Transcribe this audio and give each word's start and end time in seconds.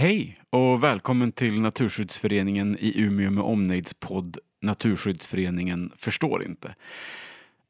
Hej 0.00 0.38
och 0.50 0.84
välkommen 0.84 1.32
till 1.32 1.60
Naturskyddsföreningen 1.60 2.76
i 2.80 3.02
Umeå 3.02 3.30
med 3.30 3.44
omnejds 3.44 3.94
podd 3.94 4.38
Naturskyddsföreningen 4.62 5.92
förstår 5.96 6.44
inte. 6.44 6.74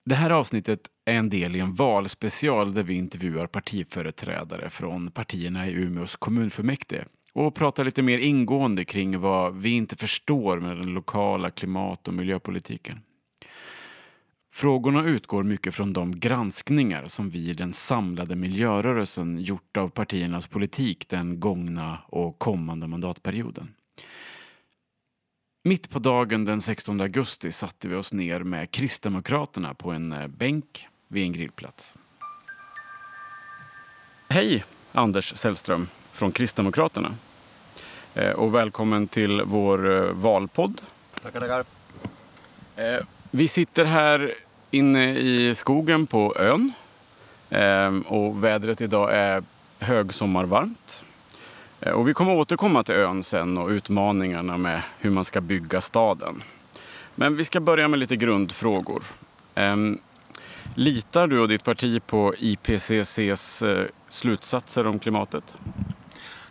Det 0.05 0.15
här 0.15 0.31
avsnittet 0.31 0.81
är 1.05 1.15
en 1.15 1.31
del 1.31 1.57
i 1.57 1.61
en 1.61 1.75
valspecial 1.75 2.75
där 2.75 2.83
vi 2.83 2.95
intervjuar 2.95 3.47
partiföreträdare 3.47 4.71
från 4.71 5.11
partierna 5.11 5.69
i 5.69 5.73
Umeås 5.73 6.17
kommunfullmäktige 6.17 7.05
och 7.33 7.55
pratar 7.55 7.85
lite 7.85 8.03
mer 8.03 8.19
ingående 8.19 8.85
kring 8.85 9.21
vad 9.21 9.57
vi 9.57 9.71
inte 9.71 9.97
förstår 9.97 10.61
med 10.61 10.77
den 10.77 10.95
lokala 10.95 11.51
klimat 11.51 12.09
och 12.09 12.15
miljöpolitiken. 12.15 13.01
Frågorna 14.53 15.05
utgår 15.05 15.43
mycket 15.43 15.75
från 15.75 15.93
de 15.93 16.21
granskningar 16.21 17.07
som 17.07 17.31
vi 17.31 17.51
i 17.51 17.53
den 17.53 17.73
samlade 17.73 18.37
miljörörelsen 18.37 19.39
gjort 19.39 19.77
av 19.77 19.89
partiernas 19.89 20.47
politik 20.47 21.09
den 21.09 21.41
gångna 21.41 21.99
och 22.07 22.39
kommande 22.39 22.87
mandatperioden. 22.87 23.75
Mitt 25.65 25.91
på 25.91 25.99
dagen 25.99 26.45
den 26.45 26.61
16 26.61 27.01
augusti 27.01 27.53
satte 27.53 27.89
vi 27.89 27.95
oss 27.95 28.13
ner 28.13 28.41
med 28.41 28.71
Kristdemokraterna 28.71 29.75
på 29.75 29.91
en 29.91 30.13
eh, 30.13 30.27
bänk 30.27 30.89
vid 31.09 31.23
en 31.23 31.33
grillplats. 31.33 31.95
Hej 34.29 34.65
Anders 34.93 35.37
Sällström 35.37 35.89
från 36.13 36.33
Kristdemokraterna. 36.33 37.15
Eh, 38.15 38.31
och 38.31 38.55
välkommen 38.55 39.09
till 39.09 39.43
vår 39.45 39.97
eh, 39.97 40.13
valpodd. 40.13 40.81
Tackar, 41.23 41.41
tackar. 41.41 41.65
Vi 43.31 43.49
sitter 43.49 43.85
här 43.85 44.35
inne 44.71 45.19
i 45.19 45.55
skogen 45.55 46.07
på 46.07 46.37
ön. 46.39 46.73
Ehm, 47.51 48.03
och 48.03 48.45
vädret 48.45 48.81
idag 48.81 49.15
är 49.15 49.43
högsommarvarmt. 49.79 51.05
Eh, 51.81 51.93
och 51.93 52.09
vi 52.09 52.15
kommer 52.15 52.35
återkomma 52.35 52.83
till 52.83 52.95
ön 52.95 53.23
sen 53.23 53.59
och 53.59 53.69
utmaningarna 53.69 54.59
med 54.59 54.83
hur 54.99 55.11
man 55.11 55.25
ska 55.25 55.41
bygga 55.41 55.81
staden. 55.81 56.43
Men 57.15 57.37
vi 57.37 57.45
ska 57.45 57.61
börja 57.61 57.89
med 57.89 57.99
lite 57.99 58.17
grundfrågor. 58.17 59.03
Ehm, 59.55 59.99
litar 60.75 61.27
du 61.27 61.41
och 61.41 61.49
ditt 61.49 61.65
parti 61.65 62.03
på 62.07 62.35
IPCCs 62.39 63.63
eh, 63.63 63.87
slutsatser 64.11 64.87
om 64.87 64.99
klimatet? 64.99 65.57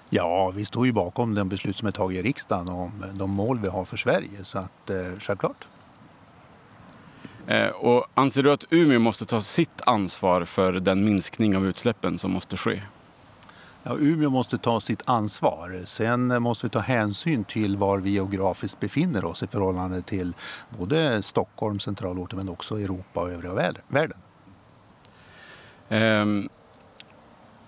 Ja, 0.09 0.51
vi 0.55 0.65
står 0.65 0.85
ju 0.85 0.91
bakom 0.91 1.35
den 1.35 1.49
beslut 1.49 1.77
som 1.77 1.87
är 1.87 1.91
tagna 1.91 2.19
i 2.19 2.21
riksdagen 2.21 2.69
om 2.69 3.05
de 3.13 3.29
mål 3.29 3.59
vi 3.59 3.67
har 3.67 3.85
för 3.85 3.97
Sverige, 3.97 4.43
så 4.43 4.59
att 4.59 4.89
eh, 4.89 5.19
självklart. 5.19 5.67
Eh, 7.47 7.69
och 7.69 8.07
anser 8.13 8.43
du 8.43 8.51
att 8.51 8.63
Umeå 8.69 8.99
måste 8.99 9.25
ta 9.25 9.41
sitt 9.41 9.81
ansvar 9.85 10.45
för 10.45 10.73
den 10.73 11.05
minskning 11.05 11.57
av 11.57 11.65
utsläppen 11.65 12.17
som 12.17 12.31
måste 12.31 12.57
ske? 12.57 12.81
Ja, 13.83 13.97
Umeå 13.99 14.29
måste 14.29 14.57
ta 14.57 14.79
sitt 14.79 15.01
ansvar. 15.05 15.81
Sen 15.85 16.43
måste 16.43 16.65
vi 16.65 16.69
ta 16.69 16.79
hänsyn 16.79 17.43
till 17.43 17.77
var 17.77 17.97
vi 17.97 18.09
geografiskt 18.09 18.79
befinner 18.79 19.25
oss 19.25 19.43
i 19.43 19.47
förhållande 19.47 20.01
till 20.01 20.33
både 20.77 21.21
Stockholm, 21.21 21.79
centralorten, 21.79 22.37
men 22.37 22.49
också 22.49 22.79
Europa 22.79 23.21
och 23.21 23.31
övriga 23.31 23.73
världen. 23.87 24.17
Um, 25.89 26.49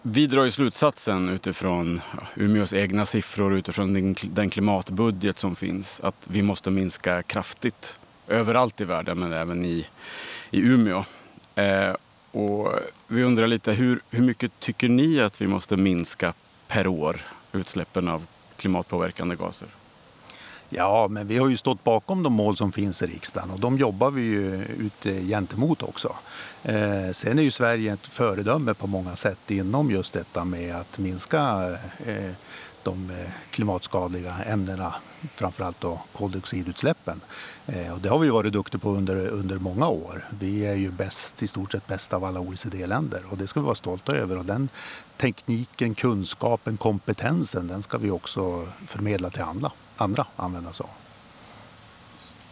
vi 0.02 0.28
drar 0.28 0.44
ju 0.44 0.52
slutsatsen 0.52 1.30
utifrån 1.30 2.02
Umeås 2.36 2.74
egna 2.74 3.06
siffror, 3.06 3.54
utifrån 3.54 4.16
den 4.22 4.50
klimatbudget 4.50 5.40
som 5.40 5.56
finns, 5.56 6.00
att 6.04 6.28
vi 6.28 6.42
måste 6.42 6.72
minska 6.72 7.24
kraftigt 7.24 7.98
överallt 8.30 8.82
i 8.82 8.86
världen 8.86 9.20
men 9.20 9.34
även 9.34 9.66
i, 9.66 9.88
i 10.52 10.60
Umeå. 10.60 11.06
Eh, 11.56 11.94
och 12.32 12.74
vi 13.08 13.24
undrar 13.24 13.48
lite 13.48 13.72
hur, 13.72 14.02
hur 14.10 14.24
mycket 14.24 14.52
tycker 14.60 14.90
ni 14.90 15.22
att 15.22 15.42
vi 15.42 15.48
måste 15.48 15.78
minska 15.78 16.34
per 16.68 16.88
år 16.88 17.22
utsläppen 17.52 18.08
av 18.08 18.26
klimatpåverkande 18.58 19.36
gaser? 19.36 19.68
Ja, 20.70 21.08
men 21.08 21.28
vi 21.28 21.38
har 21.38 21.48
ju 21.48 21.58
stått 21.58 21.84
bakom 21.84 22.24
de 22.24 22.34
mål 22.34 22.58
som 22.58 22.72
finns 22.72 23.02
i 23.02 23.06
riksdagen 23.06 23.52
och 23.52 23.60
de 23.60 23.78
jobbar 23.78 24.12
vi 24.12 24.22
ju 24.22 24.64
ut 24.64 25.06
eh, 25.06 25.28
gentemot 25.28 25.84
också. 25.84 26.16
Eh, 26.64 27.12
sen 27.12 27.40
är 27.40 27.44
ju 27.44 27.52
Sverige 27.52 27.94
ett 27.94 28.08
föredöme 28.08 28.74
på 28.74 28.88
många 28.88 29.16
sätt 29.16 29.52
inom 29.52 29.92
just 29.92 30.14
detta 30.14 30.46
med 30.46 30.76
att 30.76 30.98
minska 30.98 31.70
eh, 32.06 32.32
de 32.84 33.10
eh, 33.10 33.30
klimatskadliga 33.52 34.36
ämnena, 34.46 34.94
framförallt 35.36 35.82
då 35.82 36.02
koldioxidutsläppen. 36.14 37.22
Eh, 37.68 37.94
och 37.94 38.00
det 38.00 38.10
har 38.10 38.20
vi 38.20 38.30
varit 38.30 38.54
duktiga 38.54 38.80
på 38.80 38.90
under, 38.90 39.28
under 39.28 39.58
många 39.58 39.88
år. 39.88 40.26
Vi 40.40 40.66
är 40.66 40.76
ju 40.76 40.92
bäst, 40.92 41.44
i 41.44 41.48
stort 41.48 41.72
sett 41.72 41.88
bäst 41.88 42.14
av 42.14 42.26
alla 42.26 42.40
OECD-länder 42.40 43.22
och 43.30 43.38
det 43.38 43.48
ska 43.48 43.60
vi 43.60 43.66
vara 43.66 43.76
stolta 43.76 44.16
över. 44.16 44.38
Och 44.38 44.46
den 44.46 44.70
tekniken, 45.18 45.96
kunskapen, 45.96 46.78
kompetensen, 46.78 47.68
den 47.68 47.82
ska 47.82 47.98
vi 47.98 48.12
också 48.12 48.68
förmedla 48.88 49.30
till 49.30 49.42
andra, 49.42 49.72
andra 49.98 50.26
använda 50.36 50.74
sig 50.74 50.84
av. 50.84 50.90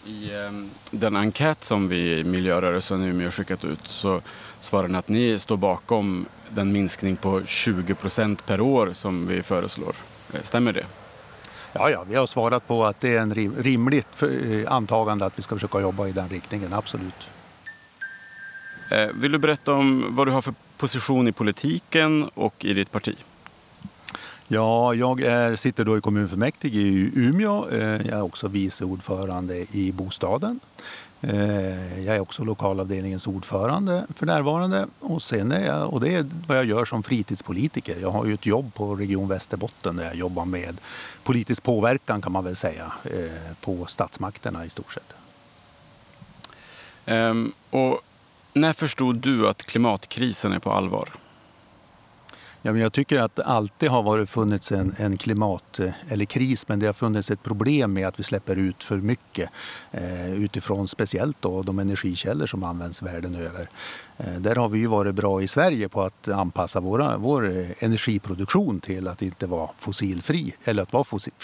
I 0.07 0.35
ehm, 0.35 0.69
den 0.91 1.15
enkät 1.15 1.63
som 1.63 1.87
vi 1.87 2.19
i 2.19 2.23
miljörörelsen 2.23 3.03
i 3.03 3.07
Umeå 3.07 3.31
skickat 3.31 3.63
ut 3.63 3.87
så 3.87 4.21
svarar 4.59 4.87
ni 4.87 4.97
att 4.97 5.07
ni 5.07 5.39
står 5.39 5.57
bakom 5.57 6.25
den 6.49 6.71
minskning 6.71 7.15
på 7.15 7.45
20 7.45 7.95
procent 7.95 8.45
per 8.45 8.61
år 8.61 8.93
som 8.93 9.27
vi 9.27 9.43
föreslår. 9.43 9.95
Eh, 10.33 10.41
stämmer 10.41 10.73
det? 10.73 10.85
Ja, 11.73 11.89
ja, 11.89 12.03
vi 12.09 12.15
har 12.15 12.27
svarat 12.27 12.67
på 12.67 12.85
att 12.85 13.01
det 13.01 13.15
är 13.15 13.21
en 13.21 13.35
rimligt 13.57 14.23
eh, 14.23 14.71
antagande 14.71 15.25
att 15.25 15.39
vi 15.39 15.43
ska 15.43 15.55
försöka 15.55 15.79
jobba 15.79 16.07
i 16.07 16.11
den 16.11 16.29
riktningen, 16.29 16.73
absolut. 16.73 17.31
Eh, 18.91 19.07
vill 19.13 19.31
du 19.31 19.37
berätta 19.37 19.73
om 19.73 20.15
vad 20.15 20.27
du 20.27 20.31
har 20.31 20.41
för 20.41 20.53
position 20.77 21.27
i 21.27 21.31
politiken 21.31 22.29
och 22.33 22.65
i 22.65 22.73
ditt 22.73 22.91
parti? 22.91 23.15
Ja, 24.47 24.93
jag 24.93 25.21
är, 25.21 25.55
sitter 25.55 25.83
då 25.83 25.97
i 25.97 26.01
kommunfullmäktige 26.01 26.79
i 26.79 27.11
Umeå. 27.15 27.71
Jag 27.71 28.07
är 28.07 28.21
också 28.21 28.47
vice 28.47 28.85
ordförande 28.85 29.65
i 29.71 29.91
bostaden. 29.91 30.59
Eh, 31.21 32.05
jag 32.05 32.15
är 32.15 32.19
också 32.19 32.43
lokalavdelningens 32.43 33.27
ordförande 33.27 34.07
för 34.15 34.25
närvarande 34.25 34.87
och, 34.99 35.21
sen 35.21 35.51
är 35.51 35.65
jag, 35.65 35.93
och 35.93 36.01
det 36.01 36.13
är 36.13 36.25
vad 36.47 36.57
jag 36.57 36.65
gör 36.65 36.85
som 36.85 37.03
fritidspolitiker. 37.03 37.99
Jag 37.99 38.11
har 38.11 38.25
ju 38.25 38.33
ett 38.33 38.45
jobb 38.45 38.73
på 38.73 38.95
Region 38.95 39.27
Västerbotten 39.27 39.95
där 39.95 40.05
jag 40.05 40.15
jobbar 40.15 40.45
med 40.45 40.81
politisk 41.23 41.63
påverkan 41.63 42.21
kan 42.21 42.31
man 42.31 42.43
väl 42.43 42.55
säga 42.55 42.91
eh, 43.03 43.53
på 43.61 43.85
statsmakterna 43.85 44.65
i 44.65 44.69
stort 44.69 44.93
sett. 44.93 45.13
Um, 47.05 47.53
och 47.69 48.01
när 48.53 48.73
förstod 48.73 49.15
du 49.15 49.47
att 49.47 49.63
klimatkrisen 49.65 50.51
är 50.51 50.59
på 50.59 50.71
allvar? 50.71 51.09
Ja, 52.61 52.71
men 52.71 52.81
jag 52.81 52.93
tycker 52.93 53.21
att 53.21 53.35
det 53.35 53.43
alltid 53.43 53.89
har 53.89 54.03
varit 54.03 54.29
funnits 54.29 54.71
en, 54.71 54.95
en 54.97 55.17
klimat 55.17 55.79
eh, 55.79 55.91
eller 56.09 56.25
kris 56.25 56.67
men 56.67 56.79
det 56.79 56.85
har 56.85 56.93
funnits 56.93 57.31
ett 57.31 57.43
problem 57.43 57.93
med 57.93 58.07
att 58.07 58.19
vi 58.19 58.23
släpper 58.23 58.55
ut 58.55 58.83
för 58.83 58.97
mycket 58.97 59.49
eh, 59.91 60.33
utifrån 60.33 60.87
speciellt 60.87 61.37
då 61.41 61.63
de 61.63 61.79
energikällor 61.79 62.45
som 62.45 62.63
används 62.63 63.01
världen 63.01 63.35
över. 63.35 63.69
Eh, 64.17 64.33
där 64.33 64.55
har 64.55 64.69
vi 64.69 64.79
ju 64.79 64.87
varit 64.87 65.15
bra 65.15 65.41
i 65.41 65.47
Sverige 65.47 65.89
på 65.89 66.01
att 66.01 66.27
anpassa 66.27 66.79
våra, 66.79 67.17
vår 67.17 67.57
eh, 67.57 67.67
energiproduktion 67.79 68.79
till 68.79 69.07
att 69.07 69.21
inte 69.21 69.47
vara 69.47 69.69
fossilfri 69.77 70.55
eller 70.63 70.83
att 70.83 70.93
vara 70.93 71.03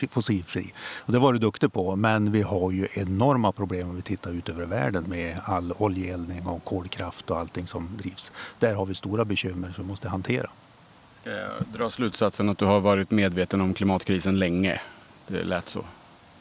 fossilfri. 0.10 0.74
Och 1.00 1.12
det 1.12 1.20
var 1.20 1.34
du 1.34 1.40
duktig 1.40 1.74
på 1.74 1.96
men 1.96 2.32
vi 2.32 2.42
har 2.42 2.72
ju 2.72 2.88
enorma 2.94 3.52
problem 3.52 3.90
om 3.90 3.96
vi 3.96 4.02
tittar 4.02 4.32
ut 4.32 4.50
över 4.50 4.66
världen 4.66 5.04
med 5.08 5.40
all 5.46 5.74
oljeeldning 5.78 6.48
och 6.48 6.64
kolkraft 6.64 7.32
och 7.32 7.40
allting 7.40 7.68
som 7.68 7.90
drivs. 7.98 8.32
Där 8.60 8.76
har 8.76 8.86
vi 8.86 8.96
stora 8.96 9.26
bekymmer 9.26 9.72
som 9.72 9.84
vi 9.84 9.90
måste 9.90 10.10
hantera. 10.10 10.50
Ska 11.24 11.32
jag 11.32 11.52
dra 11.74 11.90
slutsatsen 11.90 12.50
att 12.50 12.58
du 12.58 12.66
har 12.66 12.80
varit 12.80 13.12
medveten 13.12 13.62
om 13.62 13.74
klimatkrisen 13.74 14.40
länge? 14.40 14.82
Det 15.28 15.44
lät 15.44 15.70
så. 15.70 15.86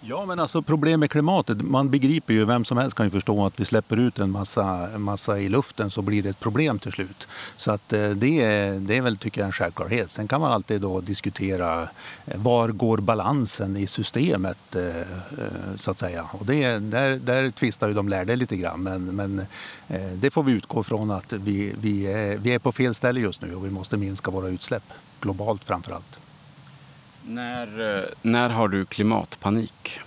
Ja, 0.04 0.26
men 0.26 0.40
alltså 0.40 0.62
problem 0.62 1.00
med 1.00 1.10
klimatet. 1.10 1.62
Man 1.62 1.90
begriper 1.90 2.34
ju, 2.34 2.44
vem 2.44 2.64
som 2.64 2.78
helst 2.78 2.96
kan 2.96 3.06
ju 3.06 3.10
förstå 3.10 3.46
att 3.46 3.60
vi 3.60 3.64
släpper 3.64 3.96
ut 3.96 4.18
en 4.18 4.30
massa, 4.30 4.88
massa 4.98 5.38
i 5.38 5.48
luften 5.48 5.90
så 5.90 6.02
blir 6.02 6.22
det 6.22 6.28
ett 6.28 6.40
problem 6.40 6.78
till 6.78 6.92
slut. 6.92 7.28
Så 7.56 7.70
att 7.70 7.92
eh, 7.92 8.10
det, 8.10 8.40
är, 8.40 8.72
det 8.72 8.96
är 8.96 9.02
väl, 9.02 9.16
tycker 9.16 9.40
jag, 9.40 9.46
en 9.46 9.52
självklarhet. 9.52 10.10
Sen 10.10 10.28
kan 10.28 10.40
man 10.40 10.52
alltid 10.52 10.80
då 10.80 11.00
diskutera 11.00 11.82
eh, 12.26 12.36
var 12.36 12.68
går 12.68 12.98
balansen 12.98 13.76
i 13.76 13.86
systemet, 13.86 14.76
eh, 14.76 15.06
så 15.76 15.90
att 15.90 15.98
säga. 15.98 16.26
Och 16.32 16.46
det, 16.46 16.78
där, 16.78 17.16
där 17.16 17.50
tvistar 17.50 17.88
ju 17.88 17.94
de 17.94 18.08
lärde 18.08 18.36
lite 18.36 18.56
grann, 18.56 18.82
men, 18.82 19.04
men 19.04 19.46
det 20.14 20.30
får 20.30 20.42
vi 20.42 20.52
utgå 20.52 20.82
från 20.82 21.10
att 21.10 21.32
vi, 21.32 21.74
vi, 21.80 22.06
är, 22.06 22.36
vi 22.36 22.54
är 22.54 22.58
på 22.58 22.72
fel 22.72 22.94
ställe 22.94 23.20
just 23.20 23.42
nu 23.42 23.54
och 23.54 23.66
vi 23.66 23.70
måste 23.70 23.96
minska 23.96 24.30
våra 24.30 24.48
utsläpp, 24.48 24.84
globalt 25.20 25.64
framför 25.64 25.92
allt. 25.92 26.21
När, 27.26 27.96
eh, 27.98 28.04
när 28.22 28.48
har 28.48 28.68
du 28.68 28.84
klimatpanik? 28.84 30.00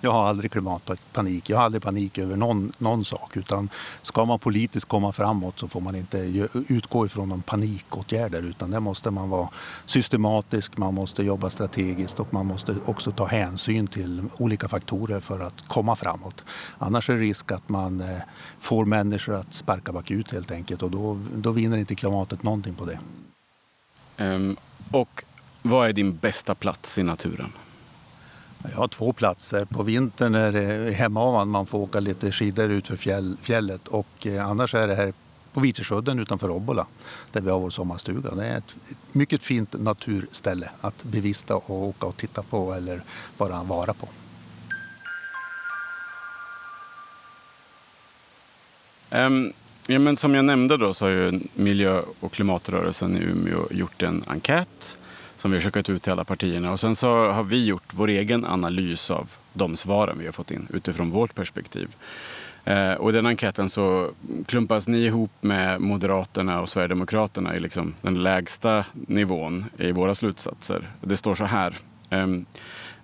Jag 0.00 0.12
har 0.12 0.28
aldrig 0.28 0.50
klimatpanik. 0.50 1.50
Jag 1.50 1.56
har 1.56 1.64
aldrig 1.64 1.82
panik 1.82 2.18
över 2.18 2.36
någon, 2.36 2.72
någon 2.78 3.04
sak. 3.04 3.36
Utan 3.36 3.68
ska 4.02 4.24
man 4.24 4.38
politiskt 4.38 4.88
komma 4.88 5.12
framåt 5.12 5.58
så 5.58 5.68
får 5.68 5.80
man 5.80 5.96
inte 5.96 6.48
utgå 6.68 7.06
ifrån 7.06 7.28
någon 7.28 7.42
panikåtgärder. 7.42 8.42
Utan 8.42 8.70
där 8.70 8.80
måste 8.80 9.10
man 9.10 9.30
vara 9.30 9.48
systematisk, 9.86 10.76
man 10.76 10.94
måste 10.94 11.22
jobba 11.22 11.50
strategiskt 11.50 12.20
och 12.20 12.34
man 12.34 12.46
måste 12.46 12.76
också 12.84 13.12
ta 13.12 13.26
hänsyn 13.26 13.86
till 13.86 14.24
olika 14.36 14.68
faktorer 14.68 15.20
för 15.20 15.40
att 15.40 15.68
komma 15.68 15.96
framåt. 15.96 16.44
Annars 16.78 17.10
är 17.10 17.14
det 17.14 17.20
risk 17.20 17.52
att 17.52 17.68
man 17.68 18.00
eh, 18.00 18.18
får 18.60 18.84
människor 18.84 19.34
att 19.34 19.52
sparka 19.52 19.92
bakut 19.92 20.32
helt 20.32 20.50
enkelt 20.50 20.82
och 20.82 20.90
då, 20.90 21.20
då 21.34 21.52
vinner 21.52 21.76
inte 21.76 21.94
klimatet 21.94 22.42
någonting 22.42 22.74
på 22.74 22.84
det. 22.84 22.98
Um, 24.24 24.56
och 24.90 25.24
Vad 25.62 25.88
är 25.88 25.92
din 25.92 26.16
bästa 26.16 26.54
plats 26.54 26.98
i 26.98 27.02
naturen? 27.02 27.52
Jag 28.62 28.76
har 28.76 28.88
två 28.88 29.12
platser. 29.12 29.64
På 29.64 29.82
vintern 29.82 30.34
är 30.34 30.52
det 30.52 30.92
Hemavan, 30.92 31.48
man 31.48 31.66
får 31.66 31.78
åka 31.78 32.00
lite 32.00 32.32
skidor 32.32 32.70
ut 32.70 32.86
för 32.86 32.96
fjäll, 32.96 33.36
fjället 33.42 33.88
och 33.88 34.26
eh, 34.26 34.46
annars 34.46 34.74
är 34.74 34.88
det 34.88 34.94
här 34.94 35.12
på 35.52 35.60
Vitesudden 35.60 36.18
utanför 36.18 36.50
Obbola 36.50 36.86
där 37.32 37.40
vi 37.40 37.50
har 37.50 37.60
vår 37.60 37.70
sommarstuga. 37.70 38.34
Det 38.34 38.46
är 38.46 38.58
ett, 38.58 38.76
mycket 39.12 39.42
fint 39.42 39.72
naturställe 39.72 40.70
att 40.80 41.04
bevista 41.04 41.56
och 41.56 41.70
åka 41.70 42.06
och 42.06 42.16
titta 42.16 42.42
på 42.42 42.72
eller 42.72 43.02
bara 43.36 43.62
vara 43.62 43.94
på. 43.94 44.08
Um, 49.10 49.52
ja, 49.86 49.98
men 49.98 50.16
som 50.16 50.34
jag 50.34 50.44
nämnde 50.44 50.76
då 50.76 50.94
så 50.94 51.04
har 51.04 51.10
ju 51.10 51.40
miljö 51.54 52.02
och 52.20 52.32
klimatrörelsen 52.32 53.16
i 53.16 53.20
Umeå 53.20 53.66
gjort 53.70 54.02
en 54.02 54.24
enkät 54.26 54.96
som 55.40 55.50
vi 55.50 55.56
har 55.56 55.62
skickat 55.62 55.88
ut 55.88 56.02
till 56.02 56.12
alla 56.12 56.24
partierna. 56.24 56.72
Och 56.72 56.80
sen 56.80 56.96
så 56.96 57.28
har 57.28 57.42
vi 57.42 57.66
gjort 57.66 57.94
vår 57.94 58.08
egen 58.08 58.44
analys 58.44 59.10
av 59.10 59.30
de 59.52 59.76
svaren 59.76 60.18
vi 60.18 60.26
har 60.26 60.32
fått 60.32 60.50
in 60.50 60.66
utifrån 60.72 61.10
vårt 61.10 61.34
perspektiv. 61.34 61.88
Eh, 62.64 62.92
och 62.92 63.10
i 63.10 63.12
den 63.12 63.26
enkäten 63.26 63.68
så 63.68 64.10
klumpas 64.46 64.88
ni 64.88 64.98
ihop 64.98 65.30
med 65.40 65.80
Moderaterna 65.80 66.60
och 66.60 66.68
Sverigedemokraterna 66.68 67.56
i 67.56 67.60
liksom 67.60 67.94
den 68.02 68.22
lägsta 68.22 68.84
nivån 68.92 69.64
i 69.78 69.92
våra 69.92 70.14
slutsatser. 70.14 70.90
Det 71.00 71.16
står 71.16 71.34
så 71.34 71.44
här. 71.44 71.76
Eh, 72.10 72.26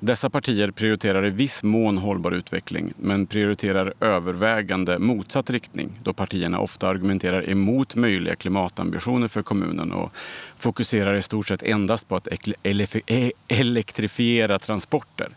dessa 0.00 0.31
partier 0.31 0.70
prioriterar 0.70 1.26
i 1.26 1.31
viss 1.31 1.62
mån 1.62 1.98
hållbar 1.98 2.32
utveckling 2.32 2.93
men 2.96 3.26
prioriterar 3.26 3.94
övervägande 4.00 4.98
motsatt 4.98 5.50
riktning 5.50 5.90
då 6.02 6.12
partierna 6.12 6.58
ofta 6.58 6.88
argumenterar 6.88 7.50
emot 7.50 7.94
möjliga 7.94 8.37
klimatambitioner 8.37 9.28
för 9.28 9.43
kommunen 9.43 9.93
och 9.93 10.12
fokuserar 10.56 11.14
i 11.14 11.22
stort 11.22 11.48
sett 11.48 11.62
endast 11.62 12.08
på 12.08 12.16
att 12.16 12.28
e-, 12.62 13.32
elektrifiera 13.48 14.58
transporter 14.58 15.28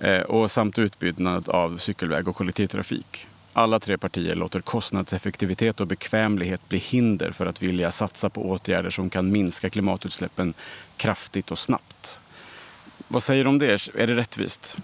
eh, 0.00 0.20
och 0.20 0.50
samt 0.50 0.78
utbyggnad 0.78 1.48
av 1.48 1.78
cykelväg 1.78 2.28
och 2.28 2.36
kollektivtrafik. 2.36 3.26
Alla 3.52 3.80
tre 3.80 3.98
partier 3.98 4.34
låter 4.34 4.60
kostnadseffektivitet 4.60 5.80
och 5.80 5.86
bekvämlighet 5.86 6.68
bli 6.68 6.78
hinder 6.78 7.30
för 7.32 7.46
att 7.46 7.62
vilja 7.62 7.90
satsa 7.90 8.30
på 8.30 8.50
åtgärder 8.50 8.90
som 8.90 9.10
kan 9.10 9.32
minska 9.32 9.70
klimatutsläppen 9.70 10.54
kraftigt 10.96 11.50
och 11.50 11.58
snabbt. 11.58 12.18
Vad 13.12 13.22
säger 13.22 13.44
du 13.44 13.50
om 13.50 13.58
det? 13.58 13.88
Är 13.94 14.06
det 14.06 14.16
rättvist? 14.16 14.76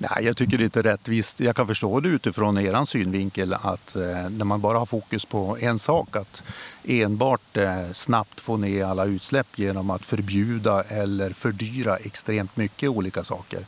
Nej, 0.00 0.24
jag 0.24 0.36
tycker 0.36 0.58
det 0.58 0.62
är 0.62 0.64
inte 0.64 0.82
rättvist. 0.82 1.40
Jag 1.40 1.56
kan 1.56 1.66
förstå 1.66 2.00
det 2.00 2.08
utifrån 2.08 2.58
er 2.58 2.84
synvinkel 2.84 3.54
att 3.54 3.96
eh, 3.96 4.30
när 4.30 4.44
man 4.44 4.60
bara 4.60 4.78
har 4.78 4.86
fokus 4.86 5.24
på 5.24 5.56
en 5.60 5.78
sak, 5.78 6.16
att 6.16 6.42
enbart 6.84 7.56
eh, 7.56 7.92
snabbt 7.92 8.40
få 8.40 8.56
ner 8.56 8.84
alla 8.84 9.04
utsläpp 9.04 9.58
genom 9.58 9.90
att 9.90 10.04
förbjuda 10.06 10.82
eller 10.82 11.30
fördyra 11.30 11.96
extremt 11.96 12.56
mycket 12.56 12.88
olika 12.88 13.24
saker. 13.24 13.64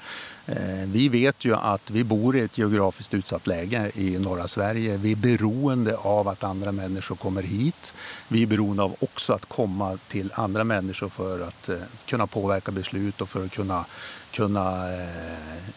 Eh, 0.47 0.87
vi 0.87 1.09
vet 1.09 1.45
ju 1.45 1.57
att 1.57 1.91
vi 1.91 2.05
bor 2.05 2.37
i 2.37 2.41
ett 2.41 2.59
geografiskt 2.59 3.15
utsatt 3.15 3.47
läge 3.47 3.91
i 3.95 4.19
norra 4.19 4.49
Sverige. 4.49 4.97
Vi 4.97 5.13
är 5.13 5.17
beroende 5.17 5.97
av 5.97 6.29
att 6.29 6.45
andra 6.45 6.73
människor 6.73 7.17
kommer 7.17 7.43
hit. 7.43 7.95
Vi 8.29 8.43
är 8.43 8.47
beroende 8.47 8.83
av 8.83 8.97
också 9.01 9.33
att 9.33 9.47
komma 9.47 9.99
till 10.09 10.33
andra 10.35 10.65
människor 10.65 11.09
för 11.09 11.41
att 11.41 11.69
eh, 11.69 11.77
kunna 12.07 12.27
påverka 12.27 12.73
beslut 12.73 13.21
och 13.21 13.29
för 13.29 13.45
att 13.45 13.53
kunna 13.53 13.85
kunna 14.31 14.93
eh, 14.93 15.09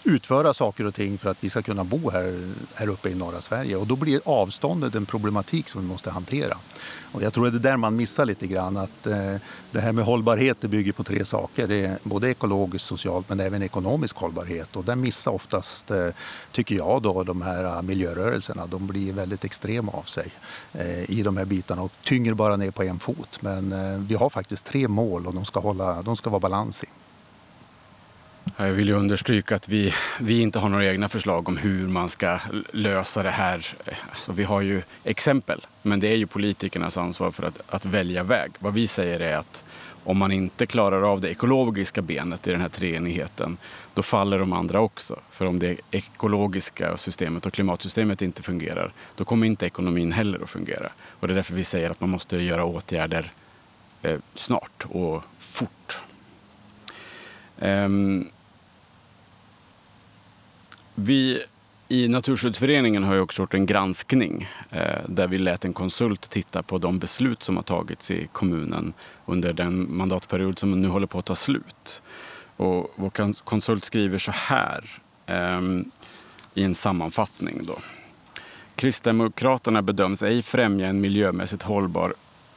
utföra 0.03 0.53
saker 0.53 0.87
och 0.87 0.95
ting 0.95 1.17
för 1.17 1.29
att 1.29 1.37
vi 1.39 1.49
ska 1.49 1.61
kunna 1.61 1.83
bo 1.83 2.09
här, 2.09 2.53
här 2.75 2.87
uppe 2.87 3.09
i 3.09 3.15
norra 3.15 3.41
Sverige. 3.41 3.75
Och 3.75 3.87
då 3.87 3.95
blir 3.95 4.21
avståndet 4.25 4.95
en 4.95 5.05
problematik 5.05 5.69
som 5.69 5.81
vi 5.81 5.87
måste 5.87 6.11
hantera. 6.11 6.57
Och 7.11 7.23
jag 7.23 7.33
tror 7.33 7.47
att 7.47 7.53
det 7.53 7.59
är 7.59 7.71
där 7.71 7.77
man 7.77 7.95
missar 7.95 8.25
lite 8.25 8.47
grann. 8.47 8.77
Att 8.77 9.07
eh, 9.07 9.35
det 9.71 9.79
här 9.79 9.91
med 9.91 10.05
hållbarhet 10.05 10.57
det 10.61 10.67
bygger 10.67 10.91
på 10.91 11.03
tre 11.03 11.25
saker. 11.25 11.67
Det 11.67 11.85
är 11.85 11.97
både 12.03 12.29
ekologiskt, 12.29 12.87
socialt 12.87 13.29
men 13.29 13.39
även 13.39 13.63
ekonomisk 13.63 14.17
hållbarhet. 14.17 14.75
Och 14.75 14.83
där 14.83 14.95
missar 14.95 15.31
oftast, 15.31 15.91
eh, 15.91 16.07
tycker 16.51 16.75
jag, 16.75 17.01
då, 17.01 17.23
de 17.23 17.41
här 17.41 17.81
miljörörelserna. 17.81 18.67
De 18.67 18.87
blir 18.87 19.13
väldigt 19.13 19.43
extrema 19.43 19.91
av 19.91 20.03
sig 20.03 20.31
i 21.07 21.23
de 21.23 21.37
här 21.37 21.45
bitarna 21.45 21.81
och 21.81 21.91
tynger 22.03 22.33
bara 22.33 22.57
ner 22.57 22.71
på 22.71 22.83
en 22.83 22.99
fot. 22.99 23.39
Men 23.41 24.07
vi 24.07 24.15
har 24.15 24.29
faktiskt 24.29 24.65
tre 24.65 24.87
mål 24.87 25.27
och 25.27 25.33
de 25.33 25.45
ska, 25.45 25.59
hålla, 25.59 26.01
de 26.01 26.15
ska 26.15 26.29
vara 26.29 26.39
balans 26.39 26.83
i. 26.83 26.87
Jag 28.57 28.71
vill 28.71 28.87
ju 28.87 28.93
understryka 28.93 29.55
att 29.55 29.69
vi, 29.69 29.93
vi 30.19 30.41
inte 30.41 30.59
har 30.59 30.69
några 30.69 30.85
egna 30.85 31.09
förslag 31.09 31.49
om 31.49 31.57
hur 31.57 31.87
man 31.87 32.09
ska 32.09 32.39
lösa 32.73 33.23
det 33.23 33.31
här. 33.31 33.67
Alltså, 34.09 34.31
vi 34.31 34.43
har 34.43 34.61
ju 34.61 34.81
exempel, 35.03 35.65
men 35.81 35.99
det 35.99 36.07
är 36.07 36.15
ju 36.15 36.27
politikernas 36.27 36.97
ansvar 36.97 37.31
för 37.31 37.43
att, 37.43 37.61
att 37.69 37.85
välja 37.85 38.23
väg. 38.23 38.51
Vad 38.59 38.73
vi 38.73 38.87
säger 38.87 39.19
är 39.19 39.37
att 39.37 39.63
om 40.03 40.17
man 40.17 40.31
inte 40.31 40.65
klarar 40.65 41.01
av 41.11 41.21
det 41.21 41.29
ekologiska 41.29 42.01
benet 42.01 42.47
i 42.47 42.51
den 42.51 42.61
här 42.61 42.69
treenigheten, 42.69 43.57
då 43.93 44.03
faller 44.03 44.39
de 44.39 44.53
andra 44.53 44.81
också. 44.81 45.19
För 45.31 45.45
om 45.45 45.59
det 45.59 45.79
ekologiska 45.91 46.97
systemet 46.97 47.45
och 47.45 47.53
klimatsystemet 47.53 48.21
inte 48.21 48.43
fungerar, 48.43 48.93
då 49.15 49.25
kommer 49.25 49.47
inte 49.47 49.65
ekonomin 49.65 50.11
heller 50.11 50.43
att 50.43 50.49
fungera. 50.49 50.91
Och 51.19 51.27
det 51.27 51.33
är 51.33 51.35
därför 51.35 51.53
vi 51.53 51.63
säger 51.63 51.89
att 51.89 52.01
man 52.01 52.09
måste 52.09 52.37
göra 52.37 52.65
åtgärder 52.65 53.31
eh, 54.01 54.19
snart 54.35 54.85
och 54.89 55.23
fort. 55.37 55.99
Um, 57.63 58.29
vi 60.95 61.43
i 61.87 62.07
Naturskyddsföreningen 62.07 63.03
har 63.03 63.13
ju 63.13 63.19
också 63.19 63.41
gjort 63.41 63.53
en 63.53 63.65
granskning 63.65 64.49
eh, 64.69 65.01
där 65.07 65.27
vi 65.27 65.37
lät 65.37 65.65
en 65.65 65.73
konsult 65.73 66.29
titta 66.29 66.63
på 66.63 66.77
de 66.77 66.99
beslut 66.99 67.43
som 67.43 67.55
har 67.55 67.63
tagits 67.63 68.11
i 68.11 68.27
kommunen 68.31 68.93
under 69.25 69.53
den 69.53 69.97
mandatperiod 69.97 70.59
som 70.59 70.81
nu 70.81 70.87
håller 70.87 71.07
på 71.07 71.19
att 71.19 71.25
ta 71.25 71.35
slut. 71.35 72.01
Och 72.57 72.93
vår 72.95 73.33
konsult 73.43 73.85
skriver 73.85 74.17
så 74.17 74.31
här 74.31 75.01
eh, 75.25 75.61
i 76.53 76.63
en 76.63 76.75
sammanfattning. 76.75 77.65
Då. 77.65 77.77
Kristdemokraterna 78.75 79.81
bedöms 79.81 80.23
ej 80.23 80.41
främja 80.41 80.87
en 80.87 81.01
miljömässigt 81.01 81.63
hållbar 81.63 82.13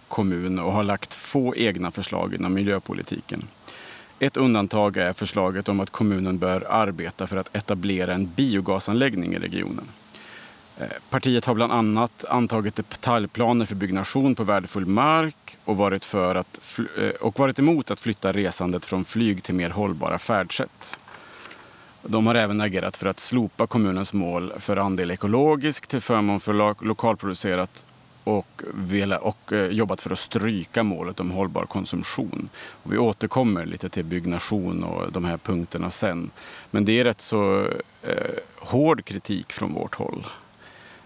kommun 0.08 0.58
och 0.58 0.72
har 0.72 0.84
lagt 0.84 1.14
få 1.14 1.56
egna 1.56 1.90
förslag 1.90 2.34
inom 2.34 2.54
miljöpolitiken. 2.54 3.44
Ett 4.18 4.36
undantag 4.36 4.96
är 4.96 5.12
förslaget 5.12 5.68
om 5.68 5.80
att 5.80 5.90
kommunen 5.90 6.38
bör 6.38 6.66
arbeta 6.70 7.26
för 7.26 7.36
att 7.36 7.56
etablera 7.56 8.14
en 8.14 8.26
biogasanläggning 8.36 9.34
i 9.34 9.38
regionen. 9.38 9.84
Eh, 10.78 10.86
partiet 11.10 11.44
har 11.44 11.54
bland 11.54 11.72
annat 11.72 12.24
antagit 12.24 12.76
detaljplaner 12.76 13.66
för 13.66 13.74
byggnation 13.74 14.34
på 14.34 14.44
värdefull 14.44 14.86
mark 14.86 15.58
och 15.64 15.76
varit, 15.76 16.04
för 16.04 16.34
att, 16.34 16.60
eh, 16.98 17.08
och 17.08 17.38
varit 17.38 17.58
emot 17.58 17.90
att 17.90 18.00
flytta 18.00 18.32
resandet 18.32 18.84
från 18.84 19.04
flyg 19.04 19.42
till 19.42 19.54
mer 19.54 19.70
hållbara 19.70 20.18
färdsätt. 20.18 20.96
De 22.02 22.26
har 22.26 22.34
även 22.34 22.60
agerat 22.60 22.96
för 22.96 23.06
att 23.06 23.20
slopa 23.20 23.66
kommunens 23.66 24.12
mål 24.12 24.52
för 24.58 24.76
andel 24.76 25.10
ekologisk 25.10 25.86
till 25.86 26.00
förmån 26.00 26.40
för 26.40 26.52
lo 26.52 26.74
lokalproducerat 26.80 27.84
och, 28.26 28.62
vela, 28.74 29.18
och 29.18 29.52
eh, 29.52 29.66
jobbat 29.66 30.00
för 30.00 30.10
att 30.10 30.18
stryka 30.18 30.82
målet 30.82 31.20
om 31.20 31.30
hållbar 31.30 31.64
konsumtion. 31.64 32.48
Och 32.82 32.92
vi 32.92 32.98
återkommer 32.98 33.66
lite 33.66 33.88
till 33.88 34.04
byggnation 34.04 34.84
och 34.84 35.12
de 35.12 35.24
här 35.24 35.36
punkterna 35.36 35.90
sen. 35.90 36.30
Men 36.70 36.84
det 36.84 37.00
är 37.00 37.04
rätt 37.04 37.20
så 37.20 37.68
eh, 38.02 38.34
hård 38.56 39.04
kritik 39.04 39.52
från 39.52 39.72
vårt 39.72 39.94
håll. 39.94 40.26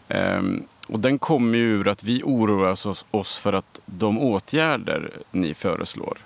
Ehm, 0.09 0.63
och 0.87 1.01
den 1.01 1.19
kommer 1.19 1.59
ju 1.59 1.65
ur 1.65 1.89
att 1.89 2.05
vi 2.05 2.23
oroar 2.25 2.71
oss, 2.71 3.05
oss 3.11 3.39
för 3.39 3.53
att 3.53 3.81
de 3.87 4.19
åtgärder 4.19 5.11
ni 5.31 5.55
föreslår 5.55 6.19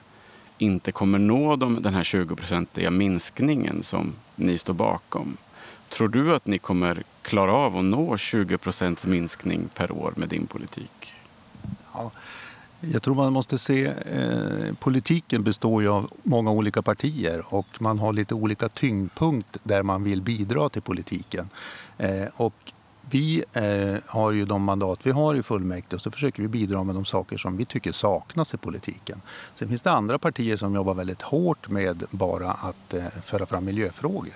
inte 0.58 0.92
kommer 0.92 1.18
nå 1.18 1.56
de, 1.56 1.82
den 1.82 1.94
här 1.94 2.02
20-procentiga 2.02 2.90
minskningen 2.90 3.82
som 3.82 4.12
ni 4.36 4.58
står 4.58 4.74
bakom. 4.74 5.36
Tror 5.88 6.08
du 6.08 6.34
att 6.34 6.46
ni 6.46 6.58
kommer 6.58 7.02
klara 7.22 7.52
av 7.52 7.76
att 7.76 7.84
nå 7.84 8.16
20 8.16 8.58
procents 8.58 9.06
minskning 9.06 9.68
per 9.74 9.92
år 9.92 10.12
med 10.16 10.28
din 10.28 10.46
politik? 10.46 11.14
Ja, 11.92 12.10
jag 12.80 13.02
tror 13.02 13.14
man 13.14 13.32
måste 13.32 13.58
se, 13.58 13.86
eh, 13.86 14.74
politiken 14.78 15.42
består 15.42 15.82
ju 15.82 15.88
av 15.88 16.10
många 16.22 16.50
olika 16.50 16.82
partier 16.82 17.42
och 17.54 17.66
man 17.78 17.98
har 17.98 18.12
lite 18.12 18.34
olika 18.34 18.68
tyngdpunkt 18.68 19.56
där 19.62 19.82
man 19.82 20.04
vill 20.04 20.22
bidra 20.22 20.68
till 20.68 20.82
politiken. 20.82 21.48
Eh, 21.98 22.26
och 22.36 22.72
vi 23.10 23.44
eh, 23.52 23.96
har 24.06 24.30
ju 24.30 24.44
de 24.44 24.62
mandat 24.62 25.06
vi 25.06 25.10
har 25.10 25.34
i 25.34 25.42
fullmäktige 25.42 25.94
och 25.94 26.00
så 26.00 26.10
försöker 26.10 26.42
vi 26.42 26.48
bidra 26.48 26.84
med 26.84 26.94
de 26.94 27.04
saker 27.04 27.36
som 27.36 27.56
vi 27.56 27.64
tycker 27.64 27.92
saknas 27.92 28.54
i 28.54 28.56
politiken. 28.56 29.20
Sen 29.54 29.68
finns 29.68 29.82
det 29.82 29.90
andra 29.90 30.18
partier 30.18 30.56
som 30.56 30.74
jobbar 30.74 30.94
väldigt 30.94 31.22
hårt 31.22 31.68
med 31.68 32.04
bara 32.10 32.50
att 32.50 32.94
eh, 32.94 33.04
föra 33.22 33.46
fram 33.46 33.64
miljöfrågor. 33.64 34.34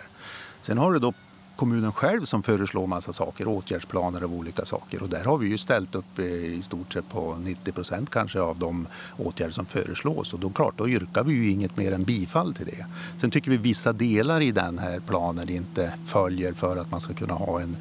Sen 0.61 0.78
har 0.78 0.93
du 0.93 0.99
då 0.99 1.12
kommunen 1.59 1.93
själv 1.93 2.25
som 2.25 2.43
föreslår 2.43 2.87
massa 2.87 3.12
saker, 3.12 3.49
åtgärdsplaner 3.49 4.23
av 4.23 4.35
olika 4.35 4.65
saker. 4.65 5.03
Och 5.03 5.09
där 5.09 5.25
har 5.25 5.38
vi 5.38 5.49
ju 5.49 5.59
ställt 5.59 5.95
upp 5.95 6.19
eh, 6.19 6.25
i 6.25 6.62
stort 6.62 6.93
sett 6.93 7.09
på 7.09 7.37
90 7.45 7.73
procent 7.73 8.11
kanske 8.11 8.41
av 8.41 8.59
de 8.59 8.87
åtgärder 9.17 9.53
som 9.53 9.67
föreslås. 9.67 10.35
Och 10.35 10.41
då 10.41 10.50
klart, 10.50 10.75
då 10.77 10.88
yrkar 10.88 11.25
vi 11.25 11.33
ju 11.33 11.50
inget 11.50 11.77
mer 11.77 11.93
än 11.93 12.05
bifall 12.05 12.55
till 12.55 12.67
det. 12.67 12.87
Sen 13.21 13.31
tycker 13.31 13.50
vi 13.50 13.57
vissa 13.57 13.93
delar 13.93 14.41
i 14.41 14.53
den 14.53 14.79
här 14.79 15.00
planen 15.00 15.49
inte 15.49 15.93
följer 16.07 16.53
för 16.53 16.77
att 16.77 16.91
man 16.91 17.00
ska 17.00 17.15
kunna 17.15 17.35
ha 17.35 17.61
en 17.61 17.77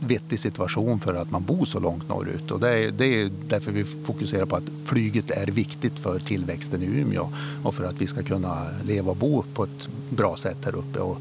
vettig 0.00 0.40
situation 0.40 1.00
för 1.00 1.14
att 1.14 1.30
man 1.30 1.44
bor 1.44 1.64
så 1.64 1.80
långt 1.80 2.08
norrut. 2.08 2.50
Och 2.50 2.60
det 2.60 2.68
är, 2.68 2.90
det 2.90 3.06
är 3.06 3.30
därför 3.48 3.72
vi 3.72 3.84
fokuserar 3.84 4.46
på 4.46 4.56
att 4.56 4.70
flyget 4.84 5.30
är 5.30 5.46
viktigt 5.46 5.98
för 5.98 6.18
tillväxten 6.18 6.82
i 6.82 6.86
Umeå 6.86 7.28
och 7.64 7.74
för 7.74 7.84
att 7.84 8.00
vi 8.00 8.06
ska 8.06 8.22
kunna 8.22 8.66
leva 8.84 9.10
och 9.10 9.16
bo 9.16 9.44
på 9.54 9.64
ett 9.64 9.88
bra 10.10 10.36
sätt 10.36 10.58
här 10.64 10.74
uppe. 10.74 10.98
Och 10.98 11.18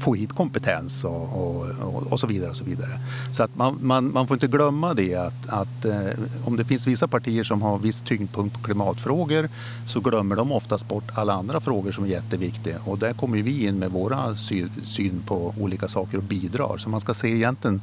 få 0.00 0.14
hit 0.14 0.32
kompetens 0.32 1.04
och, 1.04 1.22
och, 1.22 2.12
och, 2.12 2.20
så 2.20 2.26
vidare. 2.26 2.50
och 2.50 2.56
Så 2.56 2.64
vidare. 2.64 3.00
Så 3.32 3.42
att 3.42 3.56
man, 3.56 3.78
man, 3.80 4.12
man 4.12 4.26
får 4.26 4.34
inte 4.34 4.46
glömma 4.46 4.94
det 4.94 5.14
att, 5.14 5.48
att 5.48 5.84
eh, 5.84 6.08
om 6.44 6.56
det 6.56 6.64
finns 6.64 6.86
vissa 6.86 7.08
partier 7.08 7.44
som 7.44 7.62
har 7.62 7.78
viss 7.78 8.00
tyngdpunkt 8.00 8.56
på 8.56 8.62
klimatfrågor 8.62 9.48
så 9.86 10.00
glömmer 10.00 10.36
de 10.36 10.52
oftast 10.52 10.88
bort 10.88 11.10
alla 11.14 11.32
andra 11.32 11.60
frågor 11.60 11.92
som 11.92 12.04
är 12.04 12.08
jätteviktiga. 12.08 12.76
Och 12.84 12.98
där 12.98 13.12
kommer 13.12 13.42
vi 13.42 13.66
in 13.66 13.78
med 13.78 13.90
våra 13.90 14.36
syn, 14.36 14.70
syn 14.84 15.22
på 15.26 15.54
olika 15.58 15.88
saker 15.88 16.18
och 16.18 16.24
bidrar. 16.24 16.78
Så 16.78 16.88
man 16.88 17.00
ska 17.00 17.14
se 17.14 17.28
egentligen 17.28 17.80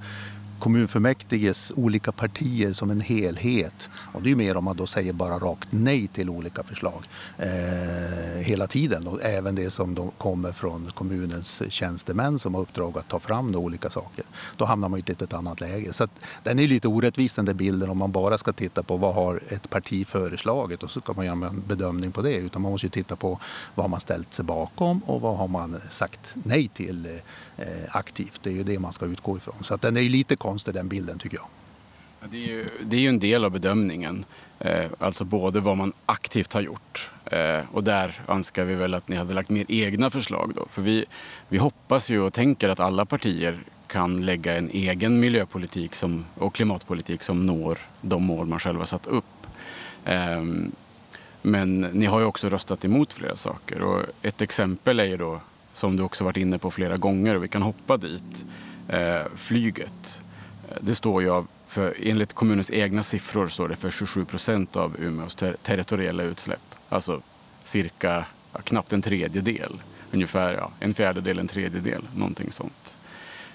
kommunfullmäktiges 0.60 1.72
olika 1.76 2.12
partier 2.12 2.74
som 2.74 2.92
en 2.92 3.02
helhet. 3.02 3.90
Och 3.94 4.22
det 4.22 4.32
är 4.32 4.36
mer 4.36 4.58
om 4.58 4.64
man 4.64 4.78
då 4.78 4.88
säger 4.88 5.14
bara 5.14 5.40
rakt 5.40 5.68
nej 5.70 6.08
till 6.08 6.30
olika 6.30 6.64
förslag 6.64 7.04
eh, 7.38 7.48
hela 8.38 8.68
tiden. 8.68 9.08
Och 9.08 9.24
även 9.24 9.56
det 9.56 9.72
som 9.72 9.96
då 9.96 10.12
kommer 10.18 10.52
från 10.52 10.92
kommunens 10.94 11.62
tjänstemän 11.70 12.40
som 12.40 12.54
har 12.54 12.62
uppdrag 12.62 12.98
att 12.98 13.08
ta 13.08 13.20
fram 13.20 13.56
olika 13.56 13.90
saker. 13.90 14.26
Då 14.58 14.66
hamnar 14.66 14.90
man 14.90 15.00
i 15.00 15.02
ett 15.02 15.10
litet 15.10 15.34
annat 15.34 15.62
läge. 15.62 15.94
Så 15.94 16.08
den 16.44 16.60
är 16.60 16.68
lite 16.68 16.88
orättvis 16.88 17.34
den 17.34 17.46
där 17.46 17.54
bilden 17.54 17.90
om 17.90 17.98
man 17.98 18.12
bara 18.12 18.38
ska 18.38 18.54
titta 18.54 18.84
på 18.84 18.98
vad 18.98 19.16
har 19.16 19.40
ett 19.50 19.70
parti 19.70 20.08
föreslagit 20.08 20.84
och 20.84 20.92
så 20.92 21.02
ska 21.02 21.14
man 21.14 21.26
göra 21.26 21.48
en 21.48 21.64
bedömning 21.68 22.12
på 22.12 22.22
det. 22.22 22.36
Utan 22.36 22.62
man 22.62 22.72
måste 22.72 22.90
titta 22.90 23.16
på 23.16 23.40
vad 23.76 23.84
har 23.84 23.90
man 23.90 24.00
ställt 24.00 24.34
sig 24.34 24.46
bakom 24.46 25.00
och 25.06 25.22
vad 25.22 25.38
har 25.38 25.48
man 25.48 25.82
sagt 25.90 26.36
nej 26.44 26.68
till 26.68 27.06
eh, 27.06 27.12
Eh, 27.58 27.96
aktivt. 27.96 28.40
Det 28.44 28.50
är 28.50 28.54
ju 28.54 28.64
det 28.64 28.80
man 28.80 28.94
ska 28.94 29.06
utgå 29.06 29.38
ifrån. 29.38 29.56
Så 29.62 29.74
att 29.74 29.82
den 29.82 29.98
är 29.98 30.02
ju 30.02 30.10
lite 30.10 30.36
konstig 30.36 30.74
den 30.74 30.88
bilden 30.88 31.20
tycker 31.20 31.38
jag. 31.38 31.48
Det 32.32 32.38
är, 32.38 32.48
ju, 32.48 32.68
det 32.84 32.96
är 32.96 33.00
ju 33.00 33.10
en 33.10 33.20
del 33.20 33.46
av 33.46 33.52
bedömningen. 33.52 34.26
Eh, 34.60 34.86
alltså 35.00 35.24
både 35.24 35.60
vad 35.60 35.78
man 35.78 35.94
aktivt 36.06 36.54
har 36.54 36.62
gjort 36.62 37.12
eh, 37.26 37.60
och 37.72 37.84
där 37.84 38.22
önskar 38.28 38.64
vi 38.64 38.76
väl 38.76 38.94
att 38.94 39.08
ni 39.08 39.16
hade 39.16 39.34
lagt 39.34 39.50
mer 39.50 39.66
egna 39.68 40.10
förslag 40.10 40.52
då. 40.56 40.66
För 40.72 40.82
vi, 40.82 41.06
vi 41.50 41.58
hoppas 41.58 42.10
ju 42.10 42.20
och 42.20 42.34
tänker 42.34 42.70
att 42.70 42.80
alla 42.80 43.06
partier 43.06 43.60
kan 43.88 44.26
lägga 44.26 44.58
en 44.58 44.70
egen 44.70 45.20
miljöpolitik 45.20 45.96
som, 45.96 46.26
och 46.36 46.56
klimatpolitik 46.56 47.24
som 47.24 47.46
når 47.46 47.78
de 48.02 48.24
mål 48.24 48.46
man 48.46 48.60
själva 48.60 48.86
satt 48.86 49.08
upp. 49.08 49.48
Eh, 50.06 50.44
men 51.42 51.80
ni 51.80 52.06
har 52.06 52.20
ju 52.20 52.26
också 52.26 52.50
röstat 52.50 52.86
emot 52.86 53.14
flera 53.14 53.36
saker 53.36 53.82
och 53.82 54.02
ett 54.22 54.42
exempel 54.42 55.00
är 55.00 55.06
ju 55.06 55.18
då 55.18 55.42
som 55.78 55.96
du 55.96 56.04
också 56.04 56.24
varit 56.24 56.38
inne 56.38 56.58
på 56.58 56.72
flera 56.72 56.98
gånger 56.98 57.36
och 57.36 57.44
vi 57.44 57.48
kan 57.48 57.62
hoppa 57.62 57.98
dit. 57.98 58.46
Eh, 58.88 59.22
flyget. 59.36 60.22
Det 60.82 60.96
står 60.96 61.22
ju 61.22 61.30
av, 61.30 61.48
för 61.68 61.96
enligt 62.02 62.34
kommunens 62.34 62.72
egna 62.72 63.04
siffror 63.04 63.48
står 63.48 63.70
det 63.70 63.76
för 63.76 63.92
27 63.92 64.26
procent 64.26 64.76
av 64.76 64.96
Umeås 65.00 65.36
ter 65.36 65.56
territoriella 65.64 66.24
utsläpp. 66.24 66.76
Alltså 66.90 67.22
cirka, 67.64 68.26
ja, 68.54 68.60
knappt 68.64 68.94
en 68.94 69.02
tredjedel. 69.02 69.82
Ungefär 70.12 70.54
ja, 70.54 70.72
en 70.80 70.94
fjärdedel, 70.94 71.40
en 71.40 71.48
tredjedel, 71.48 72.02
någonting 72.16 72.52
sånt. 72.52 72.98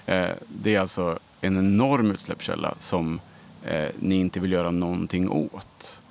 Eh, 0.05 0.29
det 0.47 0.75
är 0.75 0.79
alltså 0.79 1.19
en 1.41 1.57
enorm 1.57 2.11
utsläppskälla 2.11 2.75
som 2.79 3.19
eh, 3.63 3.89
ni 3.99 4.15
inte 4.15 4.39
vill 4.39 4.51
göra 4.51 4.71
någonting 4.71 5.29
åt. 5.29 6.01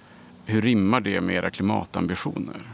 Hur 0.45 0.63
rimmar 0.63 1.01
det 1.01 1.21
med 1.21 1.35
era 1.35 1.51
klimatambitioner? 1.51 2.73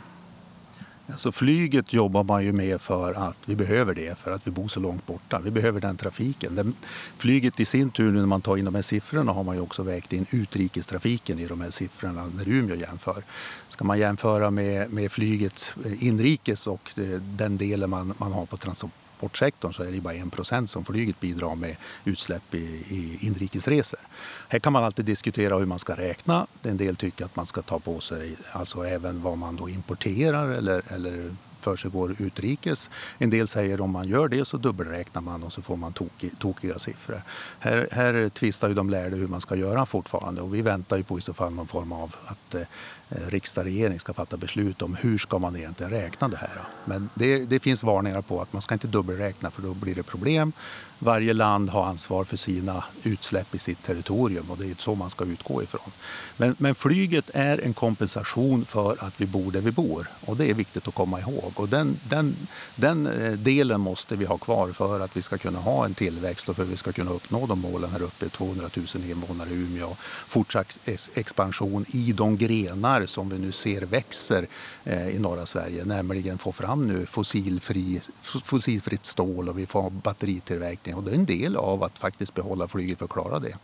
Alltså 1.11 1.33
flyget 1.33 1.93
jobbar 1.93 2.25
man 2.25 2.45
ju 2.45 2.53
med 2.53 2.81
för 2.81 3.15
att 3.15 3.39
vi 3.45 3.57
behöver 3.57 3.95
det, 3.95 4.19
för 4.19 4.31
att 4.31 4.47
vi 4.47 4.51
bor 4.51 4.69
så 4.69 4.81
långt 4.81 5.07
borta. 5.07 5.41
Vi 5.45 5.51
behöver 5.51 5.81
den 5.81 5.97
trafiken. 5.97 6.55
Den, 6.55 6.75
flyget 7.19 7.61
i 7.61 7.65
sin 7.65 7.91
tur, 7.91 8.13
när 8.13 8.27
man 8.27 8.41
tar 8.41 8.57
in 8.57 8.65
de 8.65 8.75
här 8.75 8.83
siffrorna, 8.83 9.33
har 9.33 9.43
man 9.43 9.57
ju 9.57 9.63
också 9.63 9.83
vägt 9.83 10.13
in 10.13 10.27
utrikestrafiken 10.31 11.39
i 11.39 11.47
de 11.47 11.61
här 11.61 11.71
siffrorna 11.71 12.31
när 12.37 12.49
Umeå 12.49 12.77
jämför. 12.77 13.23
Ska 13.69 13.85
man 13.85 13.99
jämföra 13.99 14.51
med, 14.51 14.93
med 14.93 15.13
flyget 15.13 15.71
eh, 15.85 16.07
inrikes 16.07 16.67
och 16.67 16.91
eh, 16.99 17.05
den 17.21 17.57
delen 17.57 17.91
man, 17.91 18.15
man 18.19 18.33
har 18.33 18.47
på 18.47 18.57
transport 18.57 19.08
transportsektorn 19.19 19.73
så 19.73 19.83
är 19.83 19.93
det 19.93 20.01
bara 20.01 20.15
1 20.15 20.33
procent 20.33 20.71
som 20.71 20.85
flyget 20.85 21.21
bidrar 21.21 21.55
med 21.55 21.77
utsläpp 22.05 22.55
i, 22.55 22.59
i 22.89 23.19
inrikesresor. 23.21 24.01
Här 24.49 24.59
kan 24.59 24.73
man 24.73 24.85
alltid 24.85 25.05
diskutera 25.05 25.59
hur 25.59 25.67
man 25.67 25.79
ska 25.79 25.95
räkna. 25.95 26.47
En 26.63 26.77
del 26.77 26.97
tycker 26.97 27.25
att 27.25 27.37
man 27.37 27.47
ska 27.47 27.63
ta 27.63 27.79
på 27.79 28.01
sig 28.01 28.37
alltså 28.53 28.87
även 28.87 29.23
vad 29.23 29.39
man 29.39 29.57
då 29.57 29.69
importerar 29.69 30.51
eller, 30.51 30.83
eller 30.89 31.35
för 31.61 31.77
sig 31.77 31.91
går 31.91 32.17
utrikes. 32.19 32.91
En 33.19 33.31
del 33.31 33.49
säger 33.49 33.75
att 33.75 33.81
om 33.81 33.91
man 33.91 34.09
gör 34.09 34.29
det 34.29 34.45
så 34.45 34.57
dubbelräknar 34.57 35.23
man 35.23 35.43
och 35.43 35.53
så 35.53 35.63
får 35.63 35.77
man 35.77 35.93
tokiga, 35.93 36.31
tokiga 36.39 36.79
siffror. 36.79 37.23
Här, 37.59 37.89
här 37.93 38.29
tvistar 38.29 38.69
ju 38.69 38.75
de 38.75 38.91
lärde 38.91 39.17
hur 39.17 39.29
man 39.29 39.41
ska 39.41 39.57
göra 39.57 39.87
fortfarande 39.87 40.41
och 40.41 40.55
vi 40.55 40.63
väntar 40.63 40.97
ju 40.97 41.03
på 41.03 41.19
i 41.19 41.21
så 41.21 41.35
fall 41.35 41.53
någon 41.53 41.67
form 41.67 41.93
av 41.93 42.15
att 42.27 42.55
eh, 42.55 42.63
Eh, 43.11 43.31
riksdag 43.31 43.63
och 43.63 43.65
regering 43.65 44.01
ska 44.01 44.13
fatta 44.13 44.37
beslut 44.37 44.83
om 44.83 44.95
hur 44.95 45.19
ska 45.19 45.39
man 45.39 45.57
egentligen 45.57 45.93
räkna 45.93 46.29
det 46.29 46.37
här. 46.37 46.63
Men 46.85 47.11
det, 47.15 47.39
det 47.39 47.61
finns 47.61 47.83
varningar 47.83 48.23
på 48.23 48.43
att 48.43 48.53
man 48.53 48.63
ska 48.63 48.75
inte 48.75 48.87
dubbelräkna 48.87 49.51
för 49.51 49.63
då 49.63 49.75
blir 49.75 49.95
det 49.95 50.03
problem. 50.03 50.53
Varje 50.99 51.33
land 51.33 51.71
har 51.71 51.85
ansvar 51.85 52.25
för 52.25 52.37
sina 52.37 52.85
utsläpp 53.03 53.55
i 53.55 53.59
sitt 53.59 53.83
territorium 53.83 54.51
och 54.51 54.59
det 54.59 54.71
är 54.71 54.75
så 54.79 54.95
man 54.95 55.11
ska 55.11 55.25
utgå 55.25 55.63
ifrån. 55.63 55.91
Men, 56.37 56.57
men 56.59 56.75
flyget 56.75 57.31
är 57.35 57.65
en 57.65 57.75
kompensation 57.75 58.65
för 58.65 59.05
att 59.05 59.21
vi 59.21 59.27
bor 59.27 59.53
där 59.53 59.61
vi 59.61 59.71
bor 59.71 60.07
och 60.27 60.37
det 60.37 60.51
är 60.51 60.55
viktigt 60.55 60.89
att 60.89 60.95
komma 60.95 61.21
ihåg. 61.21 61.53
Och 61.55 61.69
den, 61.69 61.99
den, 62.09 62.37
den 62.77 63.07
eh, 63.07 63.33
delen 63.33 63.81
måste 63.81 64.17
vi 64.17 64.25
ha 64.25 64.39
kvar 64.39 64.69
för 64.69 65.01
att 65.01 65.17
vi 65.17 65.23
ska 65.23 65.39
kunna 65.39 65.59
ha 65.59 65.85
en 65.85 65.95
tillväxt 65.95 66.49
och 66.49 66.57
för 66.57 66.63
att 66.63 66.69
vi 66.69 66.77
ska 66.77 66.93
kunna 66.93 67.11
uppnå 67.11 67.47
de 67.47 67.61
målen 67.61 67.91
här 67.91 68.03
uppe, 68.03 68.29
200 68.29 68.71
000 68.75 68.87
invånare 69.05 69.49
i 69.49 69.55
Umeå. 69.55 69.97
Fortsatt 70.29 70.79
expansion 71.15 71.85
i 71.89 72.13
de 72.13 72.37
grenar 72.37 72.98
som 73.07 73.29
vi 73.29 73.39
nu 73.39 73.53
ser 73.53 73.81
växer 73.81 74.47
eh, 74.85 75.09
i 75.09 75.19
norra 75.19 75.47
Sverige, 75.47 75.85
nämligen 75.85 76.39
få 76.39 76.53
fram 76.53 76.87
nu 76.87 77.07
fossilfri, 77.07 78.01
fossilfritt 78.23 79.05
stål 79.05 79.49
och 79.49 79.59
vi 79.59 79.67
får 79.67 79.91
batteritillverkning 79.91 80.95
och 80.95 81.03
det 81.03 81.11
är 81.11 81.15
en 81.15 81.27
del 81.27 81.57
av 81.57 81.85
att 81.85 81.99
faktiskt 81.99 82.35
behålla 82.35 82.69
flyget 82.69 82.99
för 82.99 83.05
att 83.05 83.13
klara 83.13 83.39
det. 83.39 83.57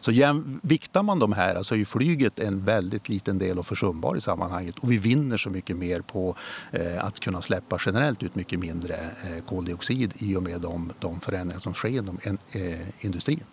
Så 0.00 0.12
jäm, 0.12 0.60
viktar 0.62 1.02
man 1.02 1.18
de 1.18 1.32
här 1.32 1.62
så 1.62 1.74
är 1.74 1.78
ju 1.78 1.84
flyget 1.84 2.38
en 2.38 2.64
väldigt 2.64 3.08
liten 3.08 3.38
del 3.38 3.58
och 3.58 3.66
försumbar 3.66 4.16
i 4.16 4.20
sammanhanget 4.20 4.78
och 4.78 4.92
vi 4.92 4.98
vinner 4.98 5.36
så 5.36 5.50
mycket 5.50 5.76
mer 5.76 6.00
på 6.00 6.36
eh, 6.72 7.04
att 7.04 7.20
kunna 7.20 7.42
släppa 7.42 7.78
generellt 7.86 8.22
ut 8.22 8.34
mycket 8.34 8.58
mindre 8.58 8.94
eh, 8.96 9.44
koldioxid 9.48 10.12
i 10.18 10.36
och 10.36 10.42
med 10.42 10.60
de, 10.60 10.92
de 10.98 11.20
förändringar 11.20 11.60
som 11.60 11.74
sker 11.74 11.88
inom 11.88 12.18
en, 12.22 12.38
eh, 12.52 12.80
industrin 13.00 13.44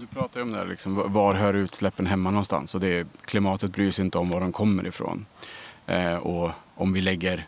du 0.00 0.06
pratar 0.06 0.40
ju 0.40 0.42
om 0.42 0.52
det 0.52 0.58
här, 0.58 0.66
liksom, 0.66 1.12
var 1.12 1.34
hör 1.34 1.54
utsläppen 1.54 2.06
hemma 2.06 2.30
någonstans? 2.30 2.74
Och 2.74 2.80
det 2.80 2.98
är, 2.98 3.06
klimatet 3.24 3.72
bryr 3.72 3.90
sig 3.90 4.04
inte 4.04 4.18
om 4.18 4.30
var 4.30 4.40
de 4.40 4.52
kommer 4.52 4.86
ifrån. 4.86 5.26
Eh, 5.86 6.14
och 6.14 6.50
om 6.74 6.92
vi 6.92 7.00
lägger 7.00 7.46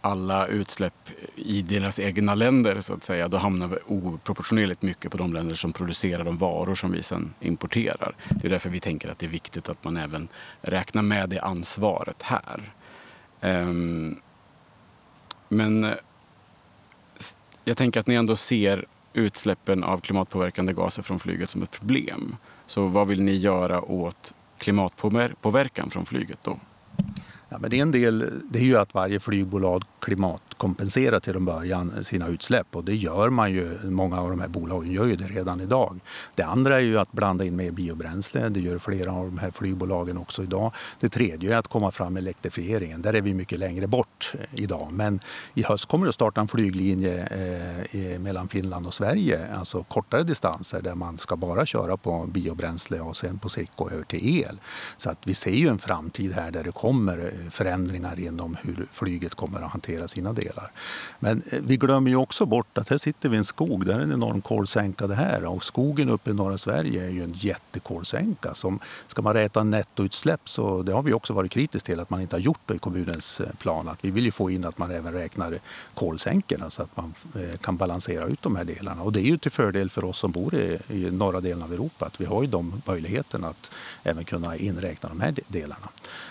alla 0.00 0.46
utsläpp 0.46 1.10
i 1.34 1.62
deras 1.62 1.98
egna 1.98 2.34
länder 2.34 2.80
så 2.80 2.94
att 2.94 3.04
säga, 3.04 3.28
då 3.28 3.36
hamnar 3.36 3.66
vi 3.66 3.76
oproportionerligt 3.86 4.82
mycket 4.82 5.10
på 5.10 5.18
de 5.18 5.32
länder 5.32 5.54
som 5.54 5.72
producerar 5.72 6.24
de 6.24 6.38
varor 6.38 6.74
som 6.74 6.92
vi 6.92 7.02
sedan 7.02 7.34
importerar. 7.40 8.14
Det 8.28 8.46
är 8.46 8.50
därför 8.50 8.70
vi 8.70 8.80
tänker 8.80 9.08
att 9.08 9.18
det 9.18 9.26
är 9.26 9.30
viktigt 9.30 9.68
att 9.68 9.84
man 9.84 9.96
även 9.96 10.28
räknar 10.60 11.02
med 11.02 11.28
det 11.28 11.40
ansvaret 11.40 12.22
här. 12.22 12.72
Ehm, 13.40 14.20
men 15.48 15.84
eh, 15.84 15.94
jag 17.64 17.76
tänker 17.76 18.00
att 18.00 18.06
ni 18.06 18.14
ändå 18.14 18.36
ser 18.36 18.86
utsläppen 19.12 19.84
av 19.84 20.00
klimatpåverkande 20.00 20.72
gaser 20.72 21.02
från 21.02 21.18
flyget 21.18 21.50
som 21.50 21.62
ett 21.62 21.70
problem. 21.70 22.36
Så 22.66 22.86
vad 22.86 23.06
vill 23.06 23.22
ni 23.22 23.36
göra 23.36 23.82
åt 23.82 24.34
klimatpåverkan 24.58 25.90
från 25.90 26.04
flyget 26.04 26.38
då? 26.42 26.58
Ja, 27.50 27.58
men 27.58 27.70
det 27.70 27.78
är 27.78 27.82
en 27.82 27.90
del, 27.90 28.30
det 28.50 28.58
är 28.58 28.64
ju 28.64 28.76
att 28.76 28.94
varje 28.94 29.20
flygbolag 29.20 29.82
klimatkompenserar 30.00 31.20
till 31.20 31.36
en 31.36 31.44
början 31.44 32.04
sina 32.04 32.28
utsläpp 32.28 32.76
och 32.76 32.84
det 32.84 32.94
gör 32.94 33.30
man 33.30 33.52
ju. 33.52 33.78
Många 33.84 34.20
av 34.20 34.30
de 34.30 34.40
här 34.40 34.48
bolagen 34.48 34.92
gör 34.92 35.06
ju 35.06 35.16
det 35.16 35.24
redan 35.24 35.60
idag. 35.60 36.00
Det 36.34 36.42
andra 36.42 36.76
är 36.76 36.80
ju 36.80 36.98
att 36.98 37.12
blanda 37.12 37.44
in 37.44 37.56
mer 37.56 37.70
biobränsle. 37.70 38.48
Det 38.48 38.60
gör 38.60 38.78
flera 38.78 39.12
av 39.12 39.24
de 39.24 39.38
här 39.38 39.50
flygbolagen 39.50 40.18
också 40.18 40.42
idag. 40.42 40.72
Det 41.00 41.08
tredje 41.08 41.54
är 41.54 41.58
att 41.58 41.68
komma 41.68 41.90
fram 41.90 42.12
med 42.12 42.20
elektrifieringen. 42.20 43.02
Där 43.02 43.14
är 43.14 43.20
vi 43.20 43.34
mycket 43.34 43.58
längre 43.58 43.86
bort 43.86 44.32
idag. 44.54 44.88
Men 44.92 45.20
i 45.54 45.62
höst 45.62 45.86
kommer 45.86 46.06
det 46.06 46.08
att 46.08 46.14
starta 46.14 46.40
en 46.40 46.48
flyglinje 46.48 47.26
eh, 47.90 48.18
mellan 48.18 48.48
Finland 48.48 48.86
och 48.86 48.94
Sverige, 48.94 49.54
alltså 49.54 49.82
kortare 49.82 50.22
distanser 50.22 50.82
där 50.82 50.94
man 50.94 51.18
ska 51.18 51.36
bara 51.36 51.66
köra 51.66 51.96
på 51.96 52.26
biobränsle 52.26 53.00
och 53.00 53.16
sen 53.16 53.38
på 53.38 53.48
sikt 53.48 53.72
gå 53.76 53.90
över 53.90 54.04
till 54.04 54.42
el. 54.42 54.60
Så 54.96 55.10
att 55.10 55.18
vi 55.24 55.34
ser 55.34 55.50
ju 55.50 55.68
en 55.68 55.78
framtid 55.78 56.32
här 56.32 56.50
där 56.50 56.64
det 56.64 56.72
kommer 56.72 57.37
förändringar 57.50 58.20
inom 58.20 58.56
hur 58.62 58.86
flyget 58.92 59.34
kommer 59.34 59.60
att 59.60 59.70
hantera 59.70 60.08
sina 60.08 60.32
delar. 60.32 60.70
Men 61.18 61.42
eh, 61.50 61.60
vi 61.62 61.76
glömmer 61.76 62.10
ju 62.10 62.16
också 62.16 62.46
bort 62.46 62.78
att 62.78 62.88
här 62.88 62.98
sitter 62.98 63.28
vi 63.28 63.36
i 63.36 63.38
en 63.38 63.44
skog, 63.44 63.86
där 63.86 63.94
är 63.94 64.02
en 64.02 64.12
enorm 64.12 64.40
kolsänka 64.40 65.06
det 65.06 65.14
här 65.14 65.44
och 65.44 65.64
skogen 65.64 66.08
uppe 66.08 66.30
i 66.30 66.34
norra 66.34 66.58
Sverige 66.58 67.04
är 67.04 67.10
ju 67.10 67.24
en 67.24 67.32
jättekolsänka. 67.32 68.54
Som, 68.54 68.80
ska 69.06 69.22
man 69.22 69.34
räta 69.34 69.64
nettoutsläpp 69.64 70.48
så 70.48 70.82
det 70.82 70.92
har 70.92 71.02
vi 71.02 71.12
också 71.12 71.32
varit 71.32 71.52
kritiska 71.52 71.86
till 71.86 72.00
att 72.00 72.10
man 72.10 72.20
inte 72.20 72.36
har 72.36 72.40
gjort 72.40 72.70
i 72.70 72.78
kommunens 72.78 73.40
eh, 73.40 73.46
plan. 73.58 73.88
Att 73.88 74.04
vi 74.04 74.10
vill 74.10 74.24
ju 74.24 74.30
få 74.30 74.50
in 74.50 74.64
att 74.64 74.78
man 74.78 74.90
även 74.90 75.12
räknar 75.12 75.58
kolsänkorna 75.94 76.70
så 76.70 76.82
att 76.82 76.96
man 76.96 77.14
eh, 77.34 77.56
kan 77.58 77.76
balansera 77.76 78.26
ut 78.26 78.42
de 78.42 78.56
här 78.56 78.64
delarna. 78.64 79.02
Och 79.02 79.12
det 79.12 79.20
är 79.20 79.24
ju 79.24 79.38
till 79.38 79.50
fördel 79.50 79.90
för 79.90 80.04
oss 80.04 80.18
som 80.18 80.32
bor 80.32 80.54
i, 80.54 80.78
i 80.88 81.10
norra 81.10 81.40
delen 81.40 81.62
av 81.62 81.72
Europa 81.72 82.06
att 82.06 82.20
vi 82.20 82.24
har 82.24 82.42
ju 82.42 82.48
de 82.48 82.82
möjligheterna 82.86 83.48
att 83.48 83.70
även 84.02 84.24
kunna 84.24 84.56
inräkna 84.56 85.08
de 85.08 85.20
här 85.20 85.34
delarna. 85.48 85.88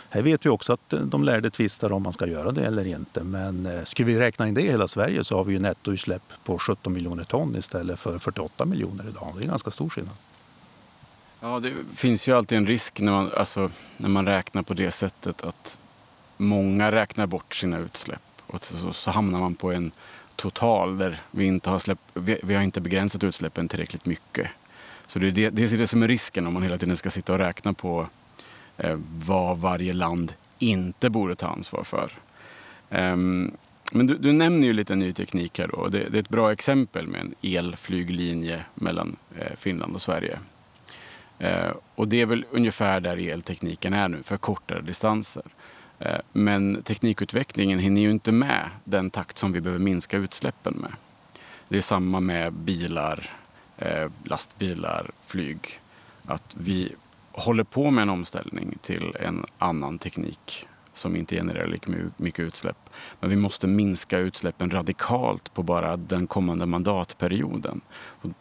Här 0.09 0.21
vet 0.21 0.45
vi 0.45 0.49
också 0.49 0.73
att 0.73 0.93
eh, 0.93 0.99
de 0.99 1.23
lärde 1.23 1.49
tvistar 1.49 1.91
om 1.91 2.03
man 2.03 2.13
ska 2.13 2.27
göra 2.27 2.51
det 2.51 2.65
eller 2.65 2.87
inte. 2.87 3.23
Men 3.23 3.63
skulle 3.63 3.85
ska 3.85 4.03
vi 4.03 4.19
räkna 4.19 4.47
in 4.47 4.53
det 4.53 4.61
i 4.61 4.71
hela 4.71 4.87
Sverige 4.87 5.23
så 5.23 5.37
har 5.37 5.43
vi 5.43 5.53
ju 5.53 5.59
nettoutsläpp 5.59 6.23
på 6.43 6.59
17 6.59 6.93
miljoner 6.93 7.23
ton 7.23 7.55
istället 7.55 7.99
för 7.99 8.19
48 8.19 8.65
miljoner 8.65 9.05
idag. 9.09 9.33
Det 9.37 9.43
är 9.43 9.47
ganska 9.47 9.71
stor 9.71 9.89
skillnad. 9.89 10.15
Ja, 11.39 11.59
det 11.59 11.73
finns 11.95 12.27
ju 12.27 12.37
alltid 12.37 12.57
en 12.57 12.67
risk 12.67 12.99
när 12.99 13.11
man, 13.11 13.31
alltså, 13.37 13.71
när 13.97 14.09
man 14.09 14.25
räknar 14.25 14.61
på 14.61 14.73
det 14.73 14.91
sättet 14.91 15.43
att 15.43 15.79
många 16.37 16.91
räknar 16.91 17.27
bort 17.27 17.55
sina 17.55 17.77
utsläpp 17.77 18.21
och 18.47 18.63
så, 18.63 18.93
så 18.93 19.11
hamnar 19.11 19.39
man 19.39 19.55
på 19.55 19.71
en 19.71 19.91
total 20.35 20.97
där 20.97 21.21
vi 21.31 21.45
inte 21.45 21.69
har 21.69 21.79
släpp, 21.79 21.99
vi, 22.13 22.39
vi 22.43 22.55
har 22.55 22.61
inte 22.61 22.81
begränsat 22.81 23.23
utsläppen 23.23 23.67
tillräckligt 23.67 24.05
mycket. 24.05 24.47
Så 25.07 25.19
det 25.19 25.27
är 25.27 25.31
det, 25.31 25.49
det 25.49 25.73
är 25.73 25.77
det 25.77 25.87
som 25.87 26.03
är 26.03 26.07
risken 26.07 26.47
om 26.47 26.53
man 26.53 26.63
hela 26.63 26.77
tiden 26.77 26.97
ska 26.97 27.09
sitta 27.09 27.33
och 27.33 27.39
räkna 27.39 27.73
på 27.73 28.07
Eh, 28.77 28.97
vad 29.25 29.57
varje 29.57 29.93
land 29.93 30.33
inte 30.59 31.09
borde 31.09 31.35
ta 31.35 31.47
ansvar 31.47 31.83
för. 31.83 32.11
Ehm, 32.89 33.51
men 33.91 34.07
du, 34.07 34.17
du, 34.17 34.33
nämner 34.33 34.67
ju 34.67 34.73
lite 34.73 34.95
ny 34.95 35.13
teknik 35.13 35.59
här 35.59 35.67
då. 35.67 35.87
Det, 35.87 36.09
det, 36.09 36.17
är 36.17 36.21
ett 36.21 36.29
bra 36.29 36.51
exempel 36.51 37.07
med 37.07 37.21
en 37.21 37.35
elflyglinje 37.41 38.61
mellan 38.75 39.15
eh, 39.39 39.55
Finland 39.57 39.95
och 39.95 40.01
Sverige. 40.01 40.39
Eh, 41.39 41.71
och 41.95 42.07
det 42.07 42.21
är 42.21 42.25
väl 42.25 42.45
ungefär 42.51 42.99
där 42.99 43.17
eltekniken 43.17 43.93
är 43.93 44.07
nu, 44.07 44.23
för 44.23 44.37
kortare 44.37 44.81
distanser. 44.81 45.43
Men 46.31 46.83
teknikutvecklingen 46.83 47.79
hinner 47.79 48.01
ju 48.01 48.11
inte 48.11 48.31
med 48.31 48.69
den 48.83 49.09
takt 49.09 49.37
som 49.37 49.51
vi 49.51 49.61
behöver 49.61 49.83
minska 49.83 50.17
utsläppen 50.17 50.73
med. 50.73 50.91
Det 51.69 51.77
är 51.77 51.81
samma 51.81 52.19
med 52.19 52.53
bilar, 52.53 53.29
lastbilar, 54.23 55.11
flyg. 55.25 55.79
Att 56.25 56.55
vi 56.57 56.95
håller 57.37 57.63
på 57.63 57.91
med 57.91 58.01
en 58.01 58.09
omställning 58.09 58.77
till 58.81 59.15
en 59.19 59.45
annan 59.57 59.99
teknik 59.99 60.67
som 60.93 61.15
inte 61.15 61.35
genererar 61.35 61.67
lika 61.67 61.91
mycket 62.17 62.45
utsläpp. 62.45 62.89
Men 63.19 63.29
vi 63.29 63.35
måste 63.35 63.67
minska 63.67 64.17
utsläppen 64.17 64.71
radikalt 64.71 65.53
på 65.53 65.63
bara 65.63 65.97
den 65.97 66.27
kommande 66.27 66.65
mandatperioden. 66.65 67.81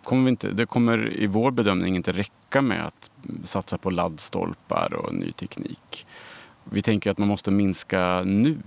Kommer 0.02 0.24
vi 0.24 0.30
inte, 0.30 0.50
det 0.50 0.66
kommer 0.66 1.12
i 1.12 1.26
vår 1.26 1.50
bedömning 1.50 1.96
inte 1.96 2.12
räcka 2.12 2.62
med 2.62 2.86
att 2.86 3.10
satsa 3.44 3.78
på 3.78 3.90
laddstolpar 3.90 4.94
och 4.94 5.14
ny 5.14 5.32
teknik. 5.32 6.06
Vi 6.64 6.82
tänker 6.82 7.10
att 7.10 7.18
man 7.18 7.28
måste 7.28 7.50
minska 7.50 8.22
nu. 8.22 8.58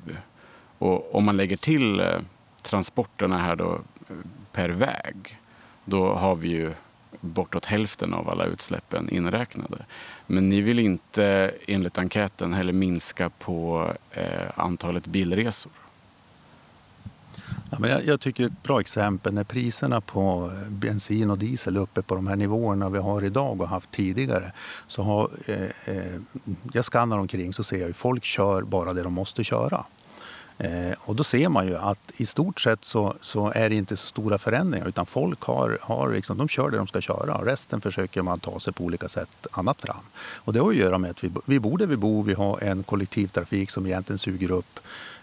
Och 0.78 1.16
om 1.16 1.24
man 1.24 1.38
lägger 1.38 1.58
till 1.58 2.00
eh, 2.00 2.20
transporterna 2.62 3.38
här 3.38 3.56
då 3.56 3.82
eh, 4.10 4.16
per 4.52 4.70
väg, 4.70 5.40
då 5.86 6.14
har 6.14 6.36
vi 6.36 6.48
ju 6.48 6.74
bortåt 7.22 7.66
hälften 7.66 8.14
av 8.14 8.30
alla 8.30 8.46
utsläppen 8.46 9.10
inräknade. 9.10 9.86
Men 10.28 10.50
ni 10.50 10.62
vill 10.62 10.80
inte 10.80 11.52
enligt 11.68 11.98
enkäten 11.98 12.54
heller 12.54 12.74
minska 12.74 13.30
på 13.30 13.88
eh, 14.12 14.52
antalet 14.56 15.08
bilresor. 15.08 15.72
Ja, 17.72 17.80
men 17.80 17.90
jag, 17.90 18.06
jag, 18.06 18.22
tycker 18.22 18.46
ett 18.46 18.64
bra 18.64 18.80
exempel 18.80 19.34
när 19.34 19.44
priserna 19.44 20.02
på 20.02 20.52
eh, 20.54 20.70
bensin 20.70 21.30
och 21.30 21.38
diesel 21.38 21.76
är 21.76 21.82
uppe 21.82 22.02
på 22.02 22.16
de 22.16 22.28
här 22.28 22.36
nivåerna 22.36 22.90
vi 22.90 23.00
har 23.00 23.24
idag 23.24 23.62
och 23.62 23.68
haft 23.68 23.92
tidigare. 23.92 24.52
Så 24.88 25.04
har, 25.04 25.30
eh, 25.46 25.96
eh, 25.96 26.22
jag 26.74 26.86
skannar 26.86 27.18
omkring 27.18 27.54
så 27.54 27.64
ser 27.64 27.78
jag 27.78 27.90
att 27.90 27.98
folk 27.98 28.24
kör 28.24 28.62
bara 28.62 28.94
det 28.94 29.04
de 29.04 29.14
måste 29.14 29.44
köra. 29.44 29.86
Eh, 30.60 30.94
och 31.00 31.16
då 31.16 31.24
ser 31.24 31.50
man 31.50 31.68
ju 31.68 31.78
att 31.78 32.12
i 32.18 32.26
stort 32.26 32.60
sett 32.60 32.86
så, 32.86 33.16
så, 33.22 33.52
är 33.56 33.70
det 33.70 33.76
inte 33.76 33.98
så 33.98 34.08
stora 34.08 34.38
förändringar 34.38 34.88
utan 34.88 35.06
folk 35.06 35.42
har, 35.42 35.78
har 35.82 36.14
liksom, 36.14 36.38
de 36.38 36.48
kör 36.48 36.70
det 36.70 36.78
de 36.78 36.88
ska 36.88 37.02
köra 37.02 37.36
och 37.36 37.46
resten 37.46 37.82
försöker 37.82 38.22
man 38.22 38.40
ta 38.40 38.60
sig 38.60 38.74
på 38.74 38.84
olika 38.84 39.10
sätt 39.10 39.48
annat 39.52 39.82
fram. 39.82 40.04
Och 40.18 40.54
det 40.54 40.60
har 40.60 40.70
att 40.70 40.76
göra 40.76 40.98
med 40.98 41.10
att 41.10 41.24
vi, 41.24 41.32
vi 41.46 41.60
bor 41.60 41.78
där 41.78 41.86
vi 41.86 41.98
bor, 41.98 42.24
vi 42.24 42.34
har 42.34 42.64
en 42.64 42.84
kollektivtrafik 42.84 43.72
som 43.72 43.86
egentligen 43.86 44.18
suger 44.18 44.52
upp 44.52 44.80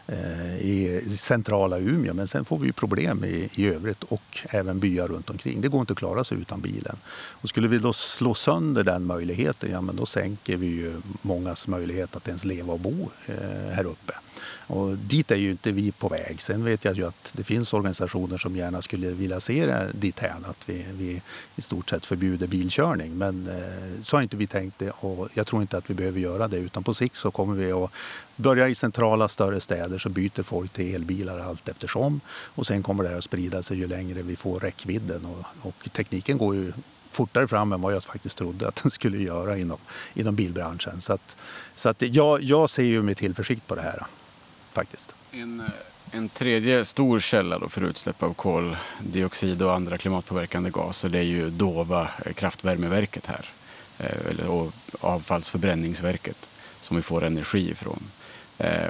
Eh, 0.09 0.57
i 0.57 1.02
centrala 1.19 1.78
Umeå. 1.78 2.14
Men 2.14 2.28
sen 2.28 2.45
får 2.45 2.59
vi 2.59 2.73
problem 2.73 3.25
i, 3.25 3.49
i 3.55 3.66
övrigt 3.66 4.02
och 4.02 4.38
även 4.50 4.78
byar 4.78 5.09
runt 5.09 5.31
omkring. 5.31 5.61
Det 5.61 5.68
går 5.68 5.81
inte 5.81 5.92
att 5.92 5.99
klara 5.99 6.25
sig 6.25 6.38
utan 6.38 6.61
bilen. 6.61 6.96
Och 7.16 7.49
skulle 7.49 7.68
vi 7.68 7.79
då 7.79 7.92
slå 7.92 8.35
sönder 8.35 8.85
den 8.85 9.07
möjligheten, 9.07 9.70
ja 9.70 9.81
men 9.81 9.96
då 9.96 10.07
sänker 10.07 10.57
vi 10.57 10.66
ju 10.66 11.01
mångas 11.22 11.68
möjlighet 11.68 12.16
att 12.16 12.29
ens 12.29 12.44
leva 12.44 12.72
och 12.72 12.81
bo 12.81 13.11
eh, 13.27 13.75
här 13.75 13.85
uppe. 13.85 14.12
Och 14.66 14.98
dit 14.98 15.31
är 15.31 15.37
ju 15.37 15.50
inte 15.50 15.70
vi 15.70 15.92
på 15.92 16.09
väg. 16.09 16.42
Sen 16.42 16.64
vet 16.64 16.85
jag 16.85 16.96
ju 16.96 17.07
att 17.07 17.33
det 17.33 17.44
finns 17.44 17.72
organisationer 17.72 18.38
som 18.38 18.57
gärna 18.57 18.83
skulle 18.83 19.09
vilja 19.09 19.40
se 19.40 19.66
det 19.66 19.90
dithän 19.92 20.44
att 20.44 20.68
vi, 20.68 20.87
vi 20.92 21.22
i 21.57 21.62
stort 21.62 21.90
sett 21.90 22.07
förbjuder 22.07 22.46
bilkörning. 22.46 23.18
Men 23.18 23.48
eh, 23.48 24.02
så 24.02 24.16
har 24.16 24.22
inte 24.22 24.37
vi 24.37 24.46
tänkt 24.46 24.79
det 24.79 24.90
och 24.90 25.29
jag 25.35 25.46
tror 25.46 25.62
inte 25.62 25.76
att 25.76 25.90
vi 25.90 25.94
behöver 25.94 26.20
göra 26.20 26.48
det 26.48 26.57
utan 26.57 26.85
på 26.85 26.94
sikt 26.94 27.16
så 27.16 27.31
kommer 27.31 27.55
vi 27.55 27.72
att 27.72 27.90
börja 28.37 28.68
i 28.68 28.74
centrala 28.74 29.29
större 29.29 29.61
städer 29.61 29.98
så 29.98 30.09
byter 30.09 30.42
folk 30.42 30.72
till 30.72 30.94
elbilar 30.94 31.38
allt 31.38 31.68
eftersom 31.68 32.20
och 32.29 32.66
sen 32.66 32.83
kommer 32.83 33.05
det 33.05 33.11
här 33.11 33.18
att 33.18 33.24
sprida 33.24 33.62
sig 33.62 33.76
ju 33.76 33.87
längre 33.87 34.22
vi 34.22 34.37
får 34.37 34.61
räckvidden 34.61 35.26
och, 35.26 35.66
och 35.68 35.88
tekniken 35.92 36.38
går 36.38 36.55
ju 36.55 36.72
fortare 37.11 37.48
fram 37.48 37.72
än 37.72 37.81
vad 37.81 37.94
jag 37.94 38.05
faktiskt 38.05 38.38
trodde 38.38 38.68
att 38.68 38.83
den 38.83 38.90
skulle 38.90 39.18
göra 39.18 39.59
inom, 39.59 39.79
inom 40.14 40.35
bilbranschen. 40.35 41.00
Så, 41.00 41.12
att, 41.12 41.37
så 41.74 41.88
att 41.88 42.02
jag, 42.02 42.42
jag 42.42 42.70
ser 42.70 42.83
ju 42.83 43.02
med 43.02 43.16
tillförsikt 43.16 43.66
på 43.66 43.74
det 43.74 43.83
här 43.83 44.07
faktiskt. 44.76 45.14
En, 45.32 45.60
eh, 45.60 45.66
en 46.18 46.28
tredje 46.28 46.84
stor 46.84 47.20
källa 47.20 47.58
då 47.58 47.68
för 47.68 47.84
utsläpp 47.84 48.22
av 48.22 48.34
koldioxid 48.34 49.62
och 49.62 49.74
andra 49.74 49.98
klimatpåverkande 49.98 50.70
gaser 50.70 51.08
det 51.08 51.18
är 51.18 51.22
ju 51.22 51.50
Dova 51.50 52.08
eh, 52.24 52.32
kraftvärmeverket 52.32 53.26
här. 53.26 53.44
Eh, 53.98 54.46
och 54.46 54.72
avfallsförbränningsverket 55.00 56.48
som 56.80 56.96
vi 56.96 57.02
får 57.02 57.24
energi 57.24 57.70
ifrån. 57.70 58.02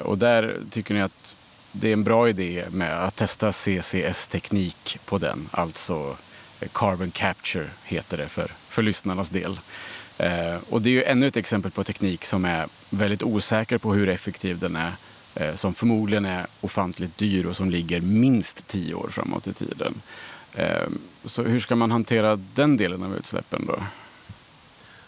Och 0.03 0.19
där 0.19 0.61
tycker 0.71 0.95
ni 0.95 1.03
att 1.03 1.35
det 1.73 1.89
är 1.89 1.93
en 1.93 2.05
bra 2.05 2.29
idé 2.29 2.65
med 2.71 3.05
att 3.05 3.17
testa 3.17 3.53
CCS-teknik 3.53 4.99
på 5.05 5.19
den, 5.19 5.49
alltså 5.51 6.17
Carbon 6.73 7.11
Capture 7.11 7.71
heter 7.85 8.17
det 8.17 8.29
för, 8.29 8.51
för 8.69 8.83
lyssnarnas 8.83 9.29
del. 9.29 9.59
Eh, 10.19 10.57
och 10.71 10.83
det 10.83 10.89
är 10.89 10.93
ju 10.93 11.05
ännu 11.05 11.27
ett 11.27 11.37
exempel 11.37 11.71
på 11.71 11.85
teknik 11.85 12.25
som 12.25 12.45
är 12.45 12.67
väldigt 12.91 13.23
osäker 13.23 13.79
på 13.79 13.95
hur 13.95 14.09
effektiv 14.09 14.59
den 14.59 14.77
är 14.77 14.93
Eh, 15.37 15.55
som 15.55 15.75
förmodligen 15.75 16.25
är 16.25 16.47
ofantligt 16.61 17.19
dyr 17.19 17.47
och 17.47 17.57
som 17.57 17.71
ligger 17.71 18.01
minst 18.01 18.67
tio 18.67 18.95
år 18.95 19.09
framåt 19.11 19.47
i 19.47 19.53
tiden. 19.53 19.95
Eh, 20.55 20.89
så 21.25 21.43
hur 21.43 21.61
ska 21.61 21.77
man 21.77 21.91
hantera 21.91 22.37
den 22.37 22.77
delen 22.77 23.03
av 23.03 23.17
utsläppen 23.17 23.67
då? 23.67 23.79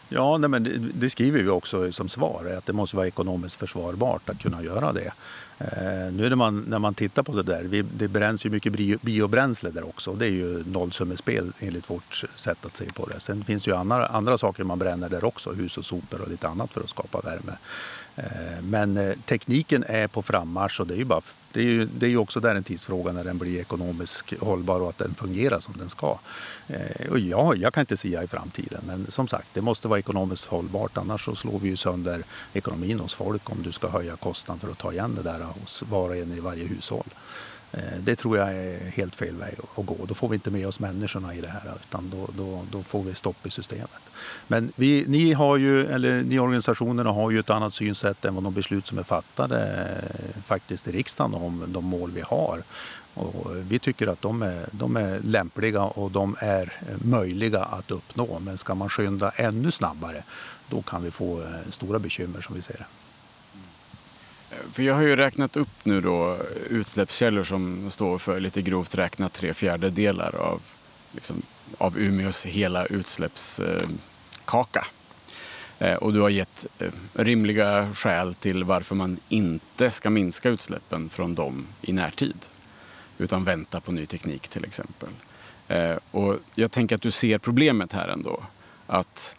Ja, 0.09 0.39
nej, 0.39 0.51
men 0.51 0.65
det, 0.65 0.79
det, 0.79 1.11
skriver 1.11 1.43
vi 1.43 1.49
också 1.49 1.93
som 1.93 2.09
svar, 2.09 2.55
att 2.59 2.67
det 2.67 2.73
måste 2.73 2.97
vara 2.97 3.07
ekonomiskt 3.07 3.57
försvarbart 3.57 4.29
att 4.29 4.43
kunna 4.43 4.63
göra 4.63 4.93
det. 4.93 5.13
Eh, 5.59 6.13
nu 6.13 6.29
när 6.29 6.37
man, 6.37 6.61
när 6.69 6.79
man 6.79 6.95
tittar 6.95 7.23
på 7.23 7.33
det 7.33 7.43
där, 7.43 7.63
vi, 7.63 7.83
det 7.83 8.09
bränns 8.09 8.47
ju 8.47 8.51
mycket 8.51 8.73
bio, 8.73 8.99
biobränsle 9.03 9.71
där 9.71 9.89
också. 9.89 10.15
Det 10.15 10.27
är 10.27 10.31
ju 10.31 10.65
nollsummespel 10.65 11.53
enligt 11.59 11.91
vårt 11.91 12.25
sätt 12.35 12.67
att 12.67 12.77
se 12.77 12.85
på 12.85 13.07
det. 13.07 13.21
Sen 13.21 13.45
finns 13.45 13.69
ju 13.69 13.77
andra, 13.77 14.07
andra 14.07 14.39
saker 14.39 14.65
man 14.65 14.79
bränner 14.79 15.09
där 15.09 15.25
också, 15.25 15.53
hus 15.53 15.79
och 15.79 15.85
sopor 15.85 16.21
och 16.21 16.29
lite 16.29 16.49
annat 16.49 16.73
för 16.73 16.81
att 16.81 16.91
skapa 16.91 17.21
värme. 17.21 17.53
Eh, 18.19 18.63
men 18.63 18.97
eh, 18.97 19.17
tekniken 19.25 19.85
är 19.89 20.07
på 20.09 20.23
frammarsch 20.23 20.81
och 20.81 20.87
det 20.87 20.95
är 20.95 20.99
ju, 20.99 21.05
bara, 21.05 21.21
det 21.53 21.61
är 21.61 21.65
ju, 21.65 21.85
det 21.85 22.07
är 22.07 22.11
ju 22.11 22.17
också 22.17 22.41
där 22.41 22.55
en 22.55 22.65
tidsfråga 22.65 23.13
när 23.13 23.25
den 23.25 23.39
blir 23.39 23.61
ekonomiskt 23.61 24.33
hållbar 24.41 24.81
och 24.81 24.89
att 24.89 24.99
den 24.99 25.15
fungerar 25.15 25.61
som 25.61 25.75
den 25.79 25.91
ska. 25.91 26.19
Eh, 26.69 27.11
och 27.11 27.19
ja, 27.19 27.55
jag 27.55 27.75
kan 27.75 27.81
inte 27.81 27.97
säga 27.97 28.23
i 28.23 28.27
framtiden 28.27 28.81
men 28.87 29.07
som 29.11 29.29
sagt 29.29 29.49
det 29.53 29.61
måste 29.61 29.89
vara 29.89 29.99
ekonomiskt 29.99 30.45
hållbart 30.45 30.97
annars 30.97 31.25
så 31.25 31.35
slår 31.35 31.59
vi 31.59 31.69
ju 31.69 31.77
sönder 31.77 32.23
ekonomin 32.53 33.01
hos 33.01 33.15
folk 33.15 33.51
om 33.51 33.63
du 33.63 33.73
ska 33.73 33.89
höja 33.89 34.17
kostnaden 34.17 34.61
för 34.61 34.71
att 34.71 34.79
ta 34.79 34.93
igen 34.93 35.15
det 35.15 35.23
där 35.23 35.41
hos 35.41 35.83
var 35.83 36.09
och 36.09 36.17
en 36.17 36.33
i 36.33 36.41
varje 36.41 36.65
hushåll. 36.65 37.09
Eh, 37.73 37.99
det 38.01 38.17
tror 38.17 38.39
jag 38.39 38.55
är 38.55 38.91
helt 38.91 39.17
fel 39.17 39.37
väg 39.37 39.55
att 39.77 39.87
gå. 39.87 39.97
Då 40.09 40.15
får 40.15 40.29
vi 40.29 40.35
inte 40.35 40.51
med 40.51 40.69
oss 40.69 40.81
människorna 40.81 41.35
i 41.35 41.41
det 41.41 41.49
här 41.49 41.73
utan 41.89 42.11
då, 42.11 42.29
då, 42.37 42.65
då 42.71 42.83
får 42.83 43.03
vi 43.03 43.15
stopp 43.15 43.47
i 43.47 43.51
systemet. 43.51 44.01
Men 44.47 44.73
vi, 44.77 45.05
ni, 45.09 45.33
har 45.33 45.57
ju, 45.57 45.87
eller 45.87 46.23
ni 46.23 46.39
organisationerna 46.39 47.11
har 47.13 47.31
ju 47.31 47.39
ett 47.39 47.51
annat 47.51 47.75
synsätt 47.75 48.25
än 48.25 48.35
vad 48.35 48.45
de 48.45 48.55
beslut 48.55 48.87
som 48.87 48.99
är 48.99 49.03
fattade 49.03 49.89
eh, 50.09 50.43
faktiskt 50.43 50.89
i 50.89 50.93
riksdagen 50.93 51.35
om 51.35 51.65
de 51.67 51.85
mål 51.85 52.11
vi 52.11 52.21
har. 52.21 52.63
Och 53.15 53.57
vi 53.57 53.79
tycker 53.79 54.07
att 54.07 54.23
de 54.23 54.43
är, 54.43 54.67
de 54.71 54.97
är 54.97 55.21
lämpliga 55.25 55.83
och 55.83 56.11
de 56.11 56.37
är 56.39 56.73
möjliga 57.03 57.61
att 57.61 57.91
uppnå. 57.91 58.39
Men 58.39 58.59
ska 58.59 58.75
man 58.75 58.89
skynda 58.89 59.31
ännu 59.31 59.71
snabbare 59.71 60.23
då 60.71 60.83
kan 60.83 61.03
vi 61.03 61.11
få 61.11 61.41
eh, 61.43 61.49
stora 61.71 61.99
bekymmer 61.99 62.41
som 62.41 62.55
vi 62.55 62.63
ser 62.63 62.75
det. 62.75 62.87
För 64.73 64.83
jag 64.83 64.95
har 64.95 65.03
ju 65.03 65.17
räknat 65.17 65.57
upp 65.57 65.69
nu 65.83 66.01
då 66.01 66.37
utsläppskällor 66.71 67.45
som 67.45 67.91
står 67.91 68.19
för 68.19 68.41
lite 68.41 68.63
grovt 68.63 68.95
räknat 68.95 69.33
tre 69.33 69.55
fjärdedelar 69.55 70.37
av, 70.37 70.63
liksom, 71.13 71.43
av 71.79 71.99
Umeås 71.99 72.45
hela 72.45 72.87
utsläppskaka. 72.87 74.87
Eh, 75.79 75.95
och 75.95 76.13
du 76.13 76.21
har 76.21 76.29
gett 76.29 76.67
eh, 76.79 76.91
rimliga 77.13 77.95
skäl 77.95 78.35
till 78.35 78.65
varför 78.65 78.95
man 78.95 79.19
inte 79.29 79.91
ska 79.91 80.11
minska 80.11 80.49
utsläppen 80.49 81.09
från 81.09 81.35
dem 81.35 81.67
i 81.83 81.93
närtid. 81.93 82.47
Utan 83.19 83.45
vänta 83.45 83.81
på 83.81 83.93
ny 83.93 84.07
teknik 84.07 84.49
till 84.49 84.65
exempel. 84.65 85.09
Eh, 85.69 85.97
och 86.11 86.37
jag 86.55 86.73
tänker 86.73 86.97
att 86.97 87.03
du 87.03 87.11
ser 87.11 87.39
problemet 87.39 87.93
här 87.93 88.09
ändå. 88.09 88.43
Att 88.87 89.37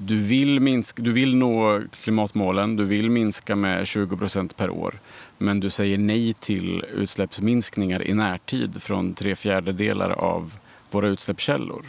du 0.00 0.22
vill, 0.22 0.60
minska, 0.60 1.02
du 1.02 1.12
vill 1.12 1.36
nå 1.36 1.82
klimatmålen, 2.02 2.76
du 2.76 2.84
vill 2.84 3.10
minska 3.10 3.56
med 3.56 3.86
20 3.86 4.16
procent 4.16 4.56
per 4.56 4.70
år. 4.70 4.98
Men 5.38 5.60
du 5.60 5.70
säger 5.70 5.98
nej 5.98 6.34
till 6.34 6.84
utsläppsminskningar 6.94 8.02
i 8.02 8.14
närtid 8.14 8.82
från 8.82 9.14
tre 9.14 9.36
fjärdedelar 9.36 10.10
av 10.10 10.54
våra 10.90 11.08
utsläppskällor. 11.08 11.84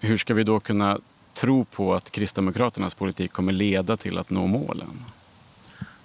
Hur 0.00 0.16
ska 0.16 0.34
vi 0.34 0.44
då 0.44 0.60
kunna 0.60 0.98
tro 1.34 1.64
på 1.64 1.94
att 1.94 2.10
Kristdemokraternas 2.10 2.94
politik 2.94 3.32
kommer 3.32 3.52
leda 3.52 3.96
till 3.96 4.18
att 4.18 4.30
nå 4.30 4.46
målen? 4.46 5.04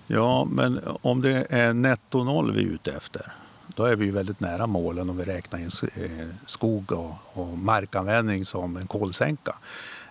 Ja, 0.08 0.46
men 0.52 0.80
om 1.02 1.22
det 1.22 1.48
är 1.50 1.74
netto 1.74 2.24
noll 2.24 2.52
vi 2.52 2.64
är 2.64 2.68
ute 2.68 2.92
efter, 2.94 3.34
då 3.76 3.86
är 3.86 3.96
vi 3.96 4.06
ju 4.06 4.12
väldigt 4.12 4.40
nära 4.40 4.68
målen 4.68 5.10
om 5.10 5.18
vi 5.18 5.24
räknar 5.24 5.60
in 5.60 5.70
eh, 5.96 6.28
skog 6.46 6.92
och 7.34 7.58
markanvändning 7.58 8.46
som 8.46 8.78
en 8.78 8.88
kolsänka. 8.88 9.56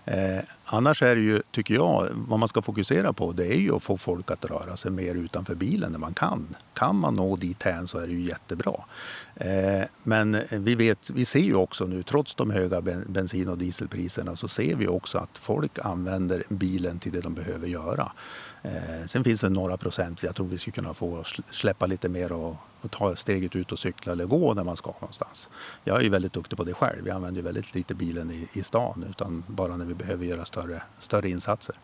Eh, 0.04 0.38
annars 0.64 1.02
är 1.02 1.16
det 1.16 1.22
ju, 1.22 1.42
tycker 1.50 1.74
jag, 1.74 2.08
vad 2.12 2.38
man 2.38 2.48
ska 2.48 2.62
fokusera 2.62 3.12
på 3.12 3.32
det 3.32 3.46
är 3.46 3.58
ju 3.58 3.76
att 3.76 3.82
få 3.82 3.96
folk 3.96 4.30
att 4.30 4.44
röra 4.44 4.76
sig 4.76 4.90
mer 4.90 5.14
utanför 5.14 5.54
bilen 5.54 5.92
när 5.92 5.98
man 5.98 6.14
kan. 6.14 6.56
Kan 6.74 6.96
man 6.96 7.14
nå 7.14 7.36
dithän 7.36 7.86
så 7.86 7.98
är 7.98 8.06
det 8.06 8.12
ju 8.12 8.20
jättebra. 8.20 8.74
Eh, 9.34 9.82
men 10.02 10.42
vi, 10.50 10.74
vet, 10.74 11.10
vi 11.10 11.24
ser 11.24 11.40
ju 11.40 11.54
också 11.54 11.86
nu, 11.86 12.02
trots 12.02 12.34
de 12.34 12.50
höga 12.50 12.80
bensin 13.06 13.48
och 13.48 13.58
dieselpriserna, 13.58 14.36
så 14.36 14.48
ser 14.48 14.74
vi 14.74 14.88
också 14.88 15.18
att 15.18 15.38
folk 15.38 15.78
använder 15.78 16.44
bilen 16.48 16.98
till 16.98 17.12
det 17.12 17.20
de 17.20 17.34
behöver 17.34 17.66
göra. 17.66 18.12
Eh, 18.62 19.06
sen 19.06 19.24
finns 19.24 19.40
det 19.40 19.48
några 19.48 19.76
procent 19.76 20.22
jag 20.22 20.36
tror 20.36 20.46
vi 20.46 20.58
skulle 20.58 20.72
kunna 20.72 20.94
få 20.94 21.24
släppa 21.50 21.86
lite 21.86 22.08
mer 22.08 22.32
och, 22.32 22.56
och, 22.82 22.90
ta 22.90 23.16
steget 23.16 23.56
ut 23.56 23.72
och 23.72 23.78
cykla 23.78 24.12
eller 24.12 24.24
gå 24.24 24.54
när 24.54 24.64
man 24.64 24.76
ska 24.76 24.90
någonstans. 25.00 25.48
Jag 25.84 25.96
är 25.96 26.00
ju 26.00 26.08
väldigt 26.08 26.32
duktig 26.32 26.56
på 26.56 26.64
det 26.64 26.74
själv. 26.74 27.06
Jag 27.06 27.16
använder 27.16 27.42
väldigt 27.42 27.74
lite 27.74 27.94
bilen 27.94 28.30
i, 28.30 28.48
i 28.52 28.62
stan 28.62 29.04
utan 29.10 29.44
bara 29.46 29.76
när 29.76 29.84
vi 29.84 29.94
behöver 29.94 30.26
göra 30.26 30.44
större, 30.44 30.82
större 30.98 31.28
insatser. 31.30 31.74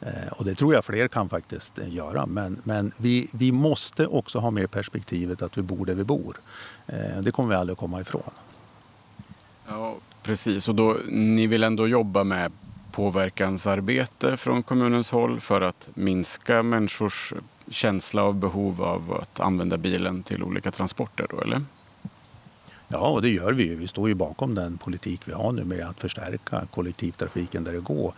Eh, 0.00 0.32
och 0.32 0.44
det 0.44 0.54
tror 0.54 0.74
jag 0.74 0.84
fler 0.84 1.08
kan 1.08 1.28
faktiskt 1.28 1.78
eh, 1.78 1.94
göra. 1.94 2.26
Men, 2.26 2.60
men 2.64 2.92
vi, 2.96 3.28
vi 3.30 3.52
måste 3.52 4.06
också 4.06 4.38
ha 4.38 4.50
med 4.50 4.70
perspektivet 4.70 5.42
att 5.42 5.58
vi 5.58 5.62
bor 5.62 5.86
där 5.86 5.94
vi 5.94 6.04
bor. 6.04 6.36
Eh, 6.86 7.20
det 7.20 7.30
kommer 7.30 7.48
vi 7.48 7.54
aldrig 7.54 7.72
att 7.72 7.78
komma 7.78 8.00
ifrån. 8.00 8.30
Ja, 9.68 9.96
precis. 10.22 10.68
Och 10.68 10.74
då, 10.74 10.96
ni 11.08 11.46
vill 11.46 11.64
ändå 11.64 11.88
jobba 11.88 12.24
med 12.24 12.52
påverkansarbete 12.92 14.36
från 14.36 14.62
kommunens 14.62 15.10
håll 15.10 15.40
för 15.40 15.60
att 15.60 15.88
minska 15.94 16.62
människors 16.62 17.32
känsla 17.72 18.22
av 18.22 18.34
behov 18.34 18.82
av 18.82 19.18
att 19.22 19.40
använda 19.40 19.76
bilen 19.76 20.22
till 20.22 20.42
olika 20.42 20.70
transporter 20.70 21.26
då, 21.30 21.40
eller? 21.40 21.62
Ja, 22.92 22.98
och 22.98 23.22
det 23.22 23.28
gör 23.28 23.52
vi 23.52 23.64
ju. 23.64 23.76
Vi 23.76 23.86
står 23.86 24.08
ju 24.08 24.14
bakom 24.14 24.54
den 24.54 24.78
politik 24.78 25.20
vi 25.24 25.32
har 25.32 25.52
nu 25.52 25.64
med 25.64 25.86
att 25.86 26.00
förstärka 26.00 26.66
kollektivtrafiken 26.70 27.64
där 27.64 27.72
det 27.72 27.80
går. 27.80 28.12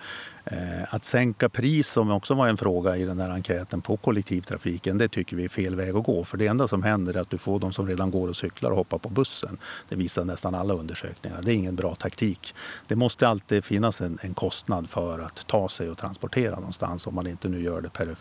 Eh, 0.44 0.94
att 0.94 1.04
sänka 1.04 1.48
pris, 1.48 1.88
som 1.88 2.10
också 2.10 2.34
var 2.34 2.48
en 2.48 2.56
fråga 2.56 2.96
i 2.96 3.04
den 3.04 3.20
här 3.20 3.30
enkäten, 3.30 3.80
på 3.80 3.96
kollektivtrafiken, 3.96 4.98
det 4.98 5.08
tycker 5.08 5.36
vi 5.36 5.44
är 5.44 5.48
fel 5.48 5.74
väg 5.74 5.96
att 5.96 6.04
gå. 6.04 6.24
För 6.24 6.36
det 6.36 6.46
enda 6.46 6.68
som 6.68 6.82
händer 6.82 7.16
är 7.16 7.20
att 7.20 7.30
du 7.30 7.38
får 7.38 7.60
de 7.60 7.72
som 7.72 7.88
redan 7.88 8.10
går 8.10 8.28
och 8.28 8.36
cyklar 8.36 8.70
och 8.70 8.76
hoppa 8.76 8.98
på 8.98 9.08
bussen. 9.08 9.58
Det 9.88 9.96
visar 9.96 10.24
nästan 10.24 10.54
alla 10.54 10.74
undersökningar. 10.74 11.42
Det 11.42 11.52
är 11.52 11.56
ingen 11.56 11.76
bra 11.76 11.94
taktik. 11.94 12.54
Det 12.86 12.96
måste 12.96 13.28
alltid 13.28 13.64
finnas 13.64 14.00
en, 14.00 14.18
en 14.22 14.34
kostnad 14.34 14.90
för 14.90 15.18
att 15.18 15.46
ta 15.46 15.68
sig 15.68 15.90
och 15.90 15.98
transportera 15.98 16.54
någonstans 16.54 17.06
om 17.06 17.14
man 17.14 17.26
inte 17.26 17.48
nu 17.48 17.60
gör 17.60 17.80
det 17.80 17.90
per 17.90 18.16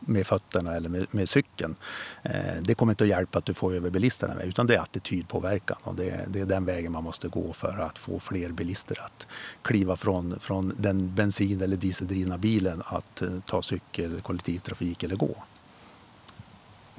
med 0.00 0.26
fötterna 0.26 0.74
eller 0.74 0.88
med, 0.88 1.06
med 1.10 1.28
cykeln. 1.28 1.74
Eh, 2.22 2.32
det 2.60 2.74
kommer 2.74 2.92
inte 2.92 3.04
att 3.04 3.10
hjälpa 3.10 3.38
att 3.38 3.44
du 3.44 3.54
får 3.54 3.74
över 3.74 3.90
bilisterna 3.90 4.42
utan 4.42 4.66
det 4.66 4.74
är 4.74 4.80
attitydpåverkan 4.80 5.78
och 5.82 5.94
det, 5.94 6.24
det, 6.28 6.40
är 6.40 6.46
den 6.46 6.64
vägen 6.64 6.92
man 6.92 7.04
måste 7.04 7.28
gå 7.28 7.52
för 7.52 7.78
att 7.78 7.98
få 7.98 8.20
fler 8.20 8.48
bilister 8.48 9.00
att 9.04 9.26
kliva 9.62 9.96
från, 9.96 10.40
från 10.40 10.74
den 10.78 11.14
bensin 11.14 11.60
eller 11.60 11.76
dieseldrivna 11.76 12.38
bilen 12.38 12.82
att 12.86 13.22
eh, 13.22 13.28
ta 13.46 13.62
cykel, 13.62 14.20
kollektivtrafik 14.20 15.02
eller 15.02 15.16
gå. 15.16 15.36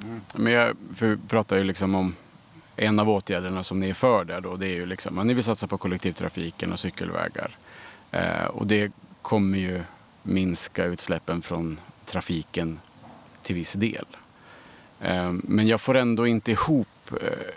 Mm. 0.03 0.21
Men 0.33 0.53
jag 0.53 0.77
för 0.95 1.17
pratar 1.27 1.57
ju 1.57 1.63
liksom 1.63 1.95
om 1.95 2.15
en 2.75 2.99
av 2.99 3.09
åtgärderna 3.09 3.63
som 3.63 3.79
ni 3.79 3.89
är 3.89 3.93
för 3.93 4.25
där 4.25 4.41
då, 4.41 4.55
det 4.55 4.67
är 4.67 4.75
ju 4.75 4.85
liksom 4.85 5.19
att 5.19 5.25
ni 5.25 5.33
vill 5.33 5.43
satsa 5.43 5.67
på 5.67 5.77
kollektivtrafiken 5.77 6.73
och 6.73 6.79
cykelvägar. 6.79 7.57
Eh, 8.11 8.45
och 8.45 8.67
det 8.67 8.91
kommer 9.21 9.57
ju 9.57 9.83
minska 10.23 10.85
utsläppen 10.85 11.41
från 11.41 11.79
trafiken 12.05 12.79
till 13.45 13.55
viss 13.55 13.73
del. 13.73 14.05
Eh, 14.99 15.31
men 15.31 15.67
jag 15.67 15.81
får 15.81 15.97
ändå 15.97 16.27
inte 16.27 16.51
ihop 16.51 17.11
eh, 17.21 17.53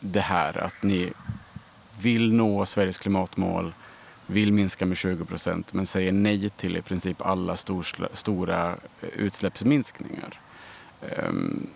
det 0.00 0.20
här 0.20 0.58
att 0.58 0.82
ni 0.82 1.12
vill 2.00 2.32
nå 2.32 2.66
Sveriges 2.66 2.98
klimatmål, 2.98 3.72
vill 4.26 4.52
minska 4.52 4.86
med 4.86 4.96
20 4.96 5.24
procent 5.24 5.72
men 5.72 5.86
säger 5.86 6.12
nej 6.12 6.50
till 6.50 6.76
i 6.76 6.82
princip 6.82 7.22
alla 7.22 7.56
stora 8.12 8.76
eh, 9.00 9.08
utsläppsminskningar. 9.08 10.40
Ehm, 11.02 11.66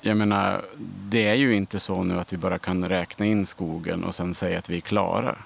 jag 0.00 0.16
menar, 0.16 0.64
det 1.08 1.28
är 1.28 1.34
ju 1.34 1.54
inte 1.54 1.78
så 1.78 2.02
nu 2.02 2.20
att 2.20 2.32
vi 2.32 2.36
bara 2.36 2.58
kan 2.58 2.88
räkna 2.88 3.26
in 3.26 3.46
skogen 3.46 4.04
och 4.04 4.14
sen 4.14 4.34
säga 4.34 4.58
att 4.58 4.70
vi 4.70 4.76
är 4.76 4.80
klara. 4.80 5.36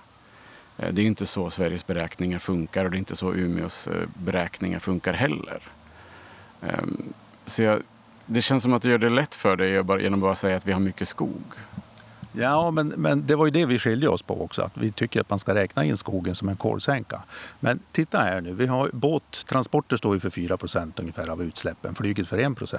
Det 0.77 1.03
är 1.03 1.07
inte 1.07 1.27
så 1.27 1.51
Sveriges 1.51 1.87
beräkningar 1.87 2.38
funkar 2.38 2.85
och 2.85 2.90
det 2.90 2.97
är 2.97 2.99
inte 2.99 3.16
så 3.16 3.35
Umeås 3.35 3.88
beräkningar 4.14 4.79
funkar 4.79 5.12
heller. 5.12 5.62
Ehm, 6.62 7.12
så 7.46 7.62
jag, 7.62 7.83
det 8.26 8.42
känns 8.42 8.62
som 8.62 8.72
att 8.72 8.83
du 8.83 8.90
gör 8.90 8.98
det 8.98 9.09
lätt 9.09 9.35
för 9.35 9.57
dig 9.57 9.70
genom 9.72 10.14
att 10.14 10.20
bara 10.20 10.35
säga 10.35 10.57
att 10.57 10.66
vi 10.66 10.72
har 10.72 10.81
mycket 10.81 11.09
skog. 11.09 11.42
Ja, 12.33 12.71
men, 12.71 12.88
men 12.88 13.27
det 13.27 13.37
var 13.37 13.45
ju 13.45 13.51
det 13.51 13.66
vi 13.66 13.79
skiljer 13.79 14.11
oss 14.11 14.23
på 14.23 14.45
också. 14.45 14.62
Att 14.62 14.73
vi 14.75 14.92
tycker 14.92 15.21
att 15.21 15.31
man 15.31 15.38
ska 15.38 15.55
räkna 15.55 15.85
in 15.85 15.97
skogen 15.97 16.35
som 16.35 16.49
en 16.49 16.57
kolsänka. 16.57 17.23
Men 17.61 17.81
titta 17.92 18.18
här 18.18 18.40
nu. 18.40 18.53
Vi 18.53 18.66
har, 18.66 18.90
båttransporter 18.92 19.97
står 19.97 20.14
ju 20.14 20.21
för 20.21 20.31
4% 20.31 20.92
ungefär 20.97 21.31
av 21.31 21.42
utsläppen. 21.42 21.95
Flyget 21.95 22.29
för 22.29 22.38
1 22.38 22.73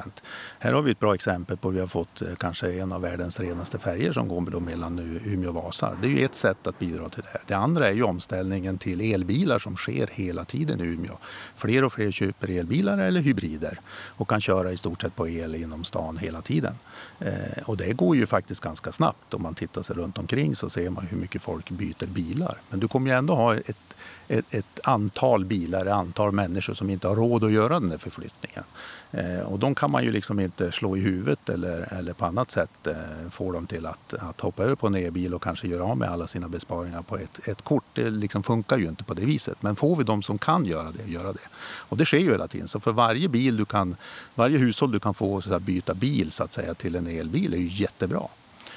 Här 0.59 0.73
har 0.73 0.81
vi 0.81 0.91
ett 0.91 0.99
bra 0.99 1.15
exempel 1.15 1.57
på 1.57 1.69
att 1.69 1.75
vi 1.75 1.79
har 1.79 1.87
fått 1.87 2.21
eh, 2.21 2.35
kanske 2.37 2.73
en 2.73 2.91
av 2.91 3.01
världens 3.01 3.39
renaste 3.39 3.77
färger 3.77 4.11
som 4.11 4.27
går 4.27 4.59
mellan 4.59 5.19
Umeå 5.25 5.49
och 5.49 5.55
Vasa. 5.55 5.97
Det 6.01 6.07
är 6.07 6.11
ju 6.11 6.25
ett 6.25 6.35
sätt 6.35 6.67
att 6.67 6.79
bidra 6.79 7.09
till 7.09 7.23
det. 7.23 7.29
här. 7.31 7.41
Det 7.47 7.53
andra 7.53 7.87
är 7.87 7.93
ju 7.93 8.03
omställningen 8.03 8.77
till 8.77 9.13
elbilar 9.13 9.59
som 9.59 9.75
sker 9.75 10.09
hela 10.11 10.45
tiden 10.45 10.81
i 10.81 10.83
Umeå. 10.83 11.17
Fler 11.55 11.83
och 11.83 11.93
fler 11.93 12.11
köper 12.11 12.49
elbilar 12.49 12.97
eller 12.97 13.21
hybrider 13.21 13.79
och 14.07 14.29
kan 14.29 14.41
köra 14.41 14.71
i 14.71 14.77
stort 14.77 15.01
sett 15.01 15.15
på 15.15 15.29
el 15.29 15.55
inom 15.55 15.83
stan 15.83 16.17
hela 16.17 16.41
tiden. 16.41 16.73
Eh, 17.19 17.63
och 17.65 17.77
det 17.77 17.93
går 17.93 18.15
ju 18.15 18.25
faktiskt 18.25 18.61
ganska 18.61 18.91
snabbt 18.91 19.33
man 19.43 19.55
tittar 19.55 19.81
sig 19.81 19.95
runt 19.95 20.17
omkring 20.17 20.55
så 20.55 20.69
ser 20.69 20.89
man 20.89 21.07
hur 21.07 21.17
mycket 21.17 21.41
folk 21.41 21.69
byter 21.69 22.07
bilar. 22.07 22.57
Men 22.69 22.79
du 22.79 22.87
kommer 22.87 23.11
ju 23.11 23.17
ändå 23.17 23.35
ha 23.35 23.55
ett, 23.55 23.95
ett, 24.27 24.45
ett 24.49 24.79
antal 24.83 25.45
bilar, 25.45 25.85
ett 25.85 25.93
antal 25.93 26.31
människor 26.31 26.73
som 26.73 26.89
inte 26.89 27.07
har 27.07 27.15
råd 27.15 27.43
att 27.43 27.51
göra 27.51 27.79
den 27.79 27.89
där 27.89 27.97
förflyttningen. 27.97 28.63
Eh, 29.11 29.39
och 29.39 29.59
de 29.59 29.75
kan 29.75 29.91
man 29.91 30.03
ju 30.03 30.11
liksom 30.11 30.39
inte 30.39 30.71
slå 30.71 30.97
i 30.97 30.99
huvudet 30.99 31.49
eller, 31.49 31.93
eller 31.93 32.13
på 32.13 32.25
annat 32.25 32.51
sätt 32.51 32.87
eh, 32.87 33.29
få 33.31 33.51
dem 33.51 33.67
till 33.67 33.85
att, 33.85 34.13
att 34.13 34.41
hoppa 34.41 34.63
över 34.63 34.75
på 34.75 34.87
en 34.87 34.95
e-bil 34.95 35.33
och 35.33 35.43
kanske 35.43 35.67
göra 35.67 35.83
av 35.83 35.97
med 35.97 36.09
alla 36.09 36.27
sina 36.27 36.47
besparingar 36.47 37.01
på 37.01 37.17
ett, 37.17 37.47
ett 37.47 37.61
kort. 37.61 37.83
Det 37.93 38.09
liksom 38.09 38.43
funkar 38.43 38.77
ju 38.77 38.87
inte 38.87 39.03
på 39.03 39.13
det 39.13 39.25
viset. 39.25 39.57
Men 39.61 39.75
får 39.75 39.95
vi 39.95 40.03
de 40.03 40.23
som 40.23 40.37
kan 40.37 40.65
göra 40.65 40.91
det, 40.91 41.11
göra 41.11 41.33
det. 41.33 41.47
Och 41.89 41.97
det 41.97 42.05
sker 42.05 42.17
ju 42.17 42.31
hela 42.31 42.47
tiden. 42.47 42.67
Så 42.67 42.79
för 42.79 42.91
varje 42.91 43.27
bil 43.27 43.57
du 43.57 43.65
kan, 43.65 43.95
varje 44.35 44.57
hushåll 44.57 44.91
du 44.91 44.99
kan 44.99 45.13
få 45.13 45.41
så 45.41 45.59
byta 45.59 45.93
bil 45.93 46.31
så 46.31 46.43
att 46.43 46.51
säga 46.51 46.73
till 46.73 46.95
en 46.95 47.07
elbil 47.07 47.53
är 47.53 47.57
ju 47.57 47.67
jättebra. 47.67 48.27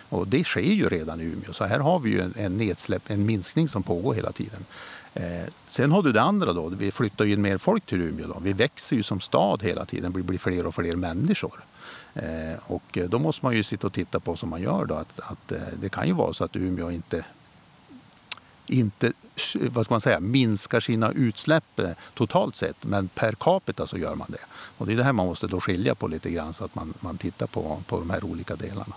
Och 0.09 0.29
det 0.29 0.45
sker 0.45 0.61
ju 0.61 0.89
redan 0.89 1.21
i 1.21 1.25
Umeå. 1.25 1.53
Så 1.53 1.65
här 1.65 1.79
har 1.79 1.99
vi 1.99 2.11
ju 2.11 2.21
en, 2.21 2.35
en 2.37 2.57
nedsläpp, 2.57 3.11
en 3.11 3.27
minskning 3.27 3.69
som 3.69 3.83
pågår 3.83 4.15
hela 4.15 4.33
tiden. 4.33 4.65
Eh, 5.15 5.49
sen 5.71 5.93
har 5.93 6.03
du 6.03 6.13
det 6.13 6.23
andra 6.23 6.53
då. 6.53 6.69
Vi 6.69 6.91
flyttar 6.91 7.25
ju 7.25 7.33
in 7.33 7.43
mer 7.43 7.59
folk 7.59 7.87
till 7.87 8.03
Umeå. 8.03 8.27
Då. 8.27 8.39
Vi 8.43 8.53
växer 8.53 8.97
ju 8.97 9.03
som 9.03 9.21
stad 9.21 9.63
hela 9.63 9.85
tiden. 9.85 10.13
Det 10.13 10.23
blir 10.23 10.39
fler 10.39 10.67
och 10.67 10.75
fler 10.75 10.97
människor. 10.97 11.65
Eh, 12.15 12.59
och 12.67 12.99
då 13.09 13.19
måste 13.19 13.45
man 13.45 13.57
ju 13.57 13.63
sitta 13.63 13.87
och 13.87 13.93
titta 13.93 14.21
på 14.21 14.37
som 14.37 14.49
man 14.49 14.63
gör 14.63 14.85
då. 14.85 14.95
Att, 14.95 15.21
att 15.21 15.53
eh, 15.53 15.59
det 15.81 15.89
kan 15.89 16.07
ju 16.07 16.13
vara 16.13 16.33
så 16.33 16.45
att 16.45 16.57
Umeå 16.57 16.91
inte 16.91 17.25
inte 18.67 19.13
vad 19.55 19.85
ska 19.85 19.95
man 19.95 20.01
säga, 20.01 20.21
minskar 20.21 20.81
sina 20.81 21.13
utsläpp 21.13 21.79
eh, 21.79 21.91
totalt 22.15 22.57
sett, 22.57 22.85
men 22.85 23.09
per 23.09 23.33
capita 23.33 23.87
så 23.87 23.99
gör 23.99 24.15
man 24.15 24.27
det. 24.31 24.45
Och 24.79 24.87
det 24.87 24.93
är 24.93 24.97
det 24.97 25.05
här 25.05 25.13
man 25.13 25.27
måste 25.27 25.47
då 25.47 25.61
skilja 25.61 25.95
på 25.95 26.09
lite 26.09 26.31
grann 26.31 26.53
så 26.53 26.65
att 26.65 26.75
man, 26.75 26.95
man 27.01 27.19
tittar 27.19 27.47
på, 27.47 27.83
på 27.87 27.99
de 27.99 28.11
här 28.11 28.25
olika 28.25 28.57
delarna. 28.57 28.95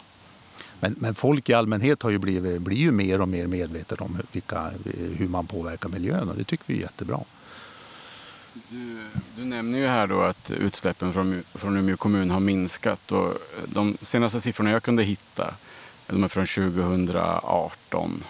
Men, 0.80 0.96
men 1.00 1.15
folk 1.15 1.50
i 1.50 1.54
allmänhet 1.54 2.04
har 2.04 2.10
ju 2.10 2.18
blivit, 2.18 2.62
blir 2.62 2.78
ju 2.78 2.92
mer 2.92 3.22
och 3.22 3.28
mer 3.28 3.48
medvetna 3.48 3.98
om 4.00 4.18
vilka, 4.32 4.72
hur 5.18 5.28
man 5.28 5.48
påverkar 5.48 5.89
miljön 5.89 6.30
och 6.30 6.36
det 6.38 6.44
tycker 6.44 6.63
vi 6.68 6.78
är 6.78 6.82
jättebra. 6.82 7.20
Du, 8.54 9.04
du, 9.36 9.46
nämner 9.46 9.80
ju 9.80 9.88
här 9.88 10.08
då 10.08 10.22
att 10.22 10.52
utsläppen 10.52 11.13
från, 11.13 11.44
från 11.54 11.78
Umeå 11.78 11.98
kommun 11.98 12.32
har 12.32 12.39
minskat. 12.39 13.12
Och 13.12 13.34
de 13.65 13.98
senaste 14.02 14.42
siffrorna 14.42 14.72
jag 14.72 14.84
kunde 14.84 15.04
hitta 15.04 15.54
de 16.08 16.24
är 16.24 16.28
från 16.28 16.46
2018. 16.46 18.24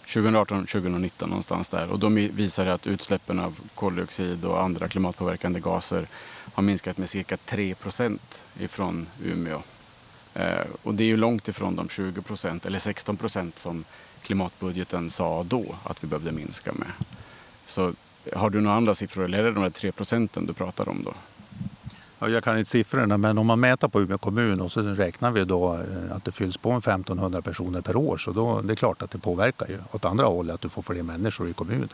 2018, 0.00 0.66
2019 0.66 1.28
någonstans 1.28 1.68
där. 1.68 1.90
Och 1.90 1.98
de 1.98 2.14
visar 2.14 2.66
att 2.66 2.86
utsläppen 2.86 3.38
av 3.38 3.60
koldioxid 3.74 4.44
och 4.44 4.62
andra 4.62 4.88
klimatpåverkande 4.88 5.60
gaser 5.60 6.06
har 6.54 6.62
minskat 6.62 6.98
med 6.98 7.08
cirka 7.08 7.36
3 7.36 7.74
procent 7.74 8.44
ifrån 8.58 9.06
Umeå. 9.24 9.62
Eh, 10.34 10.66
och 10.82 10.94
det 10.94 11.04
är 11.04 11.06
ju 11.06 11.16
långt 11.16 11.48
ifrån 11.48 11.76
de 11.76 11.88
20 11.88 12.22
procent 12.22 12.66
eller 12.66 12.78
16 12.78 13.16
procent 13.16 13.58
som 13.58 13.84
klimatbudgeten 14.22 15.10
sa 15.10 15.42
då 15.42 15.74
att 15.84 16.04
vi 16.04 16.08
behövde 16.08 16.32
minska 16.32 16.72
med. 16.72 16.90
Så 17.66 17.92
har 18.32 18.50
du 18.50 18.60
några 18.60 18.76
andra 18.76 18.94
siffror 18.94 19.24
eller 19.24 19.38
är 19.38 19.44
det 19.44 19.52
de 19.52 19.62
där 19.62 19.70
3 19.70 19.92
procenten 19.92 20.46
du 20.46 20.52
pratar 20.52 20.88
om 20.88 21.02
då? 21.04 21.14
Jag 22.28 22.44
kan 22.44 22.58
inte 22.58 22.70
siffrorna, 22.70 23.18
men 23.18 23.38
om 23.38 23.46
man 23.46 23.60
mäter 23.60 23.88
på 23.88 24.00
Umeå 24.00 24.18
kommun 24.18 24.60
och 24.60 24.72
så 24.72 24.80
räknar 24.80 25.30
vi 25.30 25.44
då 25.44 25.74
eh, 25.74 26.16
att 26.16 26.24
det 26.24 26.32
fylls 26.32 26.56
på 26.56 26.70
en 26.70 26.78
1500 26.78 27.42
personer 27.42 27.80
per 27.80 27.96
år 27.96 28.16
så 28.16 28.32
då 28.32 28.60
det 28.60 28.72
är 28.72 28.76
klart 28.76 29.02
att 29.02 29.10
det 29.10 29.18
påverkar 29.18 29.68
ju 29.68 29.78
åt 29.92 30.04
andra 30.04 30.24
hållet 30.24 30.54
att 30.54 30.60
du 30.60 30.68
får 30.68 30.82
fler 30.82 31.02
människor 31.02 31.48
i 31.48 31.52
kommunen. 31.52 31.88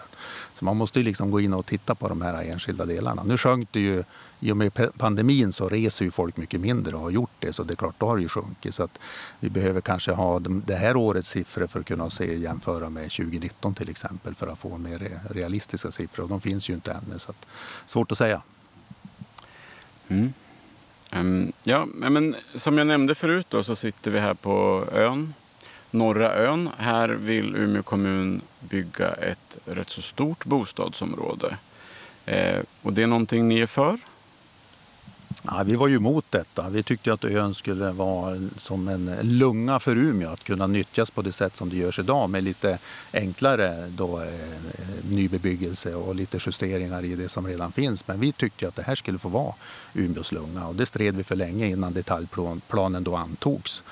Så 0.54 0.64
man 0.64 0.76
måste 0.76 0.98
ju 0.98 1.04
liksom 1.04 1.30
gå 1.30 1.40
in 1.40 1.54
och 1.54 1.66
titta 1.66 1.94
på 1.94 2.08
de 2.08 2.22
här 2.22 2.42
enskilda 2.42 2.84
delarna. 2.84 3.22
Nu 3.22 3.36
sjönk 3.36 3.68
det 3.72 3.80
ju, 3.80 4.04
i 4.40 4.52
och 4.52 4.56
med 4.56 4.92
pandemin 4.98 5.52
så 5.52 5.68
reser 5.68 6.04
ju 6.04 6.10
folk 6.10 6.36
mycket 6.36 6.60
mindre 6.60 6.96
och 6.96 7.02
har 7.02 7.10
gjort 7.10 7.30
det 7.38 7.52
så 7.52 7.62
det 7.62 7.74
är 7.74 7.76
klart, 7.76 7.94
då 7.98 8.06
har 8.06 8.16
det 8.16 8.22
ju 8.22 8.28
sjunkit. 8.28 8.74
Så 8.74 8.82
att 8.82 8.98
vi 9.40 9.50
behöver 9.50 9.80
kanske 9.80 10.12
ha 10.12 10.38
det 10.38 10.76
här 10.76 10.96
årets 10.96 11.28
siffror 11.28 11.66
för 11.66 11.80
att 11.80 11.86
kunna 11.86 12.10
se 12.10 12.36
jämföra 12.36 12.90
med 12.90 13.10
2019 13.10 13.74
till 13.74 13.90
exempel 13.90 14.34
för 14.34 14.46
att 14.46 14.58
få 14.58 14.78
mer 14.78 15.20
realistiska 15.30 15.90
siffror 15.90 16.22
och 16.22 16.28
de 16.28 16.40
finns 16.40 16.70
ju 16.70 16.74
inte 16.74 16.92
ännu 16.92 17.18
så 17.18 17.30
att, 17.30 17.46
svårt 17.86 18.12
att 18.12 18.18
säga. 18.18 18.42
Mm. 20.08 20.32
Um, 21.12 21.52
ja, 21.62 21.86
men 21.86 22.36
som 22.54 22.78
jag 22.78 22.86
nämnde 22.86 23.14
förut 23.14 23.46
då, 23.48 23.62
så 23.62 23.76
sitter 23.76 24.10
vi 24.10 24.20
här 24.20 24.34
på 24.34 24.84
ön, 24.92 25.34
Norra 25.90 26.34
ön. 26.34 26.70
Här 26.78 27.08
vill 27.08 27.56
Umeå 27.56 27.82
kommun 27.82 28.40
bygga 28.60 29.12
ett 29.12 29.58
rätt 29.64 29.90
så 29.90 30.02
stort 30.02 30.44
bostadsområde. 30.44 31.56
Eh, 32.26 32.60
och 32.82 32.92
det 32.92 33.02
är 33.02 33.06
någonting 33.06 33.48
ni 33.48 33.60
är 33.60 33.66
för? 33.66 33.98
Ja, 35.42 35.62
vi 35.62 35.76
var 35.76 35.88
ju 35.88 35.96
emot 35.96 36.24
detta. 36.30 36.68
Vi 36.68 36.82
tyckte 36.82 37.12
att 37.12 37.24
ön 37.24 37.54
skulle 37.54 37.92
vara 37.92 38.48
som 38.56 38.88
en 38.88 39.16
lunga 39.22 39.78
för 39.78 39.96
Umeå, 39.96 40.30
att 40.30 40.44
kunna 40.44 40.66
nyttjas 40.66 41.10
på 41.10 41.22
det 41.22 41.32
sätt 41.32 41.56
som 41.56 41.68
det 41.68 41.76
görs 41.76 41.98
idag 41.98 42.30
med 42.30 42.44
lite 42.44 42.78
enklare 43.12 43.88
då, 43.88 44.20
eh, 44.20 44.28
nybebyggelse 45.10 45.94
och 45.94 46.14
lite 46.14 46.38
justeringar 46.46 47.04
i 47.04 47.16
det 47.16 47.28
som 47.28 47.46
redan 47.46 47.72
finns. 47.72 48.06
Men 48.06 48.20
vi 48.20 48.32
tyckte 48.32 48.68
att 48.68 48.76
det 48.76 48.82
här 48.82 48.94
skulle 48.94 49.18
få 49.18 49.28
vara 49.28 49.54
Umeås 49.94 50.32
lunga 50.32 50.66
och 50.66 50.74
det 50.74 50.86
stred 50.86 51.16
vi 51.16 51.24
för 51.24 51.36
länge 51.36 51.66
innan 51.66 51.92
detaljplanen 51.92 53.04
då 53.04 53.16
antogs. 53.16 53.82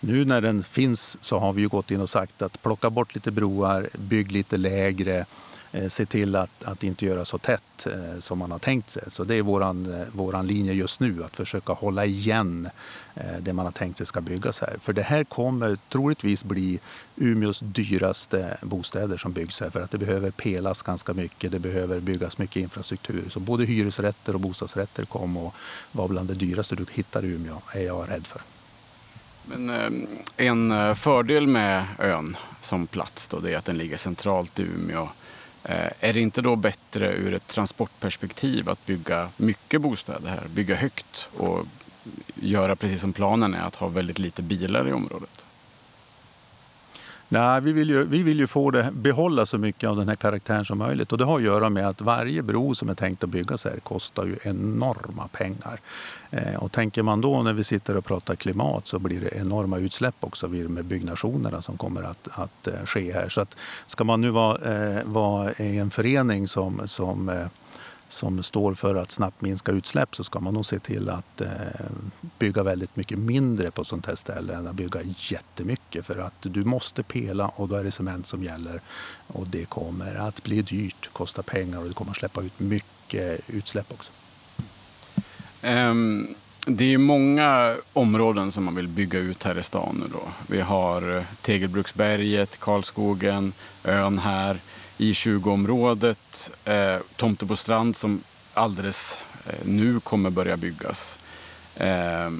Nu 0.00 0.24
när 0.24 0.40
den 0.40 0.62
finns 0.62 1.16
så 1.20 1.38
har 1.38 1.52
vi 1.52 1.62
ju 1.62 1.68
gått 1.68 1.90
in 1.90 2.00
och 2.00 2.10
sagt 2.10 2.42
att 2.42 2.62
plocka 2.62 2.90
bort 2.90 3.14
lite 3.14 3.30
broar, 3.30 3.88
bygg 3.98 4.32
lite 4.32 4.56
lägre, 4.56 5.26
Eh, 5.72 5.88
se 5.88 6.06
till 6.06 6.36
att, 6.36 6.64
att 6.64 6.84
inte 6.84 7.06
göra 7.06 7.24
så 7.24 7.38
tätt 7.38 7.86
eh, 7.86 8.20
som 8.20 8.38
man 8.38 8.50
har 8.50 8.58
tänkt 8.58 8.90
sig. 8.90 9.02
Så 9.08 9.24
det 9.24 9.34
är 9.34 9.42
våran, 9.42 10.00
eh, 10.00 10.06
våran 10.12 10.46
linje 10.46 10.72
just 10.72 11.00
nu, 11.00 11.24
att 11.24 11.36
försöka 11.36 11.72
hålla 11.72 12.04
igen 12.04 12.68
det 13.40 13.52
man 13.52 13.64
har 13.66 13.72
tänkt 13.72 13.96
sig 13.98 14.06
ska 14.06 14.20
byggas 14.20 14.60
här. 14.60 14.76
För 14.80 14.92
det 14.92 15.02
här 15.02 15.24
kommer 15.24 15.78
troligtvis 15.88 16.44
bli 16.44 16.80
Umeås 17.16 17.60
dyraste 17.60 18.56
bostäder 18.62 19.16
som 19.16 19.32
byggs 19.32 19.60
här 19.60 19.70
för 19.70 19.80
att 19.80 19.90
det 19.90 19.98
behöver 19.98 20.30
pelas 20.30 20.82
ganska 20.82 21.12
mycket, 21.12 21.52
det 21.52 21.58
behöver 21.58 22.00
byggas 22.00 22.38
mycket 22.38 22.56
infrastruktur. 22.56 23.28
Så 23.28 23.40
både 23.40 23.64
hyresrätter 23.64 24.34
och 24.34 24.40
bostadsrätter 24.40 25.04
kommer 25.04 25.46
att 25.46 25.54
vara 25.92 26.08
bland 26.08 26.28
det 26.28 26.34
dyraste 26.34 26.76
du 26.76 26.86
hittar 26.92 27.24
i 27.24 27.28
Umeå, 27.28 27.62
är 27.72 27.82
jag 27.82 28.10
rädd 28.10 28.26
för. 28.26 28.40
Men 29.44 30.06
en 30.36 30.96
fördel 30.96 31.46
med 31.46 31.84
ön 31.98 32.36
som 32.60 32.86
plats 32.86 33.28
då, 33.28 33.40
det 33.40 33.52
är 33.52 33.58
att 33.58 33.64
den 33.64 33.78
ligger 33.78 33.96
centralt 33.96 34.58
i 34.58 34.62
Umeå 34.62 35.08
Eh, 35.68 35.90
är 36.00 36.12
det 36.12 36.20
inte 36.20 36.42
då 36.42 36.56
bättre 36.56 37.12
ur 37.12 37.34
ett 37.34 37.46
transportperspektiv 37.46 38.68
att 38.68 38.86
bygga 38.86 39.28
mycket 39.36 39.80
bostäder 39.80 40.30
här, 40.30 40.48
bygga 40.48 40.74
högt 40.74 41.28
och 41.36 41.66
göra 42.34 42.76
precis 42.76 43.00
som 43.00 43.12
planen 43.12 43.54
är, 43.54 43.62
att 43.62 43.74
ha 43.74 43.88
väldigt 43.88 44.18
lite 44.18 44.42
bilar 44.42 44.88
i 44.88 44.92
området? 44.92 45.44
Nej, 47.30 47.60
vi 47.60 47.72
vill 47.72 47.90
ju, 47.90 48.04
vi 48.04 48.22
vill 48.22 48.38
ju 48.38 48.46
få 48.46 48.70
det, 48.70 48.90
behålla 48.92 49.46
så 49.46 49.58
mycket 49.58 49.90
av 49.90 49.96
den 49.96 50.08
här 50.08 50.16
karaktären 50.16 50.64
som 50.64 50.78
möjligt. 50.78 51.12
Och 51.12 51.18
det 51.18 51.24
har 51.24 51.36
att 51.36 51.42
göra 51.42 51.68
med 51.68 51.88
att 51.88 52.00
varje 52.00 52.42
bro 52.42 52.74
som 52.74 52.88
är 52.88 52.94
tänkt 52.94 53.24
att 53.24 53.30
byggas 53.30 53.64
här 53.64 53.78
kostar 53.82 54.24
ju 54.24 54.36
enorma 54.42 55.28
pengar. 55.28 55.80
Eh, 56.30 56.54
och 56.54 56.72
tänker 56.72 57.02
man 57.02 57.20
då 57.20 57.42
när 57.42 57.52
vi 57.52 57.64
sitter 57.64 57.96
och 57.96 58.04
pratar 58.04 58.34
klimat 58.34 58.86
så 58.86 58.98
blir 58.98 59.20
det 59.20 59.36
enorma 59.36 59.78
utsläpp 59.78 60.14
också 60.20 60.46
vid 60.46 60.70
med 60.70 60.84
byggnationerna 60.84 61.62
som 61.62 61.76
kommer 61.76 62.02
att, 62.02 62.28
att 62.32 62.66
eh, 62.66 62.84
ske 62.84 63.12
här. 63.12 63.28
Så 63.28 63.40
att 63.40 63.56
ska 63.86 64.04
man 64.04 64.20
nu 64.20 64.30
vara, 64.30 64.74
eh, 64.74 65.04
vara 65.04 65.52
en 65.52 65.90
förening 65.90 66.48
som, 66.48 66.88
som 66.88 67.28
eh, 67.28 67.46
som 68.08 68.42
står 68.42 68.74
för 68.74 68.94
att 68.94 69.10
snabbt 69.10 69.40
minska 69.42 69.72
utsläpp 69.72 70.16
så 70.16 70.24
ska 70.24 70.40
man 70.40 70.54
nog 70.54 70.66
se 70.66 70.78
till 70.78 71.08
att 71.08 71.40
eh, 71.40 71.48
bygga 72.38 72.62
väldigt 72.62 72.96
mycket 72.96 73.18
mindre 73.18 73.70
på 73.70 73.84
sånt 73.84 74.06
här 74.06 74.14
ställe 74.14 74.54
än 74.54 74.66
att 74.66 74.74
bygga 74.74 75.00
jättemycket. 75.16 76.06
För 76.06 76.18
att 76.18 76.34
du 76.40 76.64
måste 76.64 77.02
pela 77.02 77.48
och 77.48 77.68
då 77.68 77.76
är 77.76 77.84
det 77.84 77.90
cement 77.90 78.26
som 78.26 78.42
gäller. 78.44 78.80
Och 79.26 79.46
det 79.46 79.64
kommer 79.64 80.14
att 80.14 80.42
bli 80.42 80.62
dyrt, 80.62 81.10
kosta 81.12 81.42
pengar 81.42 81.78
och 81.78 81.88
det 81.88 81.94
kommer 81.94 82.10
att 82.10 82.16
släppa 82.16 82.42
ut 82.42 82.60
mycket 82.60 83.40
utsläpp 83.46 83.92
också. 83.92 84.12
Um, 85.62 86.34
det 86.66 86.94
är 86.94 86.98
många 86.98 87.76
områden 87.92 88.52
som 88.52 88.64
man 88.64 88.74
vill 88.74 88.88
bygga 88.88 89.18
ut 89.18 89.42
här 89.42 89.58
i 89.58 89.62
stan 89.62 89.96
nu 90.00 90.12
då. 90.12 90.22
Vi 90.46 90.60
har 90.60 91.16
eh, 91.16 91.22
Tegelbruksberget, 91.42 92.60
Karlskogen, 92.60 93.52
ön 93.84 94.18
här. 94.18 94.58
I20-området, 94.98 96.50
eh, 96.64 96.96
Tomtebostrand 97.16 97.96
som 97.96 98.22
alldeles 98.54 99.18
eh, 99.46 99.66
nu 99.66 100.00
kommer 100.00 100.30
börja 100.30 100.56
byggas. 100.56 101.18
Eh, 101.76 102.30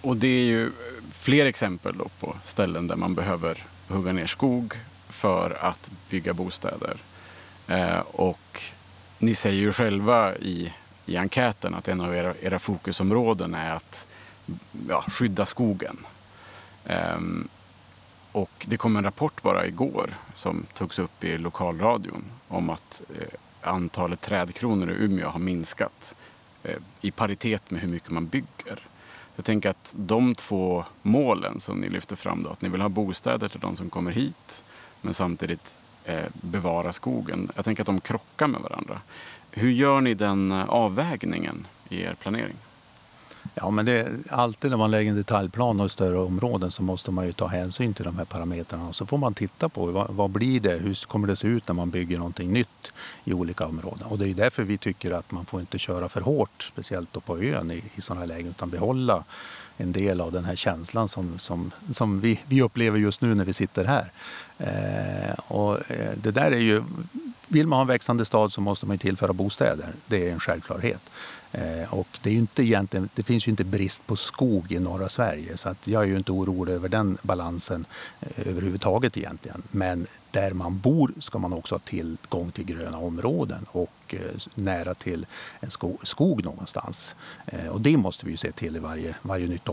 och 0.00 0.16
det 0.16 0.26
är 0.26 0.44
ju 0.44 0.66
eh, 0.66 0.72
fler 1.12 1.46
exempel 1.46 1.98
då 1.98 2.08
på 2.20 2.36
ställen 2.44 2.86
där 2.86 2.96
man 2.96 3.14
behöver 3.14 3.64
hugga 3.88 4.12
ner 4.12 4.26
skog 4.26 4.74
för 5.08 5.56
att 5.60 5.90
bygga 6.10 6.34
bostäder. 6.34 6.96
Eh, 7.68 7.98
och 7.98 8.62
ni 9.18 9.34
säger 9.34 9.60
ju 9.60 9.72
själva 9.72 10.36
i, 10.36 10.72
i 11.06 11.16
enkäten 11.16 11.74
att 11.74 11.88
en 11.88 12.00
av 12.00 12.14
era, 12.14 12.34
era 12.42 12.58
fokusområden 12.58 13.54
är 13.54 13.70
att 13.70 14.06
ja, 14.88 15.04
skydda 15.08 15.46
skogen. 15.46 15.98
Um, 16.84 17.48
och 18.34 18.66
det 18.68 18.76
kom 18.76 18.96
en 18.96 19.04
rapport 19.04 19.42
bara 19.42 19.66
igår 19.66 20.14
som 20.34 20.66
togs 20.74 20.98
upp 20.98 21.24
i 21.24 21.38
lokalradion 21.38 22.24
om 22.48 22.70
att 22.70 23.02
eh, 23.18 23.26
antalet 23.60 24.20
trädkronor 24.20 24.90
i 24.90 25.04
Umeå 25.04 25.28
har 25.28 25.38
minskat 25.38 26.14
eh, 26.62 26.76
i 27.00 27.10
paritet 27.10 27.70
med 27.70 27.80
hur 27.80 27.88
mycket 27.88 28.10
man 28.10 28.26
bygger. 28.26 28.86
Jag 29.36 29.44
tänker 29.44 29.70
att 29.70 29.94
de 29.96 30.34
två 30.34 30.84
målen 31.02 31.60
som 31.60 31.78
ni 31.80 31.88
lyfter 31.88 32.16
fram, 32.16 32.42
då, 32.42 32.50
att 32.50 32.62
ni 32.62 32.68
vill 32.68 32.80
ha 32.80 32.88
bostäder 32.88 33.48
till 33.48 33.60
de 33.60 33.76
som 33.76 33.90
kommer 33.90 34.10
hit 34.10 34.64
men 35.00 35.14
samtidigt 35.14 35.74
eh, 36.04 36.24
bevara 36.32 36.92
skogen. 36.92 37.50
Jag 37.56 37.64
tänker 37.64 37.82
att 37.82 37.86
de 37.86 38.00
krockar 38.00 38.46
med 38.46 38.60
varandra. 38.60 39.00
Hur 39.50 39.70
gör 39.70 40.00
ni 40.00 40.14
den 40.14 40.52
eh, 40.52 40.68
avvägningen 40.68 41.66
i 41.88 42.02
er 42.02 42.14
planering? 42.14 42.56
Ja, 43.54 43.70
men 43.70 43.84
det, 43.84 44.08
alltid 44.30 44.70
när 44.70 44.78
man 44.78 44.90
lägger 44.90 45.10
en 45.10 45.16
detaljplan 45.16 45.80
och 45.80 45.90
större 45.90 46.18
områden 46.18 46.70
så 46.70 46.82
måste 46.82 47.10
man 47.10 47.26
ju 47.26 47.32
ta 47.32 47.46
hänsyn 47.46 47.94
till 47.94 48.04
de 48.04 48.16
här 48.18 48.24
parametrarna. 48.24 48.88
Och 48.88 48.94
så 48.94 49.06
får 49.06 49.18
man 49.18 49.34
titta 49.34 49.68
på 49.68 49.86
vad, 49.86 50.10
vad, 50.10 50.30
blir 50.30 50.60
det, 50.60 50.76
hur 50.76 51.06
kommer 51.06 51.28
det 51.28 51.36
se 51.36 51.48
ut 51.48 51.68
när 51.68 51.74
man 51.74 51.90
bygger 51.90 52.18
någonting 52.18 52.52
nytt 52.52 52.92
i 53.24 53.32
olika 53.32 53.66
områden. 53.66 54.06
Och 54.06 54.18
det 54.18 54.28
är 54.28 54.34
därför 54.34 54.62
vi 54.62 54.78
tycker 54.78 55.10
att 55.10 55.32
man 55.32 55.44
får 55.44 55.60
inte 55.60 55.78
köra 55.78 56.08
för 56.08 56.20
hårt, 56.20 56.62
speciellt 56.62 57.12
då 57.12 57.20
på 57.20 57.38
ön 57.38 57.70
i, 57.70 57.82
i 57.94 58.00
sådana 58.00 58.20
här 58.20 58.26
lägen, 58.26 58.50
utan 58.50 58.70
behålla 58.70 59.24
en 59.76 59.92
del 59.92 60.20
av 60.20 60.32
den 60.32 60.44
här 60.44 60.56
känslan 60.56 61.08
som, 61.08 61.38
som, 61.38 61.70
som 61.92 62.20
vi, 62.20 62.40
vi 62.46 62.62
upplever 62.62 62.98
just 62.98 63.20
nu 63.20 63.34
när 63.34 63.44
vi 63.44 63.52
sitter 63.52 63.84
här. 63.84 64.10
Eh, 64.58 65.34
och 65.38 65.90
eh, 65.90 66.12
det 66.22 66.30
där 66.30 66.52
är 66.52 66.58
ju, 66.58 66.82
vill 67.48 67.66
man 67.66 67.76
ha 67.76 67.80
en 67.80 67.88
växande 67.88 68.24
stad 68.24 68.52
så 68.52 68.60
måste 68.60 68.86
man 68.86 68.98
tillföra 68.98 69.32
bostäder. 69.32 69.88
Det 70.06 70.28
är 70.28 70.32
en 70.32 70.40
självklarhet. 70.40 71.10
Eh, 71.54 71.94
och 71.94 72.08
det, 72.22 72.30
är 72.30 72.34
inte 72.34 72.62
egentligen, 72.62 73.08
det 73.14 73.22
finns 73.22 73.46
ju 73.46 73.50
inte 73.50 73.64
brist 73.64 74.06
på 74.06 74.16
skog 74.16 74.72
i 74.72 74.78
norra 74.78 75.08
Sverige 75.08 75.56
så 75.56 75.68
att 75.68 75.86
jag 75.86 76.02
är 76.02 76.06
ju 76.06 76.16
inte 76.16 76.32
orolig 76.32 76.72
över 76.72 76.88
den 76.88 77.18
balansen 77.22 77.86
eh, 78.20 78.48
överhuvudtaget 78.48 79.16
egentligen. 79.16 79.62
Men 79.70 80.06
där 80.30 80.52
man 80.52 80.78
bor 80.78 81.12
ska 81.18 81.38
man 81.38 81.52
också 81.52 81.74
ha 81.74 81.80
tillgång 81.80 82.50
till 82.50 82.64
gröna 82.64 82.98
områden 82.98 83.66
och 83.70 83.90
eh, 84.08 84.18
nära 84.54 84.94
till 84.94 85.26
en 85.60 85.70
skog, 85.70 85.98
skog 86.02 86.44
någonstans. 86.44 87.14
Och 87.70 87.80
det 87.80 87.96
måste 87.96 88.26
vi 88.26 88.30
ju 88.30 88.36
se 88.36 88.52
till 88.52 88.76
i 88.76 88.78
varje, 88.78 89.14
varje 89.22 89.46
nytt 89.46 89.68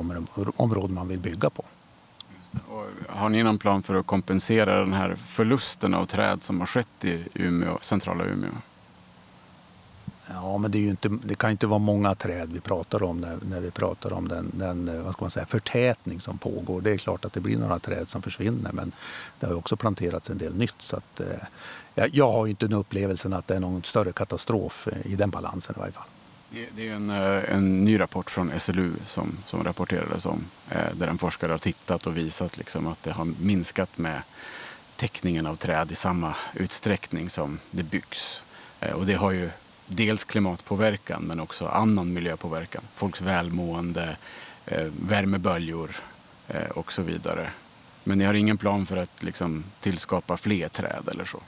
område 0.55 0.93
man 0.93 1.07
vill 1.07 1.19
bygga 1.19 1.49
på. 1.49 1.63
har 3.07 3.29
ni 3.29 3.43
någon 3.43 3.57
plan 3.57 3.83
för 3.83 3.95
att 3.95 4.05
kompensera 4.05 4.79
den 4.79 4.93
här 4.93 5.15
förlusten 5.15 5.93
av 5.93 6.05
träd 6.05 6.43
som 6.43 6.59
har 6.59 6.67
skett 6.67 7.05
i 7.05 7.25
Umeå, 7.33 7.77
centrala 7.81 8.25
Umeå? 8.25 8.51
Ja, 10.33 10.57
men 10.57 10.71
det, 10.71 10.77
är 10.77 10.89
inte, 10.89 11.09
det 11.23 11.35
kan 11.35 11.51
inte 11.51 11.67
vara 11.67 11.79
många 11.79 12.15
träd 12.15 12.49
vi 12.53 12.59
pratar 12.59 13.03
om 13.03 13.21
när, 13.21 13.37
när 13.49 13.59
vi 13.59 13.71
pratar 13.71 14.13
om 14.13 14.27
den, 14.27 14.51
den 14.53 14.87
eh, 14.87 15.03
vad 15.03 15.13
ska 15.13 15.23
man 15.23 15.31
säga, 15.31 15.45
förtätning 15.45 16.19
som 16.19 16.37
pågår. 16.37 16.81
Det 16.81 16.91
är 16.91 16.97
klart 16.97 17.25
att 17.25 17.33
det 17.33 17.39
blir 17.39 17.57
några 17.57 17.79
träd 17.79 18.09
som 18.09 18.21
försvinner 18.21 18.71
men 18.71 18.91
det 19.39 19.47
har 19.47 19.53
också 19.53 19.75
planterats 19.75 20.29
en 20.29 20.37
del 20.37 20.57
nytt. 20.57 20.75
Så 20.77 20.95
att, 20.95 21.19
eh, 21.19 22.05
jag 22.11 22.31
har 22.31 22.47
inte 22.47 22.67
den 22.67 22.77
upplevelsen 22.77 23.33
att 23.33 23.47
det 23.47 23.55
är 23.55 23.59
någon 23.59 23.83
större 23.83 24.11
katastrof 24.11 24.87
eh, 24.87 25.11
i 25.11 25.15
den 25.15 25.29
balansen 25.29 25.75
i 25.77 25.79
varje 25.79 25.93
fall. 25.93 26.07
Det 26.75 26.87
är 26.87 26.93
en, 26.93 27.09
eh, 27.09 27.53
en 27.53 27.85
ny 27.85 27.99
rapport 27.99 28.29
från 28.29 28.59
SLU 28.59 28.93
som, 29.05 29.37
som 29.45 29.63
rapporterades 29.63 30.25
om 30.25 30.45
där 30.93 31.07
en 31.07 31.17
forskare 31.17 31.51
har 31.51 31.59
tittat 31.59 32.07
och 32.07 32.17
visat 32.17 32.57
liksom 32.57 32.87
att 32.87 33.03
det 33.03 33.11
har 33.11 33.25
minskat 33.25 33.97
med 33.97 34.21
täckningen 34.95 35.47
av 35.47 35.55
träd 35.55 35.91
i 35.91 35.95
samma 35.95 36.35
utsträckning 36.53 37.29
som 37.29 37.59
det 37.71 37.83
byggs. 37.83 38.43
Och 38.93 39.05
det 39.05 39.13
har 39.13 39.31
ju 39.31 39.49
dels 39.95 40.23
klimatpåverkan 40.23 41.23
men 41.23 41.39
också 41.39 41.67
annan 41.67 42.13
miljöpåverkan. 42.13 42.83
Folks 42.95 43.21
välmående, 43.21 44.17
eh, 44.65 44.87
värmeböljor 45.07 45.89
eh, 46.47 46.69
och 46.69 46.91
så 46.91 47.01
vidare. 47.01 47.51
Men 48.03 48.17
ni 48.17 48.25
har 48.25 48.33
ingen 48.33 48.57
plan 48.57 48.85
för 48.85 48.97
att 48.97 49.23
liksom 49.23 49.63
tillskapa 49.79 50.37
fler 50.37 50.69
träd 50.69 51.09
eller 51.11 51.25
så? 51.25 51.39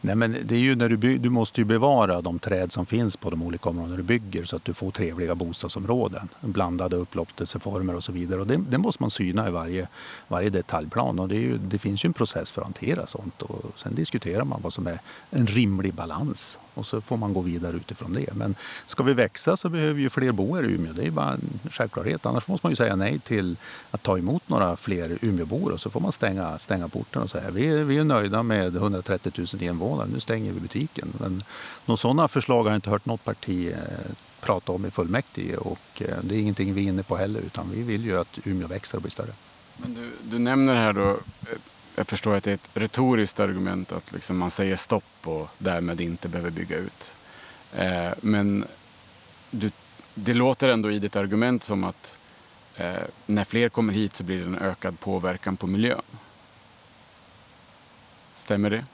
Nej, 0.00 0.16
men 0.16 0.36
det 0.44 0.54
är 0.54 0.58
ju 0.58 0.76
när 0.76 0.88
du, 0.88 0.96
by- 0.96 1.18
du 1.18 1.30
måste 1.30 1.60
ju 1.60 1.64
bevara 1.64 2.20
de 2.20 2.38
träd 2.38 2.72
som 2.72 2.86
finns 2.86 3.16
på 3.16 3.30
de 3.30 3.42
olika 3.42 3.68
områdena 3.68 3.96
du 3.96 4.02
bygger 4.02 4.44
så 4.44 4.56
att 4.56 4.64
du 4.64 4.74
får 4.74 4.90
trevliga 4.90 5.34
bostadsområden. 5.34 6.28
Blandade 6.40 6.96
upplåtelseformer 6.96 7.94
och 7.94 8.04
så 8.04 8.12
vidare. 8.12 8.40
Och 8.40 8.46
det, 8.46 8.56
det 8.56 8.78
måste 8.78 9.02
man 9.02 9.10
syna 9.10 9.48
i 9.48 9.50
varje, 9.50 9.88
varje 10.28 10.50
detaljplan. 10.50 11.18
Och 11.18 11.28
det, 11.28 11.34
ju, 11.36 11.58
det, 11.58 11.78
finns 11.78 12.04
ju 12.04 12.06
en 12.06 12.12
process 12.12 12.50
för 12.50 12.62
att 12.62 12.66
hantera 12.66 13.06
sånt. 13.06 13.42
Och 13.42 13.72
sen 13.76 13.94
diskuterar 13.94 14.44
man 14.44 14.60
vad 14.62 14.72
som 14.72 14.86
är 14.86 15.00
en 15.30 15.46
rimlig 15.46 15.94
balans. 15.94 16.58
Och 16.80 16.86
så 16.86 17.00
får 17.00 17.16
man 17.16 17.34
gå 17.34 17.40
vidare 17.40 17.76
utifrån 17.76 18.12
det. 18.12 18.34
Men 18.34 18.54
ska 18.86 19.02
vi 19.02 19.14
växa 19.14 19.56
så 19.56 19.68
behöver 19.68 19.92
vi 19.92 20.02
ju 20.02 20.10
fler 20.10 20.32
bo 20.32 20.58
i 20.58 20.60
Umeå. 20.60 20.92
Det 20.92 21.06
är 21.06 21.10
bara 21.10 21.32
en 21.32 21.60
självklarhet. 21.70 22.26
Annars 22.26 22.48
måste 22.48 22.66
man 22.66 22.72
ju 22.72 22.76
säga 22.76 22.96
nej 22.96 23.18
till 23.18 23.56
att 23.90 24.02
ta 24.02 24.18
emot 24.18 24.48
några 24.48 24.76
fler 24.76 25.18
Umeåbor. 25.22 25.72
Och 25.72 25.80
så 25.80 25.90
får 25.90 26.00
man 26.00 26.12
stänga, 26.12 26.58
stänga 26.58 26.88
porten 26.88 27.22
och 27.22 27.30
säga 27.30 27.50
vi, 27.50 27.84
vi 27.84 27.98
är 27.98 28.04
nöjda 28.04 28.42
med 28.42 28.76
130 28.76 29.32
000 29.52 29.62
invånare. 29.62 30.08
Nu 30.12 30.20
stänger 30.20 30.52
vi 30.52 30.60
butiken. 30.60 31.08
Men 31.20 31.44
några 31.86 31.96
sådana 31.96 32.28
förslag 32.28 32.62
har 32.62 32.70
jag 32.70 32.76
inte 32.76 32.90
hört 32.90 33.06
något 33.06 33.24
parti 33.24 33.72
eh, 33.72 34.12
prata 34.40 34.72
om 34.72 34.86
i 34.86 34.90
fullmäktige. 34.90 35.56
Och 35.56 36.02
eh, 36.02 36.16
det 36.22 36.34
är 36.34 36.38
ingenting 36.38 36.74
vi 36.74 36.84
är 36.84 36.88
inne 36.88 37.02
på 37.02 37.16
heller. 37.16 37.40
Utan 37.40 37.70
vi 37.70 37.82
vill 37.82 38.04
ju 38.04 38.20
att 38.20 38.38
Umeå 38.44 38.68
växer 38.68 38.96
och 38.98 39.02
blir 39.02 39.12
större. 39.12 39.32
Men 39.76 39.94
du, 39.94 40.10
du 40.22 40.38
nämner 40.38 40.74
här 40.74 40.92
då 40.92 41.10
eh, 41.10 41.58
jag 41.96 42.06
förstår 42.06 42.34
att 42.34 42.44
det 42.44 42.50
är 42.50 42.54
ett 42.54 42.70
retoriskt 42.74 43.40
argument 43.40 43.92
att 43.92 44.12
liksom 44.12 44.38
man 44.38 44.50
säger 44.50 44.76
stopp 44.76 45.04
och 45.24 45.48
därmed 45.58 46.00
inte 46.00 46.28
behöver 46.28 46.50
bygga 46.50 46.76
ut. 46.76 47.14
Eh, 47.76 48.10
men 48.20 48.64
du, 49.50 49.70
det 50.14 50.34
låter 50.34 50.68
ändå 50.68 50.90
i 50.90 50.98
ditt 50.98 51.16
argument 51.16 51.62
som 51.62 51.84
att 51.84 52.18
eh, 52.76 52.92
när 53.26 53.44
fler 53.44 53.68
kommer 53.68 53.92
hit 53.92 54.14
så 54.14 54.24
blir 54.24 54.38
det 54.38 54.44
en 54.44 54.58
ökad 54.58 55.00
påverkan 55.00 55.56
på 55.56 55.66
miljön. 55.66 56.02
Stämmer 58.34 58.70
det? 58.70 58.84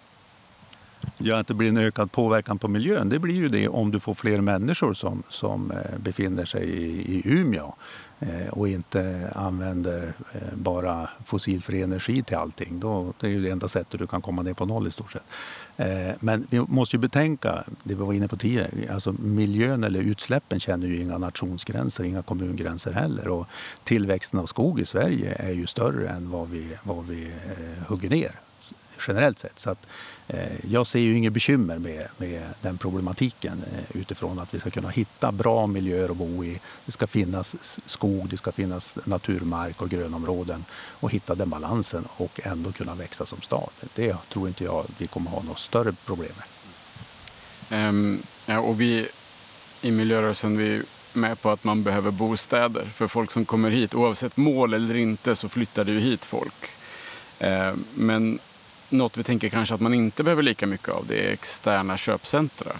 Ja, 1.18 1.38
att 1.38 1.46
det 1.46 1.54
blir 1.54 1.68
en 1.68 1.76
ökad 1.76 2.12
påverkan 2.12 2.58
på 2.58 2.68
miljön, 2.68 3.08
det 3.08 3.18
blir 3.18 3.34
ju 3.34 3.48
det 3.48 3.68
om 3.68 3.90
du 3.90 4.00
får 4.00 4.14
fler 4.14 4.40
människor 4.40 4.94
som, 4.94 5.22
som 5.28 5.70
eh, 5.70 5.98
befinner 5.98 6.44
sig 6.44 6.64
i, 6.64 7.14
i 7.16 7.22
Umeå 7.24 7.74
Eh, 8.20 8.48
och 8.48 8.68
inte 8.68 9.30
använder 9.34 10.12
eh, 10.32 10.54
bara 10.54 11.08
fossilfri 11.24 11.82
energi 11.82 12.22
till 12.22 12.36
allting. 12.36 12.80
Då, 12.80 13.12
det 13.20 13.26
är 13.26 13.30
ju 13.30 13.42
det 13.42 13.50
enda 13.50 13.68
sättet 13.68 14.00
du 14.00 14.06
kan 14.06 14.22
komma 14.22 14.42
ner 14.42 14.54
på 14.54 14.66
noll 14.66 14.86
i 14.86 14.90
stort 14.90 15.12
sett. 15.12 15.22
Eh, 15.76 16.14
men 16.20 16.46
vi 16.50 16.60
måste 16.60 16.96
ju 16.96 17.00
betänka, 17.00 17.64
det 17.82 17.94
vi 17.94 17.94
var 17.94 18.12
inne 18.12 18.28
på 18.28 18.36
tidigare, 18.36 18.68
alltså 18.90 19.12
miljön 19.12 19.84
eller 19.84 20.00
utsläppen 20.00 20.60
känner 20.60 20.86
ju 20.86 21.00
inga 21.00 21.18
nationsgränser, 21.18 22.04
inga 22.04 22.22
kommungränser 22.22 22.92
heller. 22.92 23.28
Och 23.28 23.46
tillväxten 23.84 24.40
av 24.40 24.46
skog 24.46 24.80
i 24.80 24.84
Sverige 24.84 25.34
är 25.34 25.52
ju 25.52 25.66
större 25.66 26.08
än 26.08 26.30
vad 26.30 26.50
vi, 26.50 26.76
vad 26.82 27.06
vi 27.06 27.32
hugger 27.88 28.10
ner 28.10 28.32
generellt 29.08 29.38
sett. 29.38 29.58
Så 29.58 29.70
att, 29.70 29.86
eh, 30.28 30.70
jag 30.70 30.86
ser 30.86 30.98
ju 30.98 31.16
inget 31.16 31.32
bekymmer 31.32 31.78
med, 31.78 32.08
med 32.16 32.42
den 32.60 32.78
problematiken 32.78 33.62
eh, 33.72 34.00
utifrån 34.00 34.38
att 34.38 34.54
vi 34.54 34.60
ska 34.60 34.70
kunna 34.70 34.88
hitta 34.88 35.32
bra 35.32 35.66
miljöer 35.66 36.08
att 36.08 36.16
bo 36.16 36.44
i. 36.44 36.60
Det 36.86 36.92
ska 36.92 37.06
finnas 37.06 37.56
skog, 37.86 38.28
det 38.28 38.36
ska 38.36 38.52
finnas 38.52 38.94
naturmark 39.04 39.82
och 39.82 39.90
grönområden 39.90 40.64
och 40.72 41.10
hitta 41.10 41.34
den 41.34 41.50
balansen 41.50 42.04
och 42.16 42.40
ändå 42.44 42.72
kunna 42.72 42.94
växa 42.94 43.26
som 43.26 43.40
stad. 43.40 43.70
Det 43.94 44.16
tror 44.28 44.48
inte 44.48 44.64
jag 44.64 44.84
vi 44.98 45.06
kommer 45.06 45.30
ha 45.30 45.42
något 45.42 45.58
större 45.58 45.92
problem 45.92 46.32
med. 46.36 47.88
Um, 47.88 48.22
ja, 48.46 48.58
och 48.58 48.80
vi 48.80 49.08
i 49.82 49.90
miljörörelsen 49.90 50.56
vi 50.56 50.76
är 50.76 50.82
med 51.12 51.40
på 51.40 51.50
att 51.50 51.64
man 51.64 51.82
behöver 51.82 52.10
bostäder 52.10 52.84
för 52.84 53.08
folk 53.08 53.30
som 53.30 53.44
kommer 53.44 53.70
hit. 53.70 53.94
Oavsett 53.94 54.36
mål 54.36 54.74
eller 54.74 54.96
inte 54.96 55.36
så 55.36 55.48
flyttar 55.48 55.84
det 55.84 55.92
ju 55.92 56.00
hit 56.00 56.24
folk. 56.24 56.70
Ehm, 57.38 57.84
men 57.94 58.38
något 58.88 59.16
vi 59.16 59.22
tänker 59.22 59.48
kanske 59.48 59.74
att 59.74 59.80
man 59.80 59.94
inte 59.94 60.22
behöver 60.22 60.42
lika 60.42 60.66
mycket 60.66 60.88
av 60.88 61.06
det 61.06 61.28
är 61.28 61.32
externa 61.32 61.96
köpcentra. 61.96 62.72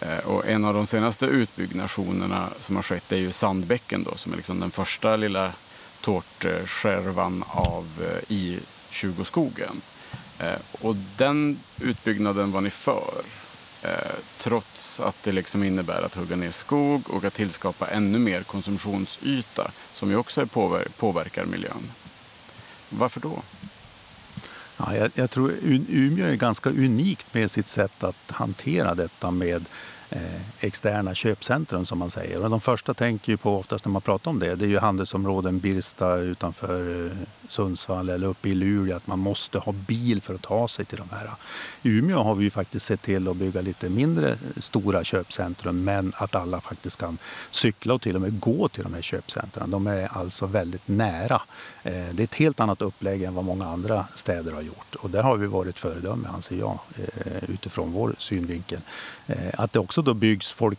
Eh, 0.00 0.18
och 0.18 0.46
en 0.46 0.64
av 0.64 0.74
de 0.74 0.86
senaste 0.86 1.26
utbyggnationerna 1.26 2.48
som 2.58 2.76
har 2.76 2.82
skett 2.82 3.12
är 3.12 3.16
ju 3.16 3.32
Sandbäcken 3.32 4.02
då, 4.02 4.16
som 4.16 4.32
är 4.32 4.36
liksom 4.36 4.60
den 4.60 4.70
första 4.70 5.16
lilla 5.16 5.52
tårtskärvan 6.00 7.44
av 7.48 7.86
eh, 8.00 8.34
I20-skogen. 8.34 9.80
Eh, 10.38 10.54
och 10.80 10.96
den 11.16 11.58
utbyggnaden 11.80 12.52
var 12.52 12.60
ni 12.60 12.70
för. 12.70 13.14
Trots 14.38 15.00
att 15.00 15.22
det 15.22 15.32
liksom 15.32 15.62
innebär 15.62 16.02
att 16.02 16.14
hugga 16.14 16.36
ner 16.36 16.50
skog 16.50 17.10
och 17.10 17.24
att 17.24 17.34
tillskapa 17.34 17.86
ännu 17.86 18.18
mer 18.18 18.42
konsumtionsyta 18.42 19.70
som 19.92 20.10
ju 20.10 20.16
också 20.16 20.46
påverkar 20.96 21.44
miljön. 21.44 21.90
Varför 22.88 23.20
då? 23.20 23.42
Ja, 24.78 24.96
jag, 24.96 25.10
jag, 25.14 25.30
tror 25.30 25.52
Umeå 25.88 26.26
är 26.26 26.34
ganska 26.34 26.70
unikt 26.70 27.34
med 27.34 27.50
sitt 27.50 27.68
sätt 27.68 28.04
att 28.04 28.30
hantera 28.30 28.94
detta 28.94 29.30
med 29.30 29.64
eh, 30.10 30.20
externa 30.60 31.14
köpcentrum 31.14 31.86
som 31.86 31.98
man 31.98 32.10
säger. 32.10 32.44
Och 32.44 32.50
de 32.50 32.60
första 32.60 32.94
tänker 32.94 33.32
ju 33.32 33.36
på 33.36 33.58
oftast 33.58 33.84
när 33.84 33.92
man 33.92 34.02
pratar 34.02 34.30
om 34.30 34.38
det, 34.38 34.54
det 34.54 34.64
är 34.64 34.68
ju 34.68 34.78
handelsområden 34.78 35.58
Birsta 35.58 36.16
utanför 36.16 37.06
eh, 37.06 37.12
Sundsvall 37.48 38.08
eller 38.08 38.26
uppe 38.26 38.48
i 38.48 38.54
Luleå 38.54 38.96
att 38.96 39.06
man 39.06 39.18
måste 39.18 39.58
ha 39.58 39.72
bil 39.72 40.22
för 40.22 40.34
att 40.34 40.42
ta 40.42 40.68
sig 40.68 40.84
till 40.84 40.98
de 40.98 41.08
här. 41.10 41.30
I 41.82 41.88
Umeå 41.88 42.22
har 42.22 42.34
vi 42.34 42.44
ju 42.44 42.50
faktiskt 42.50 42.86
sett 42.86 43.02
till 43.02 43.28
att 43.28 43.36
bygga 43.36 43.60
lite 43.60 43.88
mindre 43.88 44.38
stora 44.56 45.04
köpcentrum 45.04 45.84
men 45.84 46.12
att 46.16 46.34
alla 46.34 46.60
faktiskt 46.60 46.96
kan 46.98 47.18
cykla 47.50 47.94
och 47.94 48.02
till 48.02 48.14
och 48.14 48.20
med 48.20 48.40
gå 48.40 48.68
till 48.68 48.82
de 48.82 48.94
här 48.94 49.02
köpcentren. 49.02 49.70
De 49.70 49.86
är 49.86 50.08
alltså 50.18 50.46
väldigt 50.46 50.88
nära. 50.88 51.42
Eh, 51.82 51.92
det 52.12 52.22
är 52.22 52.24
ett 52.24 52.34
helt 52.34 52.60
annat 52.60 52.82
upplägg 52.82 53.22
än 53.22 53.34
vad 53.34 53.44
många 53.44 53.66
andra 53.66 54.06
städer 54.14 54.52
har 54.52 54.62
gjort 54.62 54.94
och 54.94 55.10
där 55.10 55.22
har 55.22 55.36
vi 55.36 55.46
varit 55.46 55.78
föredöme 55.78 56.28
anser 56.28 56.56
jag 56.56 56.78
eh, 56.96 57.50
utifrån 57.50 57.92
vår 57.92 58.14
synvinkel. 58.18 58.80
Eh, 59.26 59.36
att 59.54 59.72
det 59.72 59.78
också 59.78 60.02
då 60.02 60.14
byggs 60.14 60.48
folk, 60.52 60.78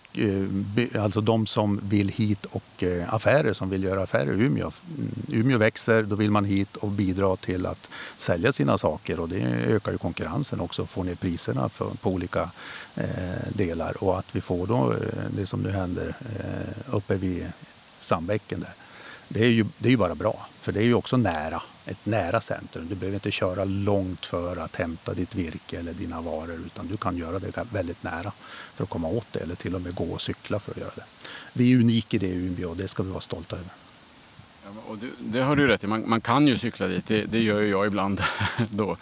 alltså 1.00 1.22
de 1.22 1.48
som 1.48 1.80
vill 1.84 2.10
hit 2.10 2.46
och 2.46 2.84
affärer 3.08 3.54
som 3.54 3.70
vill 3.70 3.84
göra 3.84 4.04
affärer 4.04 4.34
i 4.34 4.46
Umeå. 4.46 4.72
Umeå 5.28 5.58
växer, 5.58 6.04
då 6.04 6.16
vill 6.16 6.32
man 6.32 6.46
hit 6.46 6.57
dit 6.58 6.76
och 6.76 6.90
bidra 6.90 7.36
till 7.36 7.66
att 7.66 7.90
sälja 8.18 8.52
sina 8.52 8.78
saker 8.78 9.20
och 9.20 9.30
det 9.30 9.42
ökar 9.68 9.92
ju 9.92 9.98
konkurrensen 9.98 10.60
också, 10.60 10.86
får 10.86 11.04
ner 11.04 11.16
priserna 11.16 11.70
för, 11.70 11.90
på 12.02 12.10
olika 12.10 12.50
eh, 12.96 13.08
delar 13.50 14.04
och 14.04 14.20
att 14.20 14.36
vi 14.36 14.42
får 14.42 14.68
då 14.68 14.94
eh, 14.94 14.98
det 15.38 15.46
som 15.46 15.62
nu 15.62 15.70
händer 15.70 16.16
eh, 16.40 16.96
uppe 16.96 17.16
vid 17.16 17.52
Sandbäcken 18.00 18.60
där. 18.60 18.74
Det 19.30 19.44
är, 19.44 19.50
ju, 19.50 19.66
det 19.78 19.88
är 19.88 19.92
ju 19.92 19.98
bara 19.98 20.16
bra, 20.16 20.48
för 20.62 20.72
det 20.72 20.80
är 20.80 20.84
ju 20.84 20.94
också 20.94 21.18
nära, 21.18 21.62
ett 21.86 22.06
nära 22.06 22.42
centrum. 22.42 22.88
Du 22.90 22.96
behöver 22.96 23.16
inte 23.16 23.32
köra 23.32 23.64
långt 23.66 24.26
för 24.26 24.58
att 24.58 24.76
hämta 24.76 25.14
ditt 25.14 25.36
virke 25.36 25.80
eller 25.80 25.94
dina 25.94 26.22
varor 26.22 26.60
utan 26.66 26.88
du 26.88 26.98
kan 26.98 27.18
göra 27.18 27.40
det 27.40 27.66
väldigt 27.72 28.04
nära 28.04 28.32
för 28.76 28.84
att 28.84 28.90
komma 28.90 29.08
åt 29.08 29.28
det 29.32 29.40
eller 29.40 29.56
till 29.56 29.76
och 29.76 29.82
med 29.82 29.96
gå 29.96 30.04
och 30.04 30.22
cykla 30.22 30.60
för 30.60 30.72
att 30.72 30.78
göra 30.78 30.96
det. 30.96 31.06
Vi 31.54 31.74
är 31.74 31.80
unika 31.80 32.18
i 32.18 32.20
det 32.20 32.28
i 32.28 32.48
Umeå 32.48 32.70
och 32.70 32.78
det 32.78 32.88
ska 32.88 33.04
vi 33.04 33.10
vara 33.10 33.22
stolta 33.22 33.56
över. 33.56 33.87
Och 34.88 34.98
det, 34.98 35.08
det 35.20 35.42
har 35.42 35.56
du 35.56 35.68
rätt 35.68 35.84
i, 35.84 35.88
man, 35.88 36.10
man, 36.10 36.22
kan 36.22 36.48
ju 36.48 36.58
cykla 36.58 36.88
dit, 36.88 37.08
det, 37.08 37.22
det 37.22 37.40
gör 37.40 37.62
ju 37.62 37.70
jag 37.70 37.88
ibland 37.88 38.22
då. 38.72 38.98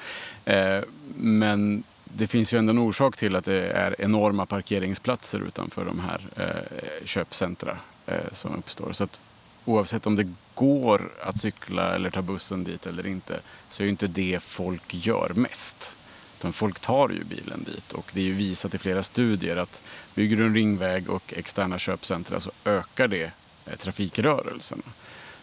Eh, 0.45 0.82
men 1.15 1.84
det 2.04 2.28
finns 2.28 2.54
ju 2.54 2.58
ändå 2.58 2.71
en 2.71 2.80
orsak 2.80 3.17
till 3.17 3.36
att 3.36 3.45
det 3.45 3.67
är 3.67 4.01
enorma 4.01 4.45
parkeringsplatser 4.45 5.39
utanför 5.39 5.86
de 5.86 5.99
här 5.99 6.21
eh, 6.36 7.06
köpcentra 7.06 7.78
eh, 8.06 8.32
som 8.32 8.56
uppstår. 8.56 8.93
Så 8.93 9.04
att 9.04 9.19
oavsett 9.65 10.08
om 10.08 10.15
det 10.15 10.34
går 10.56 11.12
att 11.21 11.38
cykla 11.38 11.95
eller 11.95 12.10
ta 12.10 12.21
bussen 12.21 12.63
dit 12.63 12.86
eller 12.86 13.08
inte 13.08 13.39
så 13.69 13.84
är 13.84 13.86
ju 13.86 13.91
inte 13.91 14.08
det 14.08 14.43
folk 14.43 14.93
gör 14.93 15.32
mest. 15.36 15.93
Utan 16.39 16.54
folk 16.54 16.80
tar 16.80 17.10
ju 17.10 17.23
bilen 17.23 17.63
dit 17.63 17.91
och 17.91 18.12
det 18.13 18.19
är 18.19 18.25
ju 18.25 18.34
visat 18.34 18.73
i 18.73 18.78
flera 18.78 19.04
studier 19.04 19.57
att 19.57 19.82
bygger 20.16 20.38
du 20.38 20.45
en 20.45 20.55
ringväg 20.55 21.09
och 21.09 21.34
externa 21.38 21.80
köpcentra 21.80 22.39
så 22.39 22.51
ökar 22.66 23.07
det 23.07 23.32
eh, 23.66 23.76
trafikrörelserna. 23.78 24.84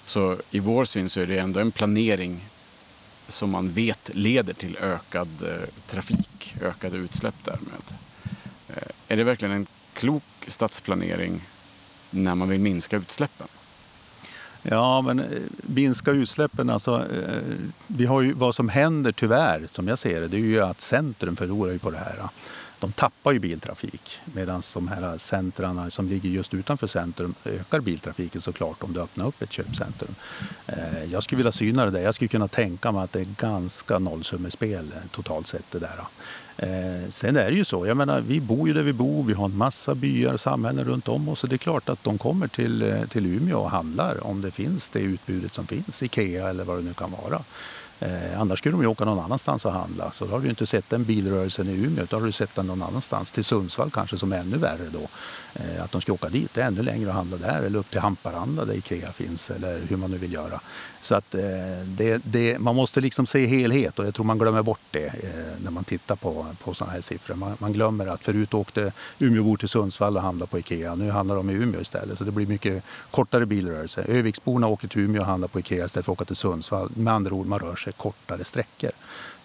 Så 0.07 0.36
i 0.50 0.61
vår 0.61 0.84
syn 0.84 1.11
så 1.11 1.20
är 1.20 1.26
det 1.26 1.38
ändå 1.38 1.61
en 1.61 1.70
planering 1.70 2.40
som 3.28 3.50
man 3.50 3.72
vet 3.72 4.11
leder 4.14 4.53
till 4.53 4.76
ökad 4.80 5.28
eh, 5.42 5.68
trafik, 5.86 6.55
ökade 6.62 6.96
utsläpp 6.96 7.34
därmed. 7.44 7.98
Eh, 8.68 8.82
är 9.09 9.16
det 9.16 9.24
verkligen 9.24 9.55
en 9.55 9.66
klok 9.94 10.22
stadsplanering 10.46 11.40
när 12.11 12.34
man 12.34 12.48
vill 12.48 12.61
minska 12.61 12.96
utsläppen? 12.96 13.46
Ja, 14.62 15.00
men 15.00 15.20
eh, 15.20 15.26
minska 15.62 16.11
utsläppen, 16.11 16.70
alltså, 16.70 17.07
vi 17.86 18.07
har 18.07 18.20
ju, 18.20 18.32
vad 18.32 18.55
som 18.55 18.68
händer 18.68 19.12
tyvärr, 19.12 19.68
som 19.72 19.88
jag 19.88 19.98
ser 19.98 20.20
det, 20.20 20.28
det 20.28 20.36
är 20.36 20.40
ju 20.40 20.61
att 20.61 20.80
centrum 20.80 21.36
förlorar 21.36 21.72
ju 21.72 21.78
på 21.78 21.90
det 21.90 21.98
här 21.98 22.28
de 22.83 22.93
tappar 22.93 23.33
ju 23.33 23.39
biltrafik. 23.39 24.20
Medan 24.24 24.62
de 24.74 24.89
här 24.89 25.18
centrarna 25.18 25.91
som 25.91 26.09
ligger 26.09 26.30
just 26.30 26.55
utanför 26.55 26.87
centrum 26.87 27.35
ökar 27.45 27.80
biltrafiken 27.80 28.41
såklart 28.41 28.83
om 28.83 28.93
du 28.93 29.01
öppnar 29.01 29.26
upp 29.26 29.43
ett 29.43 29.53
köpcentrum. 29.53 30.14
Eh, 30.66 31.05
jag 31.12 31.22
skulle 31.22 31.37
vilja 31.37 31.53
syna 31.53 31.85
det 31.85 31.91
där. 31.91 32.01
Jag 32.01 32.14
skulle 32.14 32.28
kunna 32.28 32.49
tänka 32.49 32.93
mig 32.93 33.05
att 33.05 33.12
det 33.12 33.20
är 33.20 33.26
ganska 33.39 33.99
nollsummespel 33.99 34.93
eh, 34.97 35.11
totalt 35.11 35.49
sett 35.49 35.70
det 35.70 35.78
där. 35.78 36.05
Eh, 36.57 37.11
sen 37.11 37.37
är 37.37 37.51
det 37.51 37.57
ju 37.57 37.64
så, 37.64 37.87
jag 37.87 37.97
menar 37.97 38.20
vi 38.20 38.41
bor 38.41 38.68
ju 38.68 38.74
där 38.74 38.83
vi 38.83 38.93
bor, 38.93 39.24
vi 39.24 39.33
har 39.33 39.45
en 39.45 39.57
massa 39.57 39.95
byar, 39.95 40.37
samhällen 40.37 40.85
runt 40.85 41.09
om 41.09 41.28
oss 41.28 41.43
och 41.43 41.49
det 41.49 41.57
är 41.57 41.59
klart 41.59 41.89
att 41.89 42.05
de 42.05 42.18
kommer 42.18 42.49
till, 42.49 43.07
till 43.09 43.26
Umeå 43.26 43.59
och 43.59 43.70
handlar 43.70 44.26
om 44.26 44.43
det 44.43 44.51
finns 44.51 44.89
det 44.89 45.01
utbudet 45.01 45.55
som 45.55 45.66
finns, 45.66 46.03
Ikea 46.03 46.49
eller 46.49 46.64
vad 46.64 46.76
det 46.76 46.83
nu 46.83 46.95
kan 46.95 47.11
vara. 47.11 47.43
Eh, 48.03 48.40
annars 48.40 48.59
skulle 48.59 48.72
de 48.72 48.82
ju 48.82 48.86
åka 48.86 49.05
någon 49.05 49.24
annanstans 49.24 49.64
och 49.64 49.72
handla. 49.72 50.12
Så 50.12 50.24
då 50.24 50.30
har 50.30 50.40
du 50.40 50.48
inte 50.48 50.66
sett 50.66 50.90
den 50.90 51.05
bilrörelsen 51.05 51.68
i 51.68 51.72
Umeå, 51.72 52.07
då 52.11 52.16
har 52.16 52.26
du 52.26 52.32
sett 52.32 52.55
den 52.55 52.66
någon 52.66 52.82
annanstans. 52.82 53.30
Till 53.30 53.44
Sundsvall 53.44 53.90
kanske, 53.90 54.18
som 54.18 54.32
är 54.32 54.38
ännu 54.38 54.57
värre 54.57 54.88
då. 54.92 55.09
Eh, 55.55 55.84
att 55.84 55.92
de 55.92 56.00
ska 56.00 56.12
åka 56.12 56.28
dit, 56.28 56.55
det 56.55 56.62
är 56.62 56.66
ännu 56.66 56.82
längre 56.82 57.09
att 57.09 57.14
handla 57.14 57.36
där. 57.36 57.62
Eller 57.62 57.78
upp 57.78 57.90
till 57.90 58.00
Hamparanda 58.00 58.64
där 58.64 58.74
Ikea 58.74 59.12
finns, 59.12 59.50
eller 59.50 59.80
hur 59.88 59.96
man 59.96 60.11
nu 60.11 60.18
vill 60.18 60.32
göra. 60.32 60.61
Så 61.03 61.14
att 61.14 61.34
eh, 61.34 61.42
det, 61.84 62.20
det, 62.24 62.59
man 62.59 62.76
måste 62.76 63.00
liksom 63.00 63.26
se 63.26 63.46
helhet 63.46 63.98
och 63.98 64.07
jag 64.07 64.14
tror 64.14 64.24
man 64.24 64.38
glömmer 64.38 64.62
bort 64.62 64.80
det 64.90 65.07
eh, 65.07 65.62
när 65.64 65.70
man 65.70 65.84
tittar 65.84 66.16
på, 66.16 66.46
på 66.64 66.74
sådana 66.74 66.92
här 66.92 67.00
siffror. 67.00 67.34
Man, 67.34 67.57
man, 67.59 67.72
glömmer 67.72 68.07
att 68.07 68.24
förut 68.24 68.55
åkte 68.55 68.92
Umeåbor 69.18 69.57
till 69.57 69.68
Sundsvall 69.68 70.16
och 70.16 70.22
handlade 70.22 70.50
på 70.50 70.59
Ikea. 70.59 70.94
Nu 70.94 71.11
handlar 71.11 71.36
de 71.36 71.50
i 71.50 71.53
Umeå 71.53 71.80
istället, 71.80 72.18
så 72.18 72.24
det 72.24 72.30
blir 72.30 72.46
mycket 72.46 72.84
kortare 73.11 73.46
bilrörelse. 73.46 74.05
Öviksborna 74.09 74.66
åker 74.66 74.88
till 74.88 75.00
Umeå 75.00 75.20
och 75.20 75.26
handlar 75.26 75.48
på 75.48 75.61
Ikea 75.61 75.84
istället 75.84 76.05
för 76.05 76.12
att 76.12 76.18
åka 76.18 76.24
till 76.24 76.36
Sundsvall. 76.36 76.90
Med 76.96 77.12
andra 77.12 77.34
ord, 77.34 77.46
man 77.46 77.59
rör 77.59 77.76
sig 77.76 77.92
kortare 77.92 78.44
sträckor. 78.44 78.90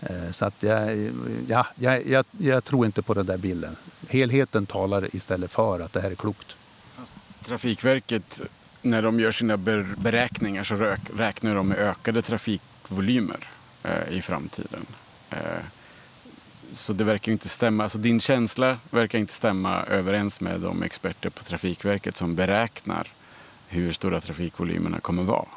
Eh, 0.01 0.31
så 0.31 0.45
att 0.45 0.63
jag, 0.63 1.11
ja, 1.47 1.67
jag, 1.75 2.07
jag, 2.07 2.25
jag, 2.37 2.63
tror 2.63 2.85
inte 2.85 3.01
på 3.01 3.13
den 3.13 3.25
där 3.25 3.37
bilden. 3.37 3.75
Helheten 4.07 4.65
talar 4.65 5.15
istället 5.15 5.51
för 5.51 5.79
att 5.79 5.93
det 5.93 6.01
här 6.01 6.11
är 6.11 6.15
klokt. 6.15 6.57
Fast 6.95 7.15
Trafikverket, 7.45 8.41
när 8.89 9.01
de 9.01 9.19
gör 9.19 9.31
sina 9.31 9.57
beräkningar 9.97 10.63
så 10.63 10.95
räknar 11.17 11.55
de 11.55 11.67
med 11.67 11.77
ökade 11.77 12.21
trafikvolymer 12.21 13.49
eh, 13.83 14.17
i 14.17 14.21
framtiden. 14.21 14.85
Eh, 15.29 15.37
så 16.71 16.93
det 16.93 17.03
verkar 17.03 17.31
inte 17.31 17.49
stämma. 17.49 17.83
Alltså 17.83 17.97
din 17.97 18.19
känsla 18.21 18.77
verkar 18.89 19.19
inte 19.19 19.33
stämma 19.33 19.83
överens 19.83 20.41
med 20.41 20.59
de 20.59 20.83
experter 20.83 21.29
på 21.29 21.43
Trafikverket 21.43 22.17
som 22.17 22.35
beräknar 22.35 23.07
hur 23.67 23.91
stora 23.91 24.21
trafikvolymerna 24.21 24.99
kommer 24.99 25.23
vara. 25.23 25.47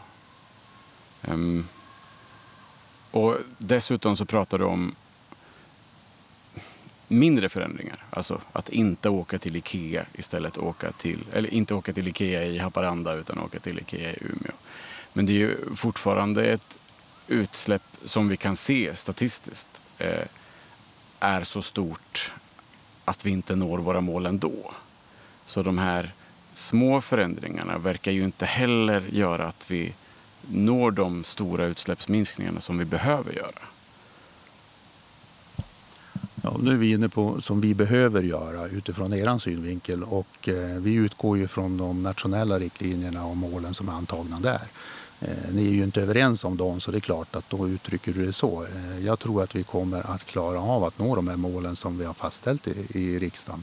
Um, 1.22 1.68
och 3.10 3.36
dessutom 3.58 4.16
så 4.16 4.24
pratar 4.24 4.58
du 4.58 4.64
om 4.64 4.94
mindre 7.10 7.48
förändringar. 7.48 8.04
Alltså 8.10 8.40
att 8.52 8.68
inte 8.68 9.08
åka 9.08 9.38
till 9.38 9.56
Ikea 9.56 10.04
istället 10.14 10.58
åka 10.58 10.92
till, 10.92 11.24
eller 11.32 11.54
inte 11.54 11.74
åka 11.74 11.92
till 11.92 12.08
Ikea 12.08 12.44
i 12.44 12.58
Haparanda 12.58 13.14
utan 13.14 13.38
åka 13.38 13.58
till 13.58 13.78
Ikea 13.78 14.10
i 14.10 14.18
Umeå. 14.20 14.52
Men 15.12 15.26
det 15.26 15.32
är 15.32 15.38
ju 15.38 15.56
fortfarande 15.76 16.44
ett 16.44 16.78
utsläpp 17.28 17.82
som 18.04 18.28
vi 18.28 18.36
kan 18.36 18.56
se 18.56 18.96
statistiskt 18.96 19.80
eh, 19.98 20.24
är 21.20 21.44
så 21.44 21.62
stort 21.62 22.32
att 23.04 23.26
vi 23.26 23.30
inte 23.30 23.56
når 23.56 23.78
våra 23.78 24.00
mål 24.00 24.26
ändå. 24.26 24.72
Så 25.44 25.62
de 25.62 25.78
här 25.78 26.12
små 26.54 27.00
förändringarna 27.00 27.78
verkar 27.78 28.12
ju 28.12 28.24
inte 28.24 28.46
heller 28.46 29.02
göra 29.12 29.46
att 29.46 29.70
vi 29.70 29.94
når 30.48 30.90
de 30.90 31.24
stora 31.24 31.64
utsläppsminskningarna 31.64 32.60
som 32.60 32.78
vi 32.78 32.84
behöver 32.84 33.32
göra. 33.32 33.62
Ja, 36.52 36.56
nu 36.62 36.70
är 36.70 36.76
vi 36.76 36.92
inne 36.92 37.08
på 37.08 37.40
som 37.40 37.60
vi 37.60 37.74
behöver 37.74 38.22
göra 38.22 38.66
utifrån 38.66 39.14
er 39.14 39.38
synvinkel 39.38 40.04
och 40.04 40.48
eh, 40.48 40.54
vi 40.56 40.94
utgår 40.94 41.38
ju 41.38 41.48
från 41.48 41.76
de 41.76 42.02
nationella 42.02 42.58
riktlinjerna 42.58 43.26
och 43.26 43.36
målen 43.36 43.74
som 43.74 43.88
är 43.88 43.92
antagna 43.92 44.40
där. 44.40 44.60
Eh, 45.20 45.52
ni 45.52 45.66
är 45.66 45.72
ju 45.72 45.84
inte 45.84 46.02
överens 46.02 46.44
om 46.44 46.56
dem 46.56 46.80
så 46.80 46.90
det 46.90 46.98
är 46.98 47.00
klart 47.00 47.36
att 47.36 47.50
då 47.50 47.68
uttrycker 47.68 48.12
du 48.12 48.26
det 48.26 48.32
så. 48.32 48.64
Eh, 48.64 49.06
jag 49.06 49.18
tror 49.18 49.42
att 49.42 49.56
vi 49.56 49.62
kommer 49.62 50.10
att 50.10 50.26
klara 50.26 50.60
av 50.60 50.84
att 50.84 50.98
nå 50.98 51.16
de 51.16 51.28
här 51.28 51.36
målen 51.36 51.76
som 51.76 51.98
vi 51.98 52.04
har 52.04 52.14
fastställt 52.14 52.68
i, 52.68 52.86
i 52.88 53.18
riksdagen. 53.18 53.62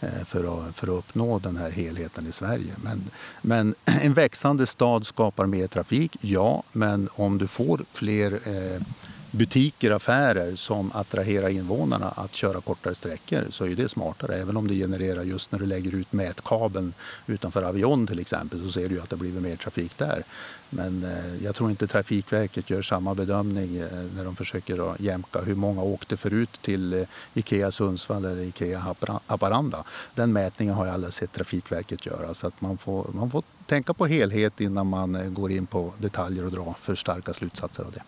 Eh, 0.00 0.24
för 0.26 0.68
att, 0.68 0.76
för 0.76 0.86
att 0.86 0.98
uppnå 0.98 1.38
den 1.38 1.56
här 1.56 1.70
helheten 1.70 2.26
i 2.26 2.32
Sverige. 2.32 2.72
Men, 2.82 3.02
men 3.42 3.74
en 3.84 4.14
växande 4.14 4.66
stad 4.66 5.06
skapar 5.06 5.46
mer 5.46 5.66
trafik, 5.66 6.16
ja. 6.20 6.62
Men 6.72 7.08
om 7.14 7.38
du 7.38 7.46
får 7.46 7.80
fler 7.92 8.32
eh, 8.44 8.82
butiker, 9.30 9.90
affärer 9.90 10.56
som 10.56 10.92
attraherar 10.94 11.48
invånarna 11.48 12.08
att 12.08 12.34
köra 12.34 12.60
kortare 12.60 12.94
sträckor 12.94 13.44
så 13.50 13.64
är 13.64 13.76
det 13.76 13.88
smartare. 13.88 14.34
Även 14.34 14.56
om 14.56 14.68
det 14.68 14.74
genererar 14.74 15.22
just 15.22 15.52
när 15.52 15.58
du 15.58 15.66
lägger 15.66 15.94
ut 15.94 16.12
mätkabeln 16.12 16.94
utanför 17.26 17.62
Avion 17.62 18.06
till 18.06 18.20
exempel 18.20 18.60
så 18.60 18.72
ser 18.72 18.88
du 18.88 19.00
att 19.00 19.10
det 19.10 19.16
blir 19.16 19.40
mer 19.40 19.56
trafik 19.56 19.98
där. 19.98 20.22
Men 20.70 21.04
eh, 21.04 21.44
jag 21.44 21.54
tror 21.54 21.70
inte 21.70 21.86
Trafikverket 21.86 22.70
gör 22.70 22.82
samma 22.82 23.14
bedömning 23.14 23.76
eh, 23.76 23.88
när 24.16 24.24
de 24.24 24.36
försöker 24.36 24.94
jämka 24.98 25.40
hur 25.40 25.54
många 25.54 25.82
åkte 25.82 26.16
förut 26.16 26.58
till 26.62 26.92
eh, 26.92 27.06
Ikea 27.34 27.70
Sundsvall 27.70 28.24
eller 28.24 28.42
Ikea 28.42 28.94
Haparanda. 29.26 29.84
Den 30.14 30.32
mätningen 30.32 30.74
har 30.74 30.86
jag 30.86 30.94
aldrig 30.94 31.12
sett 31.12 31.32
Trafikverket 31.32 32.06
göra 32.06 32.34
så 32.34 32.46
att 32.46 32.60
man 32.60 32.78
får, 32.78 33.10
man 33.12 33.30
får 33.30 33.42
tänka 33.66 33.94
på 33.94 34.06
helhet 34.06 34.60
innan 34.60 34.86
man 34.86 35.14
eh, 35.14 35.30
går 35.30 35.52
in 35.52 35.66
på 35.66 35.92
detaljer 35.98 36.44
och 36.44 36.52
dra 36.52 36.74
för 36.80 36.94
starka 36.94 37.34
slutsatser 37.34 37.82
av 37.82 37.92
det. 37.92 38.02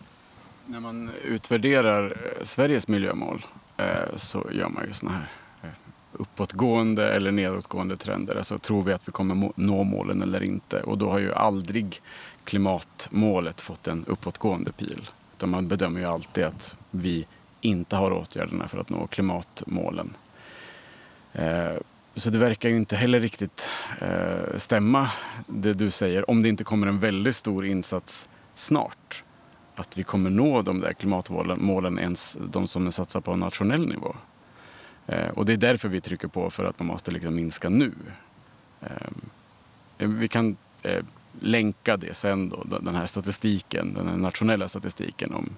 När 0.71 0.79
man 0.79 1.11
utvärderar 1.23 2.05
eh, 2.05 2.43
Sveriges 2.43 2.87
miljömål 2.87 3.45
eh, 3.77 4.15
så 4.15 4.47
gör 4.51 4.69
man 4.69 4.85
ju 4.87 4.93
sådana 4.93 5.17
här 5.17 5.27
eh, 5.63 5.69
uppåtgående 6.11 7.13
eller 7.13 7.31
nedåtgående 7.31 7.97
trender. 7.97 8.35
Alltså 8.35 8.57
tror 8.57 8.83
vi 8.83 8.93
att 8.93 9.07
vi 9.07 9.11
kommer 9.11 9.51
nå 9.55 9.83
målen 9.83 10.21
eller 10.21 10.43
inte? 10.43 10.81
Och 10.81 10.97
då 10.97 11.09
har 11.09 11.19
ju 11.19 11.33
aldrig 11.33 12.01
klimatmålet 12.43 13.61
fått 13.61 13.87
en 13.87 14.05
uppåtgående 14.07 14.71
pil. 14.71 15.09
Utan 15.33 15.49
man 15.49 15.67
bedömer 15.67 15.99
ju 15.99 16.05
alltid 16.05 16.43
att 16.43 16.75
vi 16.91 17.25
inte 17.61 17.95
har 17.95 18.11
åtgärderna 18.13 18.67
för 18.67 18.77
att 18.77 18.89
nå 18.89 19.07
klimatmålen. 19.07 20.13
Så 22.15 22.29
det 22.29 22.37
verkar 22.37 22.69
ju 22.69 22.77
inte 22.77 22.95
heller 22.95 23.19
riktigt 23.19 23.67
stämma 24.57 25.09
det 25.47 25.73
du 25.73 25.91
säger, 25.91 26.29
om 26.29 26.43
det 26.43 26.49
inte 26.49 26.63
kommer 26.63 26.87
en 26.87 26.99
väldigt 26.99 27.35
stor 27.35 27.65
insats 27.65 28.29
snart. 28.53 29.23
Att 29.81 29.97
vi 29.97 30.03
kommer 30.03 30.29
nå 30.29 30.61
de 30.61 30.79
där 30.79 30.93
klimatmålen, 30.93 31.99
ens 31.99 32.37
de 32.51 32.67
som 32.67 32.87
är 32.87 32.91
satsade 32.91 33.23
på 33.23 33.35
nationell 33.35 33.87
nivå. 33.87 34.15
Eh, 35.07 35.29
och 35.29 35.45
det 35.45 35.53
är 35.53 35.57
därför 35.57 35.89
vi 35.89 36.01
trycker 36.01 36.27
på 36.27 36.49
för 36.49 36.63
att 36.63 36.79
man 36.79 36.87
måste 36.87 37.11
liksom 37.11 37.35
minska 37.35 37.69
nu. 37.69 37.91
Eh, 38.81 40.07
vi 40.07 40.27
kan 40.27 40.57
eh, 40.81 41.03
länka 41.39 41.97
det 41.97 42.13
sen 42.13 42.49
då, 42.49 42.63
den 42.63 42.95
här 42.95 43.05
statistiken, 43.05 43.93
den 43.93 44.07
här 44.07 44.17
nationella 44.17 44.67
statistiken 44.67 45.33
om, 45.33 45.49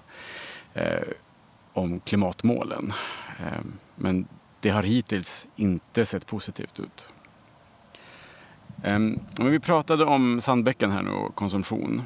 om 1.74 1.99
klimatmålen. 1.99 2.93
Men 3.95 4.28
det 4.59 4.69
har 4.69 4.84
hittills 4.84 5.47
inte 5.55 6.05
sett 6.05 6.26
positivt 6.26 6.80
ut. 6.80 7.07
Men 8.84 9.19
vi 9.51 9.59
pratade 9.59 10.05
om 10.05 10.41
Sandbäcken 10.41 10.91
här 10.91 11.01
nu 11.01 11.11
och 11.11 11.36
konsumtion. 11.36 12.01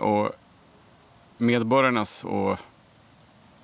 Och 0.00 0.30
medborgarnas 1.38 2.24
och 2.24 2.58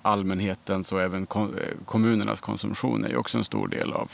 allmänhetens 0.03 0.93
och 0.93 1.03
även 1.03 1.23
eh, 1.23 1.49
kommunernas 1.85 2.41
konsumtion 2.41 3.05
är 3.05 3.09
ju 3.09 3.17
också 3.17 3.39
en 3.39 3.45
stor 3.45 3.69
del 3.69 3.93
av 3.93 4.13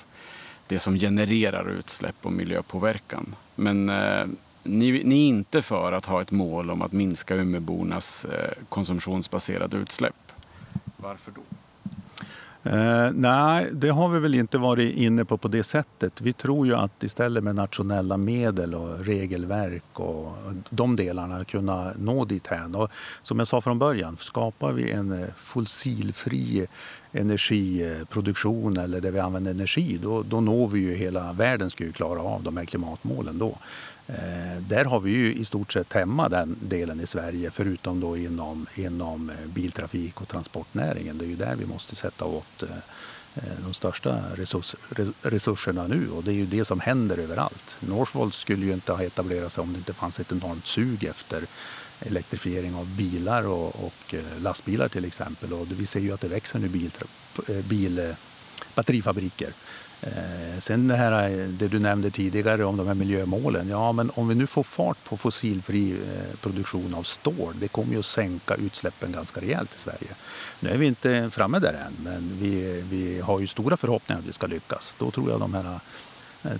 det 0.66 0.78
som 0.78 0.98
genererar 0.98 1.70
utsläpp 1.70 2.16
och 2.22 2.32
miljöpåverkan. 2.32 3.34
Men 3.54 3.88
eh, 3.88 4.26
ni, 4.62 5.04
ni, 5.04 5.24
är 5.24 5.28
inte 5.28 5.62
för 5.62 5.92
att 5.92 6.06
ha 6.06 6.22
ett 6.22 6.30
mål 6.30 6.70
om 6.70 6.82
att 6.82 6.92
minska 6.92 7.34
Umeåbornas 7.34 8.24
eh, 8.24 8.52
konsumtionsbaserade 8.68 9.76
utsläpp. 9.76 10.32
Varför 10.96 11.32
då? 11.32 11.40
Eh, 12.70 13.10
nej, 13.14 13.68
det 13.72 13.88
har 13.88 14.08
vi 14.08 14.20
väl 14.20 14.34
inte 14.34 14.58
varit 14.58 14.94
inne 14.94 15.24
på 15.24 15.36
på 15.36 15.48
det 15.48 15.62
sättet. 15.62 16.20
Vi 16.20 16.32
tror 16.32 16.66
ju 16.66 16.74
att 16.74 17.02
istället 17.02 17.44
med 17.44 17.54
nationella 17.54 18.16
medel 18.16 18.74
och 18.74 19.04
regelverk 19.04 20.00
och 20.00 20.32
de 20.70 20.96
delarna 20.96 21.44
kunna 21.44 21.92
nå 21.98 22.24
dithän. 22.24 22.74
Och 22.74 22.90
som 23.22 23.38
jag 23.38 23.48
sa 23.48 23.60
från 23.60 23.78
början, 23.78 24.16
skapar 24.20 24.72
vi 24.72 24.90
en 24.90 25.22
eh, 25.22 25.28
fossilfri 25.36 26.66
energiproduktion 27.12 28.76
eller 28.76 29.00
där 29.00 29.10
vi 29.10 29.18
använder 29.18 29.50
energi, 29.50 29.98
då, 30.02 30.22
då 30.22 30.40
når 30.40 30.68
vi 30.68 30.80
ju 30.80 30.94
hela 30.94 31.32
världen 31.32 31.70
ska 31.70 31.84
ju 31.84 31.92
klara 31.92 32.20
av 32.20 32.42
de 32.42 32.56
här 32.56 32.64
klimatmålen 32.64 33.38
då. 33.38 33.58
Eh, 34.08 34.60
där 34.60 34.84
har 34.84 35.00
vi 35.00 35.10
ju 35.10 35.34
i 35.34 35.44
stort 35.44 35.72
sett 35.72 35.92
hemma 35.92 36.28
den 36.28 36.56
delen 36.60 37.00
i 37.00 37.06
Sverige 37.06 37.50
förutom 37.50 38.00
då 38.00 38.16
inom, 38.16 38.66
inom 38.74 39.30
eh, 39.30 39.36
biltrafik 39.46 40.20
och 40.20 40.28
transportnäringen. 40.28 41.18
Det 41.18 41.24
är 41.24 41.28
ju 41.28 41.36
där 41.36 41.56
vi 41.56 41.66
måste 41.66 41.96
sätta 41.96 42.24
åt 42.24 42.62
eh, 42.62 42.68
de 43.64 43.74
största 43.74 44.18
resurs, 44.34 44.74
resurserna 45.22 45.86
nu 45.86 46.10
och 46.10 46.24
det 46.24 46.30
är 46.30 46.34
ju 46.34 46.46
det 46.46 46.64
som 46.64 46.80
händer 46.80 47.18
överallt. 47.18 47.76
Northvolt 47.80 48.34
skulle 48.34 48.66
ju 48.66 48.72
inte 48.72 48.92
ha 48.92 49.02
etablerat 49.02 49.52
sig 49.52 49.62
om 49.62 49.72
det 49.72 49.78
inte 49.78 49.92
fanns 49.92 50.20
ett 50.20 50.32
enormt 50.32 50.66
sug 50.66 51.04
efter 51.04 51.44
elektrifiering 52.00 52.74
av 52.74 52.96
bilar 52.96 53.46
och, 53.46 53.84
och 53.84 54.14
lastbilar 54.40 54.88
till 54.88 55.04
exempel. 55.04 55.52
Och 55.52 55.66
vi 55.70 55.86
ser 55.86 56.00
ju 56.00 56.12
att 56.12 56.20
det 56.20 56.28
växer 56.28 56.58
nu 56.58 56.68
bil, 56.68 56.90
bil, 57.68 58.14
batterifabriker. 58.74 59.52
Eh, 60.02 60.58
sen 60.58 60.88
det 60.88 60.96
här 60.96 61.30
eh, 61.30 61.46
det 61.46 61.68
du 61.68 61.78
nämnde 61.78 62.10
tidigare 62.10 62.64
om 62.64 62.76
de 62.76 62.86
här 62.86 62.94
miljömålen. 62.94 63.68
Ja, 63.68 63.92
men 63.92 64.10
om 64.14 64.28
vi 64.28 64.34
nu 64.34 64.46
får 64.46 64.62
fart 64.62 65.04
på 65.04 65.16
fossilfri 65.16 65.92
eh, 65.92 66.36
produktion 66.40 66.94
av 66.94 67.02
stål, 67.02 67.54
det 67.60 67.68
kommer 67.68 67.92
ju 67.92 67.98
att 67.98 68.06
sänka 68.06 68.54
utsläppen 68.54 69.12
ganska 69.12 69.40
rejält 69.40 69.74
i 69.74 69.78
Sverige. 69.78 70.08
Nu 70.60 70.70
är 70.70 70.78
vi 70.78 70.86
inte 70.86 71.30
framme 71.32 71.58
där 71.58 71.72
än, 71.72 72.04
men 72.04 72.38
vi, 72.40 72.82
vi 72.90 73.20
har 73.20 73.40
ju 73.40 73.46
stora 73.46 73.76
förhoppningar 73.76 74.20
att 74.20 74.26
vi 74.26 74.32
ska 74.32 74.46
lyckas. 74.46 74.94
Då 74.98 75.10
tror 75.10 75.30
jag 75.30 75.40
de 75.40 75.54
här 75.54 75.80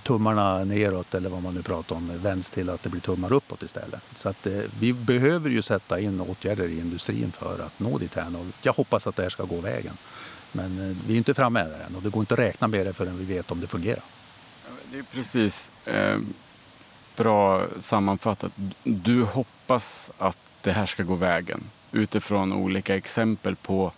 tummarna 0.03 0.63
neråt 0.63 1.15
eller 1.15 1.29
vad 1.29 1.43
man 1.43 1.53
nu 1.53 1.61
pratar 1.61 1.95
om 1.95 2.11
vänds 2.23 2.49
till 2.49 2.69
att 2.69 2.83
det 2.83 2.89
blir 2.89 3.01
tummar 3.01 3.33
uppåt 3.33 3.63
istället. 3.63 4.01
Så 4.15 4.29
att 4.29 4.47
eh, 4.47 4.61
vi 4.79 4.93
behöver 4.93 5.49
ju 5.49 5.61
sätta 5.61 5.99
in 5.99 6.21
åtgärder 6.21 6.67
i 6.67 6.79
industrin 6.79 7.31
för 7.31 7.59
att 7.65 7.79
nå 7.79 7.97
dit 7.97 8.15
här 8.15 8.27
och 8.39 8.45
jag 8.61 8.73
hoppas 8.73 9.07
att 9.07 9.15
det 9.15 9.23
här 9.23 9.29
ska 9.29 9.43
gå 9.43 9.61
vägen. 9.61 9.97
Men 10.51 10.89
eh, 10.89 10.97
vi 11.07 11.13
är 11.13 11.17
inte 11.17 11.33
framme 11.33 11.63
där 11.63 11.85
än 11.89 11.95
och 11.95 12.01
det 12.01 12.09
går 12.09 12.19
inte 12.19 12.33
att 12.33 12.39
räkna 12.39 12.67
med 12.67 12.85
det 12.85 12.93
förrän 12.93 13.17
vi 13.17 13.25
vet 13.25 13.51
om 13.51 13.61
det 13.61 13.67
fungerar. 13.67 14.03
Det 14.91 14.97
är 14.97 15.03
precis 15.03 15.71
eh, 15.85 16.17
bra 17.15 17.65
sammanfattat. 17.79 18.51
Du 18.83 19.23
hoppas 19.23 20.11
att 20.17 20.37
det 20.61 20.71
här 20.71 20.85
ska 20.85 21.03
gå 21.03 21.15
vägen 21.15 21.63
utifrån 21.91 22.53
olika 22.53 22.95
exempel 22.95 23.55
på 23.55 23.91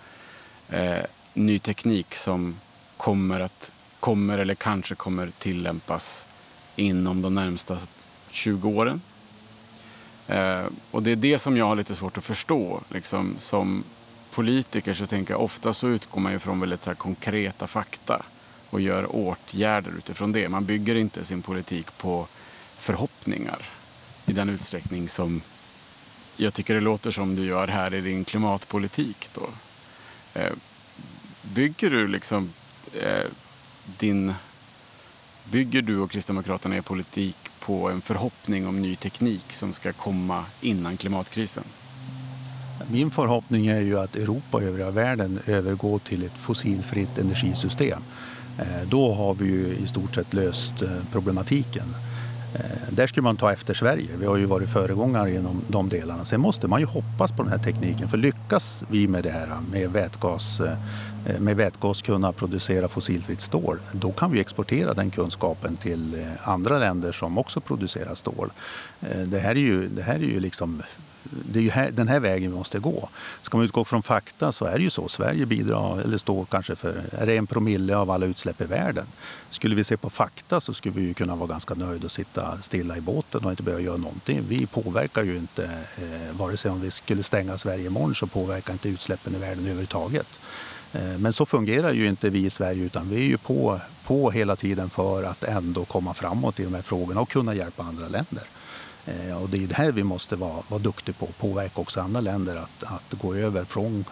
eh, 0.70 1.04
ny 1.34 1.60
teknik 1.60 2.16
som 2.16 2.60
kommer, 2.98 3.40
att, 3.40 3.72
kommer 4.00 4.38
eller 4.38 4.56
kanske 4.56 4.96
kommer 4.96 5.32
tillämpas 5.40 6.26
inom 6.76 7.22
de 7.22 7.36
närmsta 7.36 7.78
20 8.30 8.70
åren. 8.70 9.02
Eh, 10.28 10.66
och 10.92 11.04
det 11.04 11.12
är 11.12 11.16
det 11.16 11.40
som 11.40 11.58
jag 11.58 11.66
har 11.66 11.76
lite 11.76 11.96
svårt 11.96 12.18
att 12.18 12.24
förstå. 12.24 12.82
Liksom, 12.90 13.36
som 13.40 13.84
politiker 14.32 14.94
så 14.94 15.06
tänker 15.06 15.34
jag 15.34 15.42
ofta 15.42 15.74
så 15.74 15.88
utgår 15.88 16.22
man 16.22 16.32
ju 16.32 16.40
från 16.40 16.60
väldigt 16.60 16.84
så 16.84 16.96
konkreta 16.96 17.68
fakta 17.68 18.26
och 18.70 18.82
gör 18.82 19.16
åtgärder 19.16 19.92
utifrån 19.98 20.32
det. 20.32 20.50
Man 20.50 20.66
bygger 20.66 20.96
inte 20.96 21.26
sin 21.26 21.42
politik 21.42 21.98
på 21.98 22.28
förhoppningar 22.78 23.60
i 24.26 24.34
den 24.34 24.50
utsträckning 24.50 25.10
som 25.10 25.42
jag 26.38 26.54
tycker 26.54 26.74
det 26.74 26.82
låter 26.82 27.12
som 27.12 27.36
du 27.36 27.46
gör 27.46 27.68
här 27.68 27.94
i 27.94 28.02
din 28.02 28.26
klimatpolitik. 28.26 29.30
Då. 29.34 29.50
Eh, 30.34 30.54
bygger 31.42 31.90
du 31.90 32.08
liksom 32.08 32.54
eh, 32.94 33.26
din... 33.98 34.34
Bygger 35.52 35.82
du 35.82 36.00
och 36.00 36.12
Kristdemokraterna 36.12 36.78
er 36.78 36.82
politik 36.82 37.36
på 37.60 37.90
en 37.90 38.02
förhoppning 38.02 38.68
om 38.68 38.82
ny 38.82 38.96
teknik 38.96 39.54
som 39.54 39.74
ska 39.74 39.94
komma 39.94 40.46
innan 40.62 40.98
klimatkrisen? 40.98 41.64
Min 42.88 43.12
förhoppning 43.12 43.68
är 43.68 43.82
ju 43.82 44.00
att 44.00 44.16
Europa 44.16 44.58
och 44.58 44.64
övriga 44.64 44.92
världen 44.92 45.40
övergår 45.48 46.00
till 46.00 46.24
ett 46.24 46.38
fossilfritt 46.38 47.18
energisystem. 47.18 48.02
Eh, 48.60 48.88
då 48.90 49.14
har 49.14 49.34
vi 49.34 49.46
ju 49.46 49.68
i 49.84 49.88
stort 49.88 50.16
sett 50.16 50.34
löst 50.34 50.82
eh, 50.82 50.90
problematiken. 51.12 51.96
Eh, 52.56 52.62
där 52.90 53.08
skulle 53.08 53.24
man 53.24 53.38
ta 53.38 53.52
efter 53.52 53.74
Sverige. 53.74 54.10
Vi 54.20 54.26
har 54.26 54.38
ju 54.38 54.46
varit 54.46 54.70
föregångare 54.70 55.34
inom 55.34 55.62
de 55.68 55.90
delarna. 55.90 56.26
Sen 56.26 56.42
måste 56.42 56.68
man 56.68 56.80
ju 56.80 56.86
hoppas 56.86 57.32
på 57.32 57.44
den 57.44 57.52
här 57.52 57.60
tekniken. 57.60 58.10
För 58.10 58.18
lyckas 58.18 58.84
vi 58.90 59.08
med 59.08 59.24
det 59.24 59.32
här 59.32 59.48
med 59.72 59.92
vätgas, 59.92 60.62
med 61.40 61.56
vätgas 61.56 62.02
kunna 62.02 62.32
producera 62.32 62.88
fossilfritt 62.88 63.42
stål, 63.42 63.78
då 63.92 64.12
kan 64.12 64.32
vi 64.32 64.40
exportera 64.40 64.94
den 64.94 65.12
kunskapen 65.12 65.78
till 65.78 66.28
andra 66.44 66.78
länder 66.78 67.12
som 67.12 67.38
också 67.38 67.62
producerar 67.62 68.16
stål. 68.16 68.52
Det 69.26 69.40
här 69.40 69.52
är 69.52 69.56
ju, 69.56 69.88
det 69.88 70.02
här 70.02 70.16
är 70.16 70.20
ju 70.20 70.40
liksom 70.40 70.82
det 71.24 71.60
är 71.60 71.64
ju 71.64 71.70
här, 71.70 71.92
den 71.92 72.08
här 72.08 72.20
vägen 72.20 72.52
vi 72.52 72.58
måste 72.58 72.80
gå. 72.80 73.10
Ska 73.42 73.58
man 73.58 73.66
utgå 73.66 73.86
från 73.86 74.04
fakta 74.04 74.52
så 74.52 74.66
är 74.66 74.78
det 74.78 74.84
ju 74.84 74.90
så. 74.90 75.08
Sverige 75.08 75.46
bidrar, 75.46 76.00
eller 76.00 76.18
står 76.18 76.46
kanske 76.46 76.76
för 76.76 77.04
är 77.12 77.26
det 77.26 77.38
en 77.38 77.48
promille 77.48 77.96
av 77.96 78.12
alla 78.12 78.26
utsläpp 78.26 78.62
i 78.62 78.66
världen. 78.66 79.06
Skulle 79.50 79.76
vi 79.76 79.84
se 79.84 79.98
på 79.98 80.10
fakta 80.10 80.60
så 80.62 80.74
skulle 80.74 80.96
vi 80.96 81.02
ju 81.02 81.14
kunna 81.14 81.36
vara 81.36 81.48
ganska 81.48 81.74
nöjda 81.74 82.06
och 82.06 82.12
sitta 82.12 82.62
stilla 82.62 82.98
i 82.98 83.02
båten 83.02 83.46
och 83.46 83.52
inte 83.52 83.64
behöva 83.64 83.84
göra 83.84 83.98
någonting. 83.98 84.44
Vi 84.48 84.68
påverkar 84.68 85.24
ju 85.24 85.38
inte, 85.38 85.64
eh, 85.98 86.38
vare 86.38 86.58
sig 86.58 86.72
om 86.72 86.82
vi 86.82 86.92
skulle 86.92 87.24
stänga 87.24 87.58
Sverige 87.58 87.86
imorgon 87.86 88.16
så 88.16 88.28
påverkar 88.28 88.74
inte 88.74 88.90
utsläppen 88.90 89.36
i 89.36 89.38
världen 89.38 89.60
överhuvudtaget. 89.60 90.40
Eh, 90.94 91.18
men 91.18 91.34
så 91.34 91.46
fungerar 91.46 91.94
ju 91.94 92.08
inte 92.08 92.30
vi 92.30 92.46
i 92.46 92.50
Sverige 92.50 92.84
utan 92.84 93.10
vi 93.10 93.16
är 93.16 93.28
ju 93.28 93.38
på, 93.38 93.80
på 94.06 94.32
hela 94.32 94.56
tiden 94.56 94.90
för 94.90 95.24
att 95.24 95.44
ändå 95.44 95.86
komma 95.86 96.14
framåt 96.14 96.60
i 96.60 96.64
de 96.64 96.74
här 96.74 96.82
frågorna 96.82 97.22
och 97.22 97.30
kunna 97.30 97.54
hjälpa 97.54 97.84
andra 97.84 98.08
länder. 98.08 98.44
Eh, 99.06 99.42
och 99.42 99.50
det 99.50 99.64
är 99.64 99.68
det 99.68 99.76
här 99.76 99.92
vi 99.92 100.04
måste 100.04 100.36
vara, 100.36 100.64
vara 100.68 100.80
duktiga 100.80 101.16
på, 101.20 101.26
påverka 101.26 101.82
också 101.82 102.02
andra 102.02 102.22
länder 102.22 102.56
att, 102.56 102.84
att 102.84 103.20
gå 103.22 103.36
över 103.36 103.66
från 103.66 104.06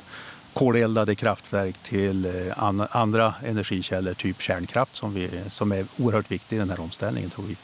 koleldade 0.54 1.16
kraftverk 1.16 1.76
till 1.84 2.26
eh, 2.26 2.64
andra 2.92 3.34
energikällor, 3.46 4.14
typ 4.14 4.42
kärnkraft 4.42 4.96
som, 4.96 5.14
vi, 5.14 5.30
som 5.50 5.72
är 5.72 5.86
oerhört 5.98 6.32
viktig 6.32 6.56
i 6.56 6.60
den 6.60 6.70
här 6.70 6.80
omställningen 6.80 7.30
tror 7.30 7.46
vi. 7.46 7.58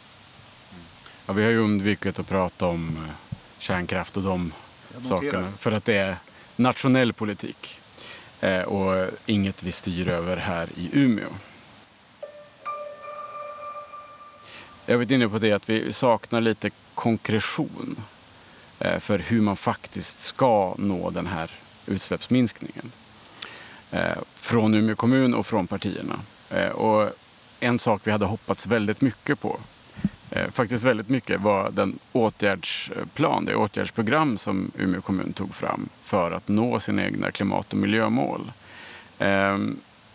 Ja, 1.25 1.33
vi 1.33 1.43
har 1.43 1.51
ju 1.51 1.57
undvikit 1.57 2.19
att 2.19 2.27
prata 2.27 2.65
om 2.65 2.97
eh, 2.97 3.35
kärnkraft 3.57 4.17
och 4.17 4.23
de 4.23 4.53
sakerna 5.01 5.51
för 5.57 5.71
att 5.71 5.85
det 5.85 5.97
är 5.97 6.17
nationell 6.55 7.13
politik 7.13 7.79
och 8.65 9.07
inget 9.25 9.63
vi 9.63 9.71
styr 9.71 10.07
över 10.07 10.37
här 10.37 10.69
i 10.75 10.89
Umeå. 10.93 11.29
Jag 14.85 14.97
var 14.97 15.11
inne 15.11 15.29
på 15.29 15.39
det 15.39 15.51
att 15.51 15.69
vi 15.69 15.93
saknar 15.93 16.41
lite 16.41 16.69
konkretion 16.95 17.95
eh, 18.79 18.99
för 18.99 19.19
hur 19.19 19.41
man 19.41 19.55
faktiskt 19.55 20.21
ska 20.21 20.75
nå 20.77 21.09
den 21.09 21.27
här 21.27 21.51
utsläppsminskningen. 21.85 22.91
Eh, 23.91 24.17
från 24.35 24.73
Umeå 24.73 24.95
kommun 24.95 25.33
och 25.33 25.45
från 25.45 25.67
partierna. 25.67 26.19
Eh, 26.49 26.69
och 26.69 27.09
en 27.59 27.79
sak 27.79 28.01
vi 28.03 28.11
hade 28.11 28.25
hoppats 28.25 28.67
väldigt 28.67 29.01
mycket 29.01 29.41
på, 29.41 29.59
faktiskt 30.51 30.83
väldigt 30.83 31.09
mycket, 31.09 31.41
var 31.41 31.71
den 31.71 31.99
åtgärdsplan, 32.11 33.45
det 33.45 33.55
åtgärdsprogram 33.55 34.37
som 34.37 34.71
Umeå 34.77 35.01
kommun 35.01 35.33
tog 35.33 35.55
fram 35.55 35.89
för 36.03 36.31
att 36.31 36.47
nå 36.47 36.79
sina 36.79 37.05
egna 37.05 37.31
klimat 37.31 37.73
och 37.73 37.79
miljömål. 37.79 38.51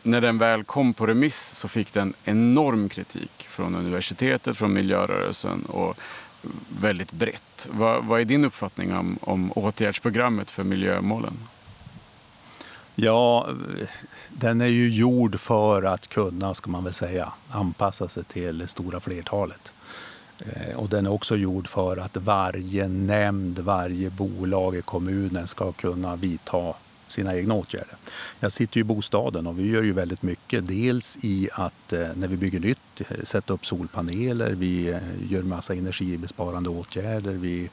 När 0.03 0.21
den 0.21 0.39
väl 0.39 0.65
kom 0.65 0.95
på 0.95 1.07
remiss 1.07 1.55
så 1.55 1.69
fick 1.69 1.93
den 1.93 2.15
enorm 2.25 2.89
kritik 2.89 3.47
från 3.49 3.75
universitetet, 3.75 4.57
från 4.57 4.73
miljörörelsen 4.73 5.65
och 5.65 5.99
väldigt 6.69 7.13
brett. 7.13 7.69
Vad, 7.71 8.05
vad 8.05 8.21
är 8.21 8.25
din 8.25 8.45
uppfattning 8.45 8.95
om, 8.95 9.19
om 9.21 9.53
åtgärdsprogrammet 9.53 10.51
för 10.51 10.63
miljömålen? 10.63 11.39
Ja, 12.95 13.49
den 14.29 14.61
är 14.61 14.67
ju 14.67 14.89
gjord 14.89 15.41
för 15.41 15.83
att 15.83 16.09
kunna, 16.09 16.55
ska 16.55 16.71
man 16.71 16.85
väl 16.85 16.93
säga, 16.93 17.33
anpassa 17.51 18.09
sig 18.09 18.25
till 18.25 18.59
det 18.59 18.67
stora 18.67 19.01
flertalet. 19.01 19.73
Eh, 20.39 20.77
och 20.77 20.89
den 20.89 21.07
är 21.07 21.13
också 21.13 21.37
gjord 21.37 21.69
för 21.69 21.97
att 21.97 22.17
varje 22.17 22.89
nämnd, 22.89 23.59
varje 23.59 24.11
bolag 24.11 24.77
i 24.77 24.83
kommunen 24.83 25.47
ska 25.47 25.73
kunna 25.73 26.17
vidta 26.17 26.75
sina 27.09 27.37
egna 27.37 27.55
åtgärder. 27.55 27.95
Jag 28.41 28.53
sitter 28.53 28.77
ju 28.77 28.81
i 28.81 28.85
bostaden 28.85 29.47
och 29.47 29.59
vi 29.59 29.67
gör 29.67 29.83
ju 29.83 29.93
väldigt 29.93 30.23
mycket. 30.23 30.69
Dels 30.69 31.19
i 31.21 31.49
att 31.53 31.93
eh, 31.93 32.09
när 32.15 32.29
vi 32.29 32.37
bygger 32.37 32.61
nytt 32.61 33.01
eh, 33.01 33.07
sätta 33.25 33.53
upp 33.53 33.67
solpaneler, 33.67 34.51
vi 34.51 34.89
eh, 34.89 34.99
gör 35.31 35.43
massa 35.43 35.75
energibesparande 35.75 36.71
åtgärder, 36.71 37.33
vi 37.33 37.71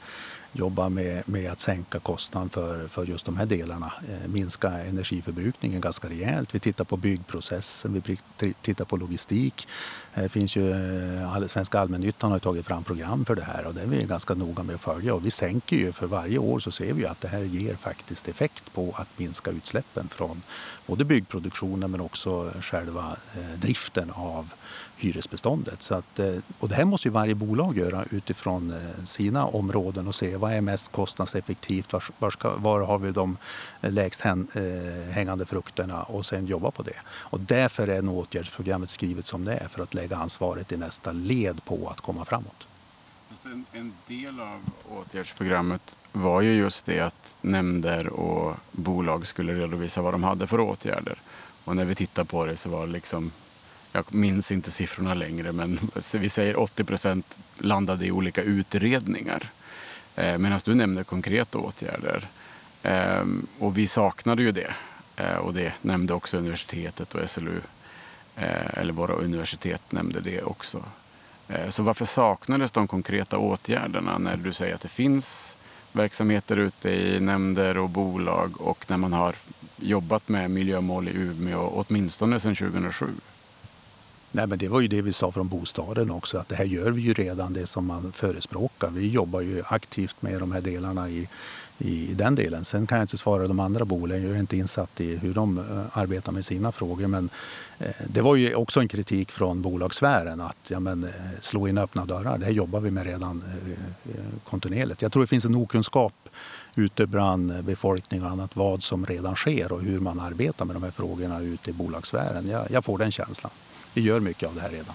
jobba 0.52 0.88
med, 0.88 1.28
med 1.28 1.52
att 1.52 1.60
sänka 1.60 1.98
kostnaden 1.98 2.50
för, 2.50 2.88
för 2.88 3.04
just 3.04 3.26
de 3.26 3.36
här 3.36 3.46
delarna. 3.46 3.92
Eh, 4.08 4.28
minska 4.28 4.68
energiförbrukningen 4.68 5.80
ganska 5.80 6.08
rejält. 6.08 6.54
Vi 6.54 6.60
tittar 6.60 6.84
på 6.84 6.96
byggprocessen, 6.96 8.02
vi 8.06 8.54
tittar 8.62 8.84
på 8.84 8.96
logistik. 8.96 9.68
Eh, 10.14 10.28
finns 10.28 10.56
ju, 10.56 10.70
eh, 10.70 11.34
all, 11.34 11.48
Svenska 11.48 11.80
allmännyttan 11.80 12.32
har 12.32 12.38
tagit 12.38 12.66
fram 12.66 12.84
program 12.84 13.24
för 13.24 13.34
det 13.34 13.44
här 13.44 13.66
och 13.66 13.74
det 13.74 13.82
är 13.82 13.86
vi 13.86 14.04
ganska 14.04 14.34
noga 14.34 14.62
med 14.62 14.74
att 14.74 14.80
följa. 14.80 15.14
Och 15.14 15.26
vi 15.26 15.30
sänker 15.30 15.76
ju 15.76 15.92
för 15.92 16.06
varje 16.06 16.38
år 16.38 16.60
så 16.60 16.70
ser 16.70 16.92
vi 16.92 17.06
att 17.06 17.20
det 17.20 17.28
här 17.28 17.42
ger 17.42 17.76
faktiskt 17.76 18.28
effekt 18.28 18.72
på 18.72 18.94
att 18.98 19.08
minska 19.18 19.50
utsläppen 19.50 20.08
från 20.08 20.42
både 20.86 21.04
byggproduktionen 21.04 21.90
men 21.90 22.00
också 22.00 22.52
själva 22.60 23.16
eh, 23.34 23.58
driften 23.58 24.10
av 24.10 24.52
hyresbeståndet. 24.96 25.82
Så 25.82 25.94
att, 25.94 26.18
eh, 26.18 26.34
och 26.58 26.68
det 26.68 26.74
här 26.74 26.84
måste 26.84 27.08
ju 27.08 27.12
varje 27.12 27.34
bolag 27.34 27.78
göra 27.78 28.04
utifrån 28.10 28.70
eh, 28.70 29.04
sina 29.04 29.46
områden 29.46 30.08
och 30.08 30.14
se 30.14 30.36
vad 30.36 30.52
är 30.52 30.60
mest 30.60 30.92
kostnadseffektivt, 30.92 31.92
var, 31.92 32.04
var, 32.18 32.30
ska, 32.30 32.56
var 32.56 32.80
har 32.80 32.98
vi 32.98 33.10
de 33.10 33.36
lägst 33.80 34.24
eh, 34.24 34.32
hängande 35.10 35.46
frukterna 35.46 36.02
och 36.02 36.26
sen 36.26 36.46
jobba 36.46 36.70
på 36.70 36.82
det. 36.82 36.96
Och 37.08 37.40
därför 37.40 37.88
är 37.88 38.02
nog 38.02 38.18
åtgärdsprogrammet 38.18 38.90
skrivet 38.90 39.26
som 39.26 39.44
det 39.44 39.56
är 39.56 39.68
för 39.68 39.82
att 39.82 39.94
lägga 39.94 40.16
ansvaret 40.16 40.72
i 40.72 40.76
nästa 40.76 41.12
led 41.12 41.64
på 41.64 41.88
att 41.88 42.00
komma 42.00 42.24
framåt. 42.24 42.66
En, 43.44 43.64
en 43.72 43.92
del 44.06 44.40
av 44.40 44.60
åtgärdsprogrammet 44.88 45.96
var 46.12 46.40
ju 46.40 46.54
just 46.54 46.86
det 46.86 47.00
att 47.00 47.36
nämnder 47.40 48.06
och 48.06 48.56
bolag 48.72 49.26
skulle 49.26 49.54
redovisa 49.54 50.02
vad 50.02 50.14
de 50.14 50.24
hade 50.24 50.46
för 50.46 50.60
åtgärder. 50.60 51.18
Och 51.64 51.76
när 51.76 51.84
vi 51.84 51.94
tittar 51.94 52.24
på 52.24 52.44
det 52.44 52.56
så 52.56 52.68
var 52.68 52.86
det 52.86 52.92
liksom, 52.92 53.32
jag 53.96 54.14
minns 54.14 54.52
inte 54.52 54.70
siffrorna 54.70 55.14
längre, 55.14 55.52
men 55.52 55.78
vi 56.12 56.28
säger 56.28 56.60
80 56.60 56.84
procent 56.84 57.36
landade 57.58 58.06
i 58.06 58.10
olika 58.10 58.42
utredningar. 58.42 59.50
Eh, 60.14 60.38
Medan 60.38 60.60
du 60.64 60.74
nämnde 60.74 61.04
konkreta 61.04 61.58
åtgärder. 61.58 62.28
Eh, 62.82 63.24
och 63.58 63.78
vi 63.78 63.86
saknade 63.86 64.42
ju 64.42 64.52
det. 64.52 64.74
Eh, 65.16 65.34
och 65.36 65.54
det 65.54 65.72
nämnde 65.82 66.14
också 66.14 66.38
universitetet 66.38 67.14
och 67.14 67.30
SLU. 67.30 67.60
Eh, 68.36 68.78
eller 68.78 68.92
våra 68.92 69.12
universitet 69.12 69.92
nämnde 69.92 70.20
det 70.20 70.42
också. 70.42 70.84
Eh, 71.48 71.68
så 71.68 71.82
varför 71.82 72.04
saknades 72.04 72.70
de 72.70 72.88
konkreta 72.88 73.38
åtgärderna 73.38 74.18
när 74.18 74.36
du 74.36 74.52
säger 74.52 74.74
att 74.74 74.80
det 74.80 74.88
finns 74.88 75.56
verksamheter 75.92 76.56
ute 76.56 76.90
i 76.90 77.20
nämnder 77.20 77.78
och 77.78 77.90
bolag 77.90 78.60
och 78.60 78.84
när 78.88 78.96
man 78.96 79.12
har 79.12 79.34
jobbat 79.76 80.28
med 80.28 80.50
miljömål 80.50 81.08
i 81.08 81.12
Umeå 81.14 81.84
åtminstone 81.88 82.40
sedan 82.40 82.54
2007? 82.54 83.06
Nej, 84.36 84.46
men 84.46 84.58
det 84.58 84.68
var 84.68 84.80
ju 84.80 84.88
det 84.88 85.02
vi 85.02 85.12
sa 85.12 85.32
från 85.32 85.48
bostaden 85.48 86.10
också, 86.10 86.38
att 86.38 86.48
det 86.48 86.56
här 86.56 86.64
gör 86.64 86.90
vi 86.90 87.02
ju 87.02 87.12
redan 87.12 87.52
det 87.52 87.66
som 87.66 87.86
man 87.86 88.12
förespråkar. 88.12 88.90
Vi 88.90 89.08
jobbar 89.08 89.40
ju 89.40 89.62
aktivt 89.66 90.22
med 90.22 90.40
de 90.40 90.52
här 90.52 90.60
delarna 90.60 91.10
i, 91.10 91.28
i 91.78 92.14
den 92.14 92.34
delen. 92.34 92.64
Sen 92.64 92.86
kan 92.86 92.98
jag 92.98 93.04
inte 93.04 93.18
svara 93.18 93.46
de 93.46 93.60
andra 93.60 93.84
bolagen, 93.84 94.26
jag 94.26 94.36
är 94.36 94.40
inte 94.40 94.56
insatt 94.56 95.00
i 95.00 95.16
hur 95.16 95.34
de 95.34 95.58
eh, 95.58 95.98
arbetar 95.98 96.32
med 96.32 96.44
sina 96.44 96.72
frågor. 96.72 97.06
Men 97.06 97.28
eh, 97.78 97.90
det 98.06 98.20
var 98.20 98.36
ju 98.36 98.54
också 98.54 98.80
en 98.80 98.88
kritik 98.88 99.30
från 99.30 99.62
bolagssfären 99.62 100.40
att 100.40 100.70
ja, 100.70 100.80
men, 100.80 101.04
eh, 101.04 101.10
slå 101.40 101.68
in 101.68 101.78
öppna 101.78 102.04
dörrar. 102.04 102.38
Det 102.38 102.44
här 102.44 102.52
jobbar 102.52 102.80
vi 102.80 102.90
med 102.90 103.06
redan 103.06 103.44
eh, 104.04 104.20
kontinuerligt. 104.44 105.02
Jag 105.02 105.12
tror 105.12 105.22
det 105.22 105.26
finns 105.26 105.44
en 105.44 105.54
okunskap 105.54 106.28
ute 106.74 107.06
bland 107.06 107.64
befolkning 107.64 108.22
och 108.22 108.30
annat 108.30 108.56
vad 108.56 108.82
som 108.82 109.06
redan 109.06 109.36
sker 109.36 109.72
och 109.72 109.82
hur 109.82 110.00
man 110.00 110.20
arbetar 110.20 110.64
med 110.64 110.76
de 110.76 110.82
här 110.82 110.90
frågorna 110.90 111.40
ute 111.40 111.70
i 111.70 111.72
bolagssfären. 111.72 112.48
Jag, 112.48 112.70
jag 112.70 112.84
får 112.84 112.98
den 112.98 113.12
känslan 113.12 113.50
vi 113.96 114.02
gör 114.02 114.20
mycket 114.20 114.48
av 114.48 114.54
det 114.54 114.60
här 114.60 114.70
redan. 114.70 114.94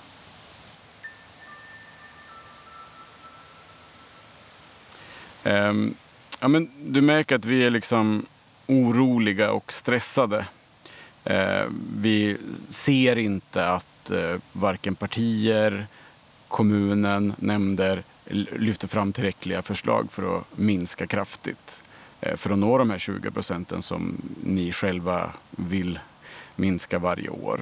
Um, 5.70 5.96
ja, 6.40 6.48
men 6.48 6.70
du 6.86 7.02
märker 7.02 7.36
att 7.36 7.46
vi 7.46 7.64
är 7.64 7.70
liksom 7.72 8.26
oroliga 8.68 9.52
och 9.52 9.74
stressade. 9.74 10.46
Uh, 11.30 11.72
vi 11.98 12.38
ser 12.70 13.18
inte 13.18 13.68
att 13.68 14.12
uh, 14.12 14.38
varken 14.52 14.96
partier, 14.96 15.88
kommunen, 16.48 17.34
nämnder 17.38 18.04
lyfter 18.52 18.88
fram 18.88 19.14
tillräckliga 19.14 19.62
förslag 19.62 20.12
för 20.12 20.38
att 20.38 20.58
minska 20.58 21.08
kraftigt. 21.08 21.84
Uh, 22.28 22.36
för 22.36 22.50
att 22.50 22.60
nå 22.60 22.78
de 22.78 22.90
här 22.90 22.98
20 22.98 23.32
procenten 23.32 23.82
som 23.82 24.22
ni 24.44 24.72
själva 24.72 25.32
vill 25.50 26.00
minska 26.56 27.00
varje 27.00 27.30
år. 27.30 27.60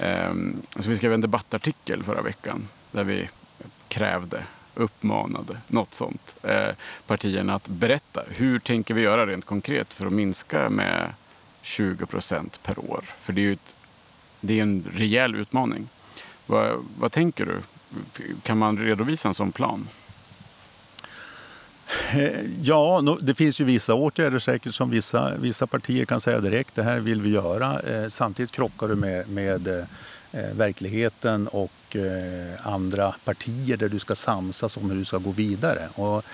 Ehm, 0.00 0.62
så 0.78 0.90
vi 0.90 0.96
skrev 0.96 1.12
en 1.12 1.20
debattartikel 1.20 2.02
förra 2.02 2.22
veckan 2.22 2.68
där 2.90 3.04
vi 3.04 3.28
krävde, 3.88 4.44
uppmanade, 4.74 5.56
något 5.66 5.94
sånt, 5.94 6.36
eh, 6.42 6.68
partierna 7.06 7.54
att 7.54 7.68
berätta 7.68 8.22
hur 8.28 8.58
tänker 8.58 8.94
vi 8.94 9.02
göra 9.02 9.26
rent 9.26 9.44
konkret 9.44 9.92
för 9.92 10.06
att 10.06 10.12
minska 10.12 10.70
med 10.70 11.12
20 11.62 12.06
procent 12.06 12.62
per 12.62 12.78
år. 12.78 13.04
För 13.20 13.32
det 13.32 13.40
är 13.40 13.42
ju 13.42 13.52
ett, 13.52 13.76
det 14.40 14.58
är 14.58 14.62
en 14.62 14.84
rejäl 14.94 15.34
utmaning. 15.34 15.88
Vad, 16.46 16.84
vad 16.98 17.12
tänker 17.12 17.46
du? 17.46 17.60
Kan 18.42 18.58
man 18.58 18.78
redovisa 18.78 19.28
en 19.28 19.34
sån 19.34 19.52
plan? 19.52 19.88
Eh, 22.12 22.40
ja, 22.62 23.16
det 23.20 23.34
finns 23.34 23.60
ju 23.60 23.64
vissa 23.64 23.94
åtgärder 23.94 24.38
säkert 24.38 24.74
som 24.74 24.90
vissa, 24.90 25.34
vissa 25.36 25.66
partier 25.66 26.04
kan 26.04 26.20
säga 26.20 26.40
direkt, 26.40 26.74
det 26.74 26.82
här 26.82 27.00
vill 27.00 27.22
vi 27.22 27.30
göra. 27.30 27.80
Eh, 27.80 28.08
samtidigt 28.08 28.52
krockar 28.52 28.88
du 28.88 28.94
med, 28.94 29.28
med 29.28 29.68
eh, 29.68 29.84
verkligheten 30.52 31.48
och 31.48 31.70
andra 32.62 33.14
partier 33.24 33.76
där 33.76 33.88
du 33.88 33.98
ska 33.98 34.14
samsas 34.14 34.76
om 34.76 34.90
hur 34.90 34.98
du 34.98 35.04
ska 35.04 35.18
gå 35.18 35.30
vidare. 35.30 35.88
Och 35.94 36.24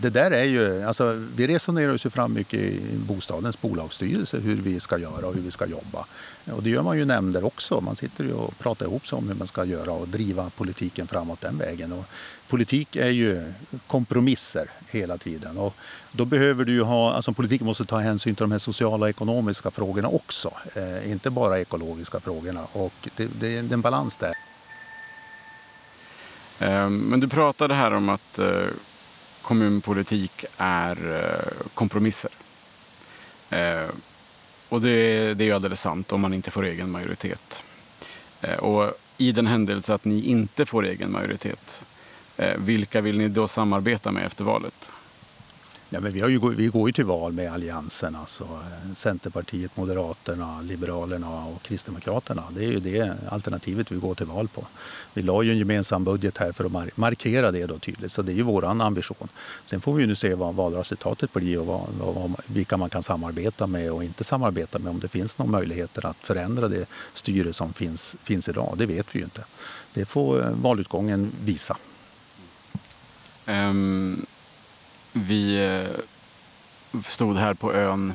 det 0.00 0.10
där 0.10 0.30
är 0.30 0.44
ju, 0.44 0.82
alltså, 0.82 1.26
vi 1.36 1.46
resonerar 1.46 1.94
oss 1.94 2.02
fram 2.02 2.34
mycket 2.34 2.60
i 2.60 2.80
bostadens 2.92 3.60
bolagsstyrelse 3.60 4.38
hur 4.38 4.56
vi 4.56 4.80
ska 4.80 4.98
göra 4.98 5.26
och 5.26 5.34
hur 5.34 5.42
vi 5.42 5.50
ska 5.50 5.66
jobba. 5.66 6.06
Och 6.52 6.62
det 6.62 6.70
gör 6.70 6.82
man 6.82 6.96
ju 6.96 7.02
i 7.02 7.06
nämnder 7.06 7.44
också. 7.44 7.80
Man 7.80 7.96
sitter 7.96 8.24
ju 8.24 8.32
och 8.32 8.58
pratar 8.58 8.86
ihop 8.86 9.06
sig 9.06 9.16
om 9.18 9.28
hur 9.28 9.34
man 9.34 9.46
ska 9.46 9.64
göra 9.64 9.92
och 9.92 10.08
driva 10.08 10.50
politiken 10.50 11.06
framåt 11.06 11.40
den 11.40 11.58
vägen. 11.58 11.92
Och 11.92 12.04
politik 12.48 12.96
är 12.96 13.10
ju 13.10 13.52
kompromisser 13.86 14.70
hela 14.88 15.18
tiden. 15.18 15.58
Och 15.58 15.74
då 16.12 16.24
behöver 16.24 16.64
du 16.64 16.72
ju 16.72 16.82
ha, 16.82 17.12
alltså 17.12 17.32
politiken 17.32 17.66
måste 17.66 17.84
ta 17.84 17.98
hänsyn 17.98 18.34
till 18.34 18.42
de 18.42 18.52
här 18.52 18.58
sociala 18.58 19.04
och 19.04 19.10
ekonomiska 19.10 19.70
frågorna 19.70 20.08
också. 20.08 20.52
Eh, 20.74 21.10
inte 21.10 21.30
bara 21.30 21.60
ekologiska 21.60 22.20
frågorna. 22.20 22.66
Och 22.72 23.08
det, 23.16 23.28
det, 23.40 23.56
är 23.56 23.72
en 23.72 23.80
balans 23.80 24.16
där. 24.16 24.34
Ehm, 26.60 26.98
men 26.98 27.20
du 27.20 27.28
pratade 27.28 27.74
här 27.74 27.94
om 27.94 28.08
att 28.08 28.38
eh, 28.38 28.66
kommunpolitik 29.42 30.44
är 30.56 31.14
eh, 31.14 31.66
kompromisser. 31.74 32.30
Ehm, 33.50 33.90
och 34.68 34.80
det, 34.80 35.34
det 35.34 35.48
är 35.48 35.54
alldeles 35.54 35.80
sant 35.80 36.12
om 36.12 36.20
man 36.20 36.34
inte 36.34 36.50
får 36.50 36.64
egen 36.64 36.90
majoritet. 36.90 37.62
Eh, 38.40 38.54
och 38.58 38.92
i 39.18 39.32
den 39.32 39.46
händelse 39.46 39.94
att 39.94 40.04
ni 40.04 40.26
inte 40.26 40.66
får 40.66 40.86
egen 40.86 41.12
majoritet, 41.12 41.84
eh, 42.36 42.56
vilka 42.56 43.00
vill 43.00 43.18
ni 43.18 43.28
då 43.28 43.48
samarbeta 43.48 44.12
med 44.12 44.26
efter 44.26 44.44
valet? 44.44 44.90
Ja, 45.90 46.00
men 46.00 46.12
vi, 46.12 46.20
har 46.20 46.28
ju, 46.28 46.54
vi 46.54 46.66
går 46.66 46.88
ju 46.88 46.92
till 46.92 47.04
val 47.04 47.32
med 47.32 47.52
Alliansen, 47.52 48.16
alltså 48.16 48.44
eh, 48.44 48.94
Centerpartiet, 48.94 49.76
Moderaterna, 49.76 50.60
Liberalerna 50.62 51.44
och 51.44 51.62
Kristdemokraterna. 51.62 52.44
Det 52.50 52.64
är 52.64 52.68
ju 52.68 52.80
det 52.80 53.16
alternativet 53.28 53.92
vi 53.92 53.96
går 53.96 54.14
till 54.14 54.26
val 54.26 54.48
på. 54.48 54.66
Vi 55.14 55.22
la 55.22 55.42
ju 55.42 55.50
en 55.50 55.58
gemensam 55.58 56.04
budget 56.04 56.38
här 56.38 56.52
för 56.52 56.64
att 56.64 56.96
markera 56.96 57.52
det 57.52 57.66
då 57.66 57.78
tydligt, 57.78 58.12
så 58.12 58.22
det 58.22 58.32
är 58.32 58.34
ju 58.34 58.42
vår 58.42 58.64
ambition. 58.82 59.28
Sen 59.64 59.80
får 59.80 59.94
vi 59.94 60.02
ju 60.02 60.06
nu 60.06 60.14
se 60.14 60.34
vad 60.34 60.54
valresultatet 60.54 61.32
blir 61.32 61.58
och 61.58 61.66
vad, 61.66 62.14
vad, 62.14 62.34
vilka 62.46 62.76
man 62.76 62.90
kan 62.90 63.02
samarbeta 63.02 63.66
med 63.66 63.92
och 63.92 64.04
inte 64.04 64.24
samarbeta 64.24 64.78
med. 64.78 64.90
Om 64.90 65.00
det 65.00 65.08
finns 65.08 65.38
några 65.38 65.52
möjligheter 65.52 66.06
att 66.06 66.16
förändra 66.16 66.68
det 66.68 66.86
styre 67.12 67.52
som 67.52 67.72
finns, 67.72 68.16
finns 68.22 68.48
idag, 68.48 68.74
det 68.76 68.86
vet 68.86 69.14
vi 69.14 69.18
ju 69.18 69.24
inte. 69.24 69.44
Det 69.94 70.04
får 70.04 70.42
eh, 70.42 70.50
valutgången 70.50 71.32
visa. 71.44 71.76
Um 73.46 74.26
vi 75.16 75.64
eh, 75.64 77.00
stod 77.04 77.36
här 77.36 77.54
på 77.54 77.72
ön 77.74 78.14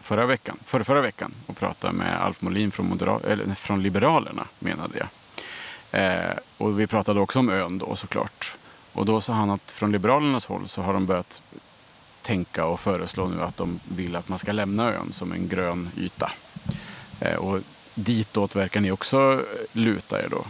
förra 0.00 0.26
veckan, 0.26 0.58
förra, 0.64 0.84
förra 0.84 1.00
veckan 1.00 1.34
och 1.46 1.56
pratade 1.56 1.92
med 1.92 2.22
Alf 2.22 2.42
Molin 2.42 2.70
från, 2.70 2.88
Moderat, 2.88 3.24
eller, 3.24 3.54
från 3.54 3.82
Liberalerna, 3.82 4.46
menade 4.58 4.98
jag. 4.98 5.08
Eh, 6.00 6.36
och 6.58 6.80
vi 6.80 6.86
pratade 6.86 7.20
också 7.20 7.38
om 7.38 7.48
ön 7.48 7.78
då 7.78 7.96
såklart. 7.96 8.56
Och 8.92 9.06
då 9.06 9.20
sa 9.20 9.32
han 9.32 9.50
att 9.50 9.72
från 9.72 9.92
Liberalernas 9.92 10.46
håll 10.46 10.68
så 10.68 10.82
har 10.82 10.92
de 10.92 11.06
börjat 11.06 11.42
tänka 12.22 12.66
och 12.66 12.80
föreslå 12.80 13.28
nu 13.28 13.42
att 13.42 13.56
de 13.56 13.80
vill 13.88 14.16
att 14.16 14.28
man 14.28 14.38
ska 14.38 14.52
lämna 14.52 14.92
ön 14.92 15.12
som 15.12 15.32
en 15.32 15.48
grön 15.48 15.90
yta. 15.96 16.32
Eh, 17.20 17.36
och 17.36 17.60
ditåt 17.94 18.56
verkar 18.56 18.80
ni 18.80 18.90
också 18.90 19.42
luta 19.72 20.22
er 20.22 20.28
då. 20.30 20.44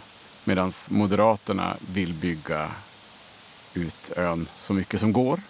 Medan 0.45 0.73
Moderaterna 0.89 1.77
vill 1.93 2.13
bygga 2.13 2.71
ut 3.75 4.13
ön 4.17 4.49
så 4.57 4.73
mycket 4.73 5.01
som 5.01 5.13
går 5.13 5.41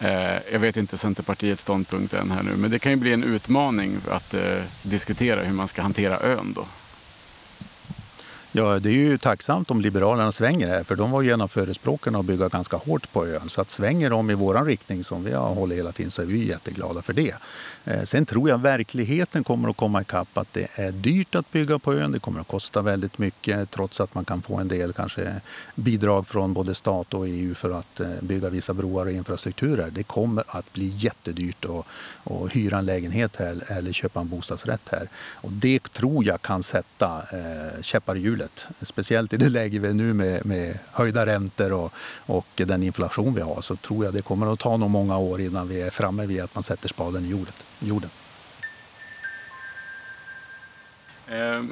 Eh, 0.00 0.38
jag 0.52 0.58
vet 0.58 0.76
inte 0.76 0.98
Centerpartiets 0.98 1.62
ståndpunkt 1.62 2.14
än 2.14 2.30
här 2.30 2.42
nu, 2.42 2.56
men 2.56 2.70
det 2.70 2.78
kan 2.78 2.92
ju 2.92 2.96
bli 2.96 3.12
en 3.12 3.24
utmaning 3.24 3.96
att 4.10 4.34
eh, 4.34 4.62
diskutera 4.82 5.42
hur 5.42 5.52
man 5.52 5.68
ska 5.68 5.82
hantera 5.82 6.20
ön 6.20 6.52
då. 6.52 6.66
Ja, 8.52 8.78
det 8.78 8.88
är 8.88 8.92
ju 8.92 9.18
tacksamt 9.18 9.70
om 9.70 9.80
Liberalerna 9.80 10.32
svänger 10.32 10.66
här, 10.66 10.84
för 10.84 10.96
de 10.96 11.10
var 11.10 11.22
ju 11.22 11.32
en 11.32 11.40
av 11.40 11.48
förespråkarna 11.48 12.18
att 12.18 12.24
bygga 12.24 12.48
ganska 12.48 12.76
hårt 12.76 13.12
på 13.12 13.26
ön. 13.26 13.48
Så 13.48 13.60
att 13.60 13.70
svänger 13.70 14.10
de 14.10 14.30
i 14.30 14.34
vår 14.34 14.64
riktning 14.64 15.04
som 15.04 15.24
vi 15.24 15.32
har 15.32 15.54
hållit 15.54 15.78
hela 15.78 15.92
tiden 15.92 16.10
så 16.10 16.22
är 16.22 16.26
vi 16.26 16.48
jätteglada 16.48 17.02
för 17.02 17.12
det. 17.12 17.34
Eh, 17.84 18.02
sen 18.02 18.26
tror 18.26 18.48
jag 18.48 18.58
verkligheten 18.58 19.44
kommer 19.44 19.68
att 19.68 19.76
komma 19.76 20.00
ikapp 20.00 20.38
att 20.38 20.52
det 20.52 20.68
är 20.74 20.92
dyrt 20.92 21.34
att 21.34 21.52
bygga 21.52 21.78
på 21.78 21.94
ön. 21.94 22.12
Det 22.12 22.18
kommer 22.18 22.40
att 22.40 22.48
kosta 22.48 22.82
väldigt 22.82 23.18
mycket 23.18 23.70
trots 23.70 24.00
att 24.00 24.14
man 24.14 24.24
kan 24.24 24.42
få 24.42 24.56
en 24.56 24.68
del 24.68 24.92
kanske 24.92 25.40
bidrag 25.74 26.26
från 26.26 26.52
både 26.52 26.74
stat 26.74 27.14
och 27.14 27.28
EU 27.28 27.54
för 27.54 27.78
att 27.78 28.00
eh, 28.00 28.08
bygga 28.20 28.48
vissa 28.48 28.74
broar 28.74 29.06
och 29.06 29.12
infrastrukturer. 29.12 29.90
Det 29.90 30.02
kommer 30.02 30.44
att 30.48 30.72
bli 30.72 30.88
jättedyrt 30.96 31.64
att, 31.64 31.86
att 32.32 32.52
hyra 32.52 32.78
en 32.78 32.86
lägenhet 32.86 33.36
här 33.36 33.62
eller 33.66 33.92
köpa 33.92 34.20
en 34.20 34.28
bostadsrätt 34.28 34.88
här. 34.90 35.08
Och 35.34 35.52
det 35.52 35.92
tror 35.92 36.24
jag 36.24 36.42
kan 36.42 36.62
sätta 36.62 37.22
eh, 37.32 37.82
käppar 37.82 38.16
i 38.16 38.20
hjulet. 38.20 38.39
Speciellt 38.82 39.32
i 39.32 39.36
det 39.36 39.48
läge 39.48 39.78
vi 39.78 39.88
är 39.88 39.92
nu 39.92 40.14
med, 40.14 40.46
med 40.46 40.78
höjda 40.92 41.26
räntor 41.26 41.72
och, 41.72 41.92
och 42.26 42.46
den 42.54 42.82
inflation 42.82 43.34
vi 43.34 43.40
har 43.40 43.60
så 43.60 43.76
tror 43.76 44.04
jag 44.04 44.14
det 44.14 44.22
kommer 44.22 44.52
att 44.52 44.60
ta 44.60 44.76
nog 44.76 44.90
många 44.90 45.18
år 45.18 45.40
innan 45.40 45.68
vi 45.68 45.82
är 45.82 45.90
framme 45.90 46.26
vid 46.26 46.40
att 46.40 46.54
man 46.54 46.62
sätter 46.62 46.88
spaden 46.88 47.24
i 47.24 47.28
jorden 47.28 47.54
jorden. 47.80 48.10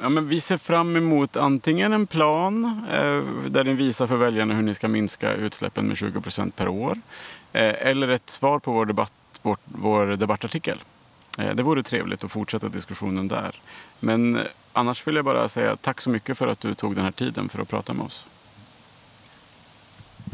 Ja, 0.01 0.09
men 0.09 0.27
vi 0.27 0.41
ser 0.41 0.57
fram 0.57 0.95
emot 0.95 1.35
antingen 1.35 1.93
en 1.93 2.07
plan 2.07 2.85
eh, 2.93 3.23
där 3.47 3.63
ni 3.63 3.73
visar 3.73 4.07
för 4.07 4.15
väljarna 4.15 4.53
hur 4.53 4.61
ni 4.61 4.73
ska 4.73 4.87
minska 4.87 5.33
utsläppen 5.33 5.85
med 5.85 5.97
20 5.97 6.21
procent 6.21 6.55
per 6.55 6.67
år. 6.67 7.01
Eh, 7.53 7.87
eller 7.87 8.07
ett 8.07 8.29
svar 8.29 8.59
på 8.59 8.71
vår, 8.71 8.85
debatt, 8.85 9.11
vår, 9.41 9.57
vår 9.65 10.05
debattartikel. 10.05 10.79
Eh, 11.37 11.55
det 11.55 11.63
vore 11.63 11.83
trevligt 11.83 12.23
att 12.23 12.31
fortsätta 12.31 12.69
diskussionen 12.69 13.27
där. 13.27 13.61
Men 13.99 14.35
eh, 14.35 14.45
annars 14.73 15.07
vill 15.07 15.15
jag 15.15 15.25
bara 15.25 15.47
säga 15.47 15.75
tack 15.75 16.01
så 16.01 16.09
mycket 16.09 16.37
för 16.37 16.47
att 16.47 16.59
du 16.59 16.73
tog 16.73 16.95
den 16.95 17.03
här 17.03 17.11
tiden 17.11 17.49
för 17.49 17.61
att 17.61 17.69
prata 17.69 17.93
med 17.93 18.05
oss. 18.05 18.25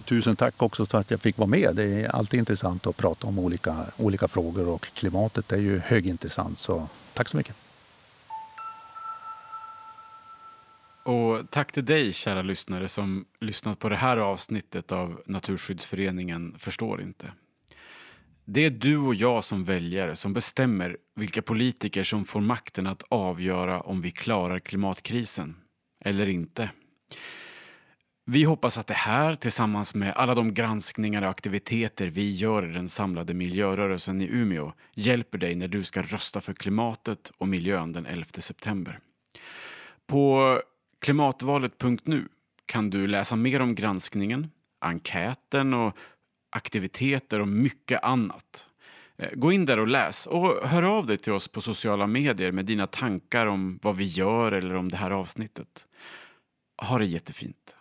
Tusen 0.06 0.36
tack 0.36 0.62
också 0.62 0.86
för 0.86 0.98
att 0.98 1.12
jag 1.12 1.22
fick 1.22 1.38
vara 1.38 1.48
med. 1.48 1.76
Det 1.76 1.84
är 1.84 2.16
alltid 2.16 2.38
intressant 2.38 2.88
att 2.88 2.98
prata 2.98 3.28
om 3.28 3.40
olika, 3.40 3.86
olika 3.98 4.28
frågor 4.28 4.68
och 4.68 4.86
klimatet 4.86 5.52
är 5.52 5.58
ju 5.58 5.80
högintressant. 5.80 6.60
Så 6.60 6.88
tack 7.14 7.30
så 7.30 7.38
mycket. 7.38 7.56
Och 11.04 11.50
tack 11.50 11.72
till 11.72 11.86
dig, 11.86 12.14
kära 12.14 12.42
lyssnare, 12.42 12.88
som 12.88 13.26
lyssnat 13.40 13.80
på 13.80 13.90
det 13.90 13.96
här 13.96 14.18
avsnittet 14.18 14.92
av 14.92 15.22
Naturskyddsföreningen 15.26 16.56
Förstår 16.58 17.02
inte. 17.02 17.32
Det 18.48 18.66
är 18.66 18.70
du 18.70 18.98
och 18.98 19.16
jag 19.16 19.44
som 19.44 19.64
väljare 19.64 20.16
som 20.16 20.34
bestämmer 20.34 20.98
vilka 21.16 21.42
politiker 21.42 22.04
som 22.04 22.26
får 22.26 22.42
makten 22.42 22.88
att 22.88 23.04
avgöra 23.10 23.82
om 23.82 24.02
vi 24.02 24.12
klarar 24.12 24.60
klimatkrisen 24.60 25.56
eller 26.06 26.28
inte. 26.28 26.70
Vi 28.26 28.44
hoppas 28.44 28.78
att 28.78 28.88
det 28.88 28.94
här, 28.94 29.36
tillsammans 29.36 29.96
med 29.96 30.14
alla 30.14 30.36
de 30.36 30.54
granskningar 30.54 31.22
och 31.22 31.30
aktiviteter 31.30 32.08
vi 32.08 32.36
gör 32.36 32.70
i 32.70 32.74
den 32.74 32.90
samlade 32.90 33.34
miljörörelsen 33.34 34.22
i 34.22 34.28
Umeå, 34.32 34.74
hjälper 34.94 35.38
dig 35.38 35.56
när 35.56 35.68
du 35.68 35.84
ska 35.84 36.02
rösta 36.02 36.42
för 36.42 36.54
klimatet 36.54 37.32
och 37.38 37.48
miljön 37.48 37.94
den 37.94 38.06
11 38.06 38.26
september. 38.40 39.00
På 40.08 40.60
klimatvalet.nu 41.02 42.28
kan 42.66 42.90
du 42.90 43.08
läsa 43.08 43.36
mer 43.36 43.62
om 43.62 43.76
granskningen, 43.76 44.48
enkäten 44.82 45.74
och 45.74 45.98
aktiviteter 46.56 47.42
och 47.42 47.48
mycket 47.48 48.04
annat. 48.04 48.68
Eh, 49.18 49.30
gå 49.34 49.52
in 49.52 49.66
där 49.66 49.80
och 49.80 49.88
läs 49.88 50.28
och 50.28 50.68
hör 50.68 50.84
av 50.84 51.08
dig 51.08 51.18
till 51.18 51.34
oss 51.34 51.48
på 51.48 51.62
sociala 51.62 52.08
medier 52.08 52.52
med 52.52 52.66
dina 52.66 52.88
tankar 52.88 53.46
om 53.46 53.80
vad 53.82 53.96
vi 53.96 54.06
gör 54.06 54.52
eller 54.52 54.76
om 54.76 54.90
det 54.90 54.98
här 54.98 55.12
avsnittet. 55.12 55.88
Ha 56.82 56.98
det 56.98 57.06
jättefint. 57.06 57.76